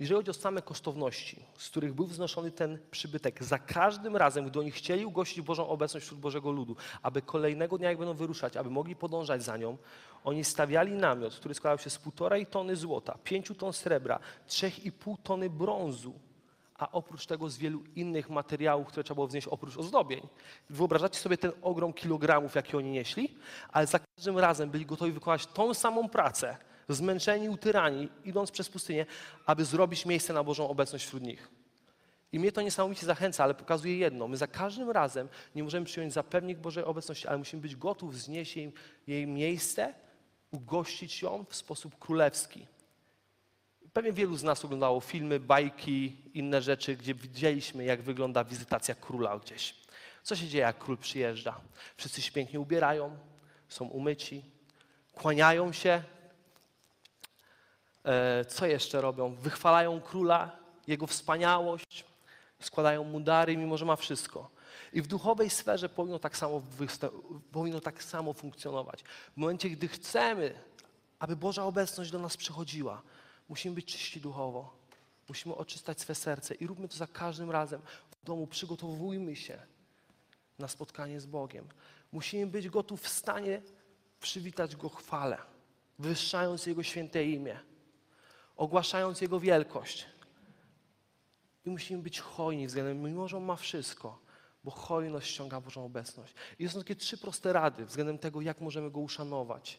jeżeli 0.00 0.16
chodzi 0.16 0.30
o 0.30 0.34
same 0.34 0.62
kosztowności, 0.62 1.44
z 1.58 1.68
których 1.68 1.94
był 1.94 2.06
wznoszony 2.06 2.50
ten 2.50 2.78
przybytek, 2.90 3.44
za 3.44 3.58
każdym 3.58 4.16
razem, 4.16 4.44
gdy 4.44 4.60
oni 4.60 4.70
chcieli 4.70 5.04
ugościć 5.04 5.40
Bożą 5.40 5.68
obecność 5.68 6.06
wśród 6.06 6.20
Bożego 6.20 6.50
ludu, 6.50 6.76
aby 7.02 7.22
kolejnego 7.22 7.78
dnia, 7.78 7.88
jak 7.88 7.98
będą 7.98 8.14
wyruszać, 8.14 8.56
aby 8.56 8.70
mogli 8.70 8.96
podążać 8.96 9.42
za 9.42 9.56
nią, 9.56 9.76
oni 10.24 10.44
stawiali 10.44 10.92
namiot, 10.92 11.34
który 11.34 11.54
składał 11.54 11.78
się 11.78 11.90
z 11.90 11.98
półtorej 11.98 12.46
tony 12.46 12.76
złota, 12.76 13.18
pięciu 13.24 13.54
ton 13.54 13.72
srebra, 13.72 14.18
trzech 14.46 14.84
i 14.84 14.92
pół 14.92 15.16
tony 15.16 15.50
brązu, 15.50 16.14
a 16.80 16.92
oprócz 16.92 17.26
tego 17.26 17.50
z 17.50 17.58
wielu 17.58 17.82
innych 17.96 18.30
materiałów, 18.30 18.86
które 18.88 19.04
trzeba 19.04 19.14
było 19.14 19.26
wznieść 19.26 19.46
oprócz 19.46 19.76
ozdobień. 19.76 20.20
Wyobrażacie 20.70 21.18
sobie 21.18 21.38
ten 21.38 21.52
ogrom 21.62 21.92
kilogramów, 21.92 22.54
jaki 22.54 22.76
oni 22.76 22.90
nieśli? 22.90 23.36
Ale 23.72 23.86
za 23.86 23.98
każdym 23.98 24.38
razem 24.38 24.70
byli 24.70 24.86
gotowi 24.86 25.12
wykonać 25.12 25.46
tą 25.46 25.74
samą 25.74 26.08
pracę, 26.08 26.56
zmęczeni, 26.88 27.48
utyrani, 27.48 28.08
idąc 28.24 28.50
przez 28.50 28.68
pustynię, 28.68 29.06
aby 29.46 29.64
zrobić 29.64 30.06
miejsce 30.06 30.32
na 30.32 30.44
Bożą 30.44 30.68
obecność 30.68 31.06
wśród 31.06 31.22
nich. 31.22 31.48
I 32.32 32.38
mnie 32.38 32.52
to 32.52 32.62
niesamowicie 32.62 33.06
zachęca, 33.06 33.44
ale 33.44 33.54
pokazuje 33.54 33.96
jedno. 33.96 34.28
My 34.28 34.36
za 34.36 34.46
każdym 34.46 34.90
razem 34.90 35.28
nie 35.54 35.64
możemy 35.64 35.86
przyjąć 35.86 36.12
zapewnik 36.12 36.58
Bożej 36.58 36.84
obecności, 36.84 37.28
ale 37.28 37.38
musimy 37.38 37.62
być 37.62 37.76
gotów 37.76 38.14
wznieść 38.14 38.56
jej, 38.56 38.72
jej 39.06 39.26
miejsce, 39.26 39.94
ugościć 40.50 41.22
ją 41.22 41.44
w 41.48 41.56
sposób 41.56 41.98
królewski. 41.98 42.66
Pewnie 43.92 44.12
wielu 44.12 44.36
z 44.36 44.42
nas 44.42 44.64
oglądało 44.64 45.00
filmy, 45.00 45.40
bajki, 45.40 46.16
inne 46.34 46.62
rzeczy, 46.62 46.96
gdzie 46.96 47.14
widzieliśmy, 47.14 47.84
jak 47.84 48.02
wygląda 48.02 48.44
wizytacja 48.44 48.94
króla 48.94 49.38
gdzieś. 49.38 49.74
Co 50.22 50.36
się 50.36 50.48
dzieje, 50.48 50.64
jak 50.64 50.78
król 50.78 50.98
przyjeżdża? 50.98 51.60
Wszyscy 51.96 52.22
się 52.22 52.32
pięknie 52.32 52.60
ubierają, 52.60 53.18
są 53.68 53.84
umyci, 53.84 54.42
kłaniają 55.14 55.72
się, 55.72 56.02
E, 58.04 58.44
co 58.44 58.66
jeszcze 58.66 59.00
robią? 59.00 59.34
Wychwalają 59.34 60.00
króla, 60.00 60.56
jego 60.86 61.06
wspaniałość, 61.06 62.04
składają 62.60 63.04
mu 63.04 63.20
dary, 63.20 63.56
mimo 63.56 63.76
że 63.76 63.84
ma 63.84 63.96
wszystko. 63.96 64.50
I 64.92 65.02
w 65.02 65.06
duchowej 65.06 65.50
sferze 65.50 65.88
powinno 65.88 66.18
tak 66.18 66.36
samo, 66.36 66.62
powinno 67.52 67.80
tak 67.80 68.02
samo 68.02 68.32
funkcjonować. 68.32 69.02
W 69.02 69.36
momencie, 69.36 69.70
gdy 69.70 69.88
chcemy, 69.88 70.54
aby 71.18 71.36
Boża 71.36 71.64
obecność 71.64 72.10
do 72.10 72.18
nas 72.18 72.36
przychodziła, 72.36 73.02
musimy 73.50 73.74
być 73.74 73.86
czyści 73.86 74.20
duchowo. 74.20 74.72
Musimy 75.28 75.54
oczystać 75.54 76.00
swe 76.00 76.14
serce 76.14 76.54
i 76.54 76.66
róbmy 76.66 76.88
to 76.88 76.96
za 76.96 77.06
każdym 77.06 77.50
razem. 77.50 77.80
W 78.10 78.24
domu 78.24 78.46
przygotowujmy 78.46 79.36
się 79.36 79.58
na 80.58 80.68
spotkanie 80.68 81.20
z 81.20 81.26
Bogiem. 81.26 81.68
Musimy 82.12 82.46
być 82.46 82.68
gotów 82.68 83.00
w 83.02 83.08
stanie 83.08 83.62
przywitać 84.20 84.76
Go 84.76 84.88
chwale, 84.88 85.38
wywyższając 85.98 86.66
Jego 86.66 86.82
święte 86.82 87.24
imię. 87.24 87.60
ogłaszając 88.56 89.20
Jego 89.20 89.40
wielkość. 89.40 90.06
I 91.66 91.70
musimy 91.70 92.02
być 92.02 92.20
hojni 92.20 92.66
względem, 92.66 93.02
mimo 93.02 93.28
że 93.28 93.36
On 93.36 93.44
ma 93.44 93.56
wszystko, 93.56 94.18
bo 94.64 94.70
hojność 94.70 95.30
ściąga 95.30 95.60
Bożą 95.60 95.84
obecność. 95.84 96.34
I 96.58 96.68
są 96.68 96.78
takie 96.78 96.96
trzy 96.96 97.18
proste 97.18 97.52
rady 97.52 97.86
względem 97.86 98.18
tego, 98.18 98.40
jak 98.40 98.60
możemy 98.60 98.90
Go 98.90 99.00
uszanować. 99.00 99.78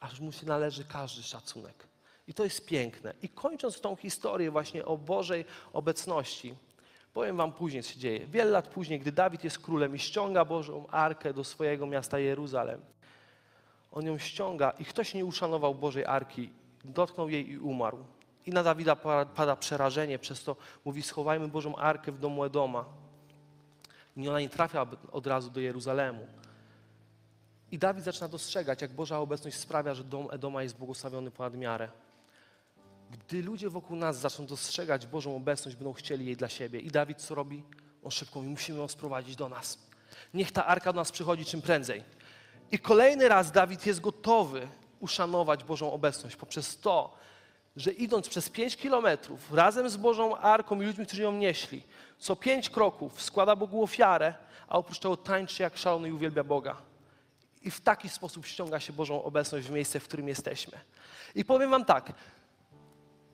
Aż 0.00 0.20
mu 0.20 0.32
się 0.32 0.46
należy 0.46 0.84
każdy 0.84 1.22
szacunek. 1.22 1.91
I 2.28 2.34
to 2.34 2.44
jest 2.44 2.66
piękne. 2.66 3.14
I 3.22 3.28
kończąc 3.28 3.80
tą 3.80 3.96
historię 3.96 4.50
właśnie 4.50 4.84
o 4.84 4.98
Bożej 4.98 5.44
obecności, 5.72 6.54
powiem 7.14 7.36
wam 7.36 7.52
później, 7.52 7.82
co 7.82 7.92
się 7.92 7.98
dzieje. 7.98 8.26
Wiele 8.26 8.50
lat 8.50 8.68
później, 8.68 9.00
gdy 9.00 9.12
Dawid 9.12 9.44
jest 9.44 9.58
królem 9.58 9.96
i 9.96 9.98
ściąga 9.98 10.44
Bożą 10.44 10.86
Arkę 10.86 11.34
do 11.34 11.44
swojego 11.44 11.86
miasta 11.86 12.18
Jeruzalem, 12.18 12.80
on 13.92 14.06
ją 14.06 14.18
ściąga 14.18 14.70
i 14.70 14.84
ktoś 14.84 15.14
nie 15.14 15.24
uszanował 15.24 15.74
Bożej 15.74 16.04
Arki, 16.04 16.50
dotknął 16.84 17.28
jej 17.28 17.50
i 17.50 17.58
umarł. 17.58 18.04
I 18.46 18.50
na 18.50 18.62
Dawida 18.62 18.96
pada, 19.24 19.56
przerażenie, 19.56 20.18
przez 20.18 20.44
to 20.44 20.56
mówi, 20.84 21.02
schowajmy 21.02 21.48
Bożą 21.48 21.76
Arkę 21.76 22.12
w 22.12 22.18
domu 22.18 22.44
Edoma. 22.44 22.84
I 24.16 24.28
ona 24.28 24.40
nie 24.40 24.48
trafia 24.48 24.86
od 25.12 25.26
razu 25.26 25.50
do 25.50 25.60
Jeruzalemu. 25.60 26.26
I 27.72 27.78
Dawid 27.78 28.04
zaczyna 28.04 28.28
dostrzegać, 28.28 28.82
jak 28.82 28.92
Boża 28.92 29.18
obecność 29.18 29.56
sprawia, 29.56 29.94
że 29.94 30.04
dom 30.04 30.28
Edoma 30.30 30.62
jest 30.62 30.78
błogosławiony 30.78 31.30
ponad 31.30 31.54
miarę. 31.54 31.88
Gdy 33.12 33.42
ludzie 33.42 33.70
wokół 33.70 33.96
nas 33.96 34.18
zaczną 34.18 34.46
dostrzegać 34.46 35.06
Bożą 35.06 35.36
obecność, 35.36 35.76
będą 35.76 35.92
chcieli 35.92 36.26
jej 36.26 36.36
dla 36.36 36.48
siebie. 36.48 36.80
I 36.80 36.90
Dawid 36.90 37.18
co 37.18 37.34
robi? 37.34 37.62
On 38.04 38.10
szybko 38.10 38.38
mówi, 38.38 38.50
musimy 38.50 38.78
ją 38.78 38.88
sprowadzić 38.88 39.36
do 39.36 39.48
nas. 39.48 39.78
Niech 40.34 40.52
ta 40.52 40.66
arka 40.66 40.92
do 40.92 41.00
nas 41.00 41.12
przychodzi 41.12 41.44
czym 41.44 41.62
prędzej. 41.62 42.04
I 42.70 42.78
kolejny 42.78 43.28
raz 43.28 43.52
Dawid 43.52 43.86
jest 43.86 44.00
gotowy 44.00 44.68
uszanować 45.00 45.64
Bożą 45.64 45.92
obecność 45.92 46.36
poprzez 46.36 46.78
to, 46.78 47.16
że 47.76 47.92
idąc 47.92 48.28
przez 48.28 48.48
pięć 48.48 48.76
kilometrów 48.76 49.52
razem 49.52 49.90
z 49.90 49.96
Bożą 49.96 50.36
Arką 50.36 50.80
i 50.80 50.84
ludźmi, 50.84 51.06
którzy 51.06 51.22
ją 51.22 51.32
nieśli, 51.32 51.82
co 52.18 52.36
pięć 52.36 52.70
kroków 52.70 53.22
składa 53.22 53.56
Bogu 53.56 53.82
ofiarę, 53.82 54.34
a 54.68 54.78
oprócz 54.78 54.98
tego 54.98 55.16
tańczy 55.16 55.62
jak 55.62 55.76
szalony 55.76 56.08
i 56.08 56.12
uwielbia 56.12 56.44
Boga. 56.44 56.76
I 57.62 57.70
w 57.70 57.80
taki 57.80 58.08
sposób 58.08 58.46
ściąga 58.46 58.80
się 58.80 58.92
Bożą 58.92 59.22
obecność 59.22 59.66
w 59.66 59.70
miejsce, 59.70 60.00
w 60.00 60.04
którym 60.04 60.28
jesteśmy. 60.28 60.78
I 61.34 61.44
powiem 61.44 61.70
Wam 61.70 61.84
tak, 61.84 62.12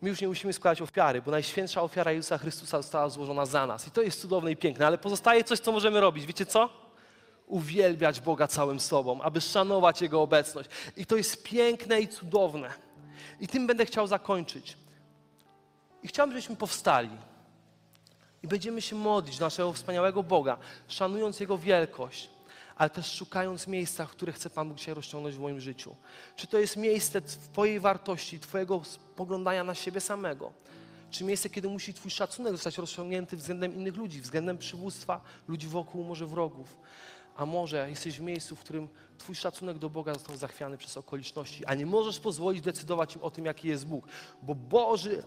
my 0.03 0.09
już 0.09 0.21
nie 0.21 0.29
musimy 0.29 0.53
składać 0.53 0.83
ofiary, 0.83 1.23
bo 1.23 1.31
najświętsza 1.31 1.83
ofiara 1.83 2.13
Jezusa 2.13 2.39
Chrystusa 2.39 2.77
została 2.77 3.09
złożona 3.09 3.47
za 3.47 3.67
nas. 3.67 3.87
I 3.87 3.91
to 3.91 4.03
jest 4.03 4.21
cudowne 4.21 4.53
i 4.53 4.57
piękne, 4.57 4.87
ale 4.87 4.99
pozostaje 4.99 5.45
coś, 5.45 5.59
co 5.61 5.73
możemy 5.73 6.01
robić. 6.01 6.27
Wiecie 6.27 6.47
co? 6.47 6.69
Uwielbiać 7.47 8.21
Boga 8.21 8.47
całym 8.47 8.81
sobą, 8.81 9.23
aby 9.23 9.41
szanować 9.41 10.03
Jego 10.03 10.23
obecność. 10.23 10.71
I 10.97 11.07
to 11.07 11.17
jest 11.17 11.43
piękne 11.43 12.01
i 12.01 12.09
cudowne. 12.09 12.71
I 13.41 13.49
tym 13.49 13.67
będę 13.67 13.87
chciał 13.87 14.07
zakończyć. 14.07 14.77
I 16.03 16.09
chciałbym, 16.09 16.33
żebyśmy 16.33 16.57
powstali. 16.57 17.11
I 18.43 18.49
będziemy 18.49 18.83
się 18.83 18.97
modlić 18.97 19.39
naszego 19.39 19.73
wspaniałego 19.73 20.23
Boga, 20.23 20.57
szanując 20.89 21.41
Jego 21.41 21.59
wielkość, 21.59 22.31
ale 22.79 22.91
też 22.91 23.13
szukając 23.13 23.67
miejsca, 23.67 24.07
które 24.07 24.33
chce 24.33 24.51
Pan 24.51 24.69
Bóg 24.69 24.79
dzisiaj 24.79 24.95
rozciągnąć 24.95 25.37
w 25.37 25.39
moim 25.39 25.61
życiu. 25.61 25.97
Czy 26.37 26.47
to 26.47 26.59
jest 26.59 26.77
miejsce 26.77 27.23
Twojej 27.23 27.81
wartości, 27.81 28.41
Twojego 28.41 28.85
spoglądania 28.85 29.65
na 29.65 29.75
siebie 29.75 30.01
samego? 30.01 30.53
Czy 31.11 31.25
miejsce, 31.25 31.51
kiedy 31.51 31.69
musi 31.69 31.95
Twój 31.95 32.11
szacunek 32.11 32.53
zostać 32.53 32.79
rozciągnięty 32.79 33.37
względem 33.37 33.75
innych 33.75 33.97
ludzi, 33.97 34.21
względem 34.21 34.59
przywództwa, 34.59 35.21
ludzi 35.49 35.69
wokół, 35.69 36.05
może 36.05 36.27
wrogów? 36.27 36.77
A 37.37 37.47
może 37.47 37.91
jesteś 37.91 38.19
w 38.19 38.23
miejscu, 38.23 38.57
w 38.57 38.61
którym 38.61 38.89
Twój 39.19 39.35
szacunek 39.35 39.79
do 39.79 39.91
Boga 39.91 40.15
został 40.15 40.37
zachwiany 40.37 40.79
przez 40.79 40.97
okoliczności, 40.97 41.67
a 41.67 41.75
nie 41.75 41.87
możesz 41.87 42.21
pozwolić 42.21 42.63
decydować 42.63 43.17
im 43.17 43.23
o 43.23 43.31
tym, 43.31 43.45
jaki 43.45 43.69
jest 43.69 43.87
Bóg, 43.87 44.09
bo 44.43 44.55
Boży 44.55 45.23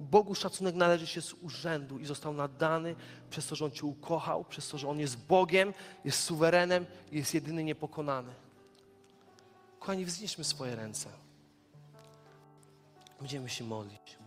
Bogu 0.00 0.34
szacunek 0.34 0.74
należy 0.74 1.06
się 1.06 1.22
z 1.22 1.32
urzędu 1.32 1.98
i 1.98 2.06
został 2.06 2.34
nadany 2.34 2.94
przez 3.30 3.46
to, 3.46 3.56
że 3.56 3.64
On 3.64 3.70
Cię 3.70 3.86
ukochał, 3.86 4.44
przez 4.44 4.68
to, 4.68 4.78
że 4.78 4.88
On 4.88 5.00
jest 5.00 5.16
Bogiem, 5.16 5.74
jest 6.04 6.20
suwerenem 6.20 6.86
i 7.12 7.16
jest 7.16 7.34
jedyny 7.34 7.64
niepokonany. 7.64 8.34
Kochani, 9.78 10.04
wznieśmy 10.04 10.44
swoje 10.44 10.76
ręce. 10.76 11.08
Będziemy 13.20 13.48
się 13.48 13.64
modlić. 13.64 14.18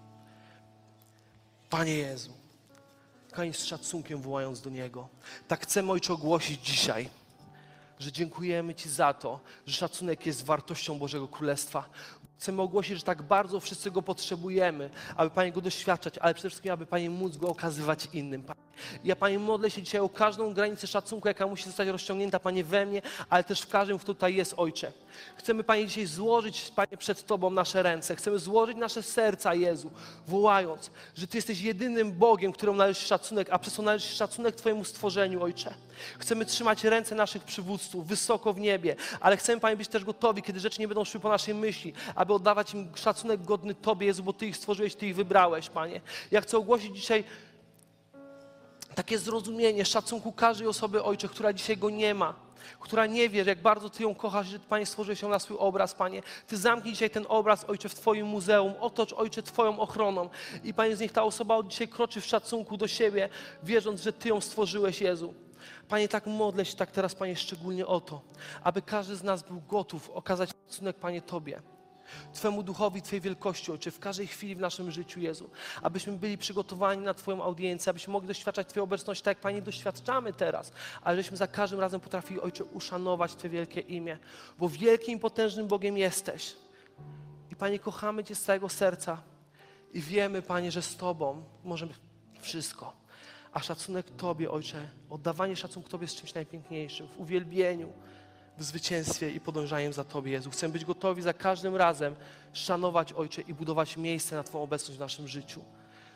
Panie 1.69 1.93
Jezu, 1.93 2.33
kochani, 3.29 3.53
z 3.53 3.65
szacunkiem 3.65 4.21
wołając 4.21 4.61
do 4.61 4.69
Niego, 4.69 5.09
tak 5.47 5.61
chcemy 5.63 5.91
Ojcze 5.91 6.13
ogłosić 6.13 6.65
dzisiaj, 6.65 7.09
że 7.99 8.11
dziękujemy 8.11 8.75
Ci 8.75 8.89
za 8.89 9.13
to, 9.13 9.39
że 9.65 9.75
szacunek 9.75 10.25
jest 10.25 10.45
wartością 10.45 10.99
Bożego 10.99 11.27
Królestwa. 11.27 11.89
Chcemy 12.37 12.61
ogłosić, 12.61 12.97
że 12.97 13.03
tak 13.03 13.21
bardzo 13.21 13.59
wszyscy 13.59 13.91
Go 13.91 14.01
potrzebujemy, 14.01 14.89
aby 15.15 15.29
Panie 15.29 15.51
Go 15.51 15.61
doświadczać, 15.61 16.17
ale 16.17 16.33
przede 16.33 16.49
wszystkim, 16.49 16.71
aby 16.71 16.85
Panie 16.85 17.09
móc 17.09 17.37
Go 17.37 17.47
okazywać 17.49 18.07
innym. 18.13 18.43
Ja 19.03 19.15
Panie 19.15 19.39
modlę 19.39 19.71
się 19.71 19.81
dzisiaj 19.81 20.01
o 20.01 20.09
każdą 20.09 20.53
granicę 20.53 20.87
szacunku, 20.87 21.27
jaka 21.27 21.47
musi 21.47 21.63
zostać 21.63 21.87
rozciągnięta, 21.87 22.39
Panie, 22.39 22.63
we 22.63 22.85
mnie, 22.85 23.01
ale 23.29 23.43
też 23.43 23.61
w 23.61 23.69
każdym, 23.69 23.97
kto 23.99 24.13
tutaj 24.13 24.35
jest, 24.35 24.53
Ojcze. 24.57 24.91
Chcemy, 25.37 25.63
Panie, 25.63 25.87
dzisiaj 25.87 26.05
złożyć, 26.05 26.71
Panie, 26.75 26.97
przed 26.97 27.25
Tobą 27.25 27.49
nasze 27.49 27.83
ręce. 27.83 28.15
Chcemy 28.15 28.39
złożyć 28.39 28.77
nasze 28.77 29.03
serca, 29.03 29.53
Jezu, 29.53 29.91
wołając, 30.27 30.91
że 31.15 31.27
Ty 31.27 31.37
jesteś 31.37 31.61
jedynym 31.61 32.11
Bogiem, 32.11 32.51
któremu 32.51 32.77
należy 32.77 33.01
szacunek, 33.01 33.47
a 33.51 33.59
przez 33.59 33.73
to 33.73 33.81
należy 33.81 34.15
szacunek 34.15 34.55
Twojemu 34.55 34.85
stworzeniu, 34.85 35.43
Ojcze. 35.43 35.73
Chcemy 36.19 36.45
trzymać 36.45 36.83
ręce 36.83 37.15
naszych 37.15 37.43
przywódców 37.43 38.07
wysoko 38.07 38.53
w 38.53 38.59
niebie, 38.59 38.95
ale 39.19 39.37
chcemy, 39.37 39.61
Panie, 39.61 39.77
być 39.77 39.87
też 39.87 40.03
gotowi, 40.03 40.41
kiedy 40.41 40.59
rzeczy 40.59 40.81
nie 40.81 40.87
będą 40.87 41.05
szły 41.05 41.19
po 41.19 41.29
naszej 41.29 41.53
myśli, 41.53 41.93
aby 42.15 42.33
oddawać 42.33 42.73
im 42.73 42.91
szacunek 42.95 43.43
godny 43.43 43.75
Tobie, 43.75 44.07
Jezu, 44.07 44.23
bo 44.23 44.33
Ty 44.33 44.47
ich 44.47 44.57
stworzyłeś, 44.57 44.95
Ty 44.95 45.07
ich 45.07 45.15
wybrałeś, 45.15 45.69
Panie. 45.69 46.01
Ja 46.31 46.41
chcę 46.41 46.57
ogłosić 46.57 46.95
dzisiaj 46.95 47.23
takie 48.95 49.19
zrozumienie 49.19 49.85
szacunku 49.85 50.31
każdej 50.31 50.67
osoby, 50.67 51.03
Ojcze, 51.03 51.27
która 51.27 51.53
dzisiaj 51.53 51.77
go 51.77 51.89
nie 51.89 52.13
ma, 52.13 52.33
która 52.79 53.05
nie 53.05 53.29
wie, 53.29 53.43
jak 53.43 53.61
bardzo 53.61 53.89
Ty 53.89 54.03
ją 54.03 54.15
kochasz, 54.15 54.47
że 54.47 54.59
Panie 54.59 54.85
stworzyłeś 54.85 55.21
ją 55.21 55.29
na 55.29 55.39
swój 55.39 55.57
obraz, 55.57 55.93
Panie. 55.93 56.23
Ty 56.47 56.57
zamknij 56.57 56.93
dzisiaj 56.93 57.09
ten 57.09 57.25
obraz, 57.29 57.65
Ojcze, 57.69 57.89
w 57.89 57.95
Twoim 57.95 58.27
muzeum, 58.27 58.73
otocz, 58.79 59.13
Ojcze, 59.13 59.43
Twoją 59.43 59.79
ochroną 59.79 60.29
i 60.63 60.73
Panie, 60.73 60.95
z 60.95 60.99
niech 60.99 61.11
ta 61.11 61.23
osoba 61.23 61.55
od 61.55 61.67
dzisiaj 61.67 61.87
kroczy 61.87 62.21
w 62.21 62.25
szacunku 62.25 62.77
do 62.77 62.87
siebie, 62.87 63.29
wierząc, 63.63 64.01
że 64.01 64.13
Ty 64.13 64.29
ją 64.29 64.41
stworzyłeś, 64.41 65.01
Jezu. 65.01 65.33
Panie, 65.89 66.07
tak 66.07 66.25
modlę 66.25 66.65
się 66.65 66.75
tak 66.75 66.91
teraz, 66.91 67.15
Panie, 67.15 67.35
szczególnie 67.35 67.87
o 67.87 68.01
to, 68.01 68.21
aby 68.63 68.81
każdy 68.81 69.15
z 69.15 69.23
nas 69.23 69.43
był 69.43 69.61
gotów 69.61 70.09
okazać 70.09 70.49
szacunek, 70.49 70.95
Panie, 70.95 71.21
Tobie. 71.21 71.61
Twemu 72.33 72.63
duchowi, 72.63 73.01
Twojej 73.01 73.21
wielkości, 73.21 73.71
Ojcze, 73.71 73.91
w 73.91 73.99
każdej 73.99 74.27
chwili 74.27 74.55
w 74.55 74.59
naszym 74.59 74.91
życiu, 74.91 75.19
Jezu. 75.19 75.49
Abyśmy 75.81 76.13
byli 76.13 76.37
przygotowani 76.37 77.01
na 77.01 77.13
Twoją 77.13 77.43
audiencję, 77.43 77.89
abyśmy 77.89 78.13
mogli 78.13 78.27
doświadczać 78.27 78.67
Twojej 78.67 78.83
obecności 78.83 79.23
tak, 79.23 79.37
jak 79.37 79.41
Panie 79.41 79.61
doświadczamy 79.61 80.33
teraz, 80.33 80.71
ale 81.01 81.17
żeśmy 81.17 81.37
za 81.37 81.47
każdym 81.47 81.79
razem 81.79 81.99
potrafili, 81.99 82.41
Ojcze, 82.41 82.63
uszanować 82.63 83.35
Twoje 83.35 83.49
wielkie 83.49 83.81
imię, 83.81 84.17
bo 84.59 84.69
wielkim 84.69 85.17
i 85.17 85.19
potężnym 85.19 85.67
Bogiem 85.67 85.97
jesteś. 85.97 86.55
I 87.51 87.55
Panie, 87.55 87.79
kochamy 87.79 88.23
Cię 88.23 88.35
z 88.35 88.41
całego 88.41 88.69
serca 88.69 89.21
i 89.93 90.01
wiemy, 90.01 90.41
Panie, 90.41 90.71
że 90.71 90.81
z 90.81 90.95
Tobą 90.95 91.43
możemy 91.63 91.93
wszystko. 92.41 92.93
A 93.51 93.59
szacunek 93.59 94.05
Tobie, 94.17 94.51
Ojcze, 94.51 94.89
oddawanie 95.09 95.55
szacunku 95.55 95.89
Tobie 95.89 96.03
jest 96.03 96.17
czymś 96.17 96.33
najpiękniejszym, 96.33 97.07
w 97.07 97.19
uwielbieniu, 97.19 97.93
w 98.57 98.63
zwycięstwie 98.63 99.29
i 99.29 99.39
podążaniem 99.39 99.93
za 99.93 100.03
Tobie, 100.03 100.31
Jezu. 100.31 100.51
Chcemy 100.51 100.73
być 100.73 100.85
gotowi 100.85 101.21
za 101.21 101.33
każdym 101.33 101.75
razem 101.75 102.15
szanować, 102.53 103.13
Ojcze, 103.13 103.41
i 103.41 103.53
budować 103.53 103.97
miejsce 103.97 104.35
na 104.35 104.43
Twoją 104.43 104.63
obecność 104.63 104.97
w 104.97 104.99
naszym 104.99 105.27
życiu. 105.27 105.61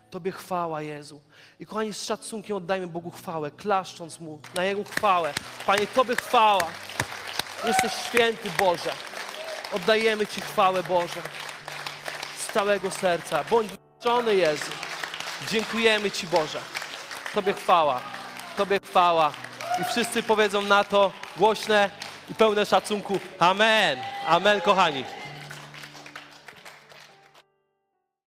Tobie 0.09 0.31
chwała, 0.31 0.81
Jezu. 0.81 1.21
I 1.59 1.65
kochani, 1.65 1.93
z 1.93 2.03
szacunkiem 2.03 2.57
oddajmy 2.57 2.87
Bogu 2.87 3.11
chwałę, 3.11 3.51
klaszcząc 3.51 4.19
Mu 4.19 4.39
na 4.55 4.63
Jego 4.63 4.83
chwałę. 4.83 5.33
Panie, 5.65 5.87
Tobie 5.87 6.15
chwała. 6.15 6.67
Jesteś 7.65 7.93
święty, 7.93 8.49
Boże. 8.59 8.91
Oddajemy 9.73 10.27
Ci 10.27 10.41
chwałę, 10.41 10.83
Boże. 10.83 11.21
Z 12.37 12.53
całego 12.53 12.91
serca. 12.91 13.43
Bądź 13.43 13.71
wyczony, 13.97 14.35
Jezu. 14.35 14.71
Dziękujemy 15.51 16.11
Ci, 16.11 16.27
Boże. 16.27 16.59
Tobie 17.33 17.53
chwała. 17.53 18.01
Tobie 18.57 18.79
chwała. 18.79 19.33
I 19.81 19.83
wszyscy 19.83 20.23
powiedzą 20.23 20.61
na 20.61 20.83
to 20.83 21.11
głośne 21.37 21.89
i 22.29 22.33
pełne 22.33 22.65
szacunku. 22.65 23.19
Amen. 23.39 23.99
Amen, 24.27 24.61
kochani. 24.61 25.03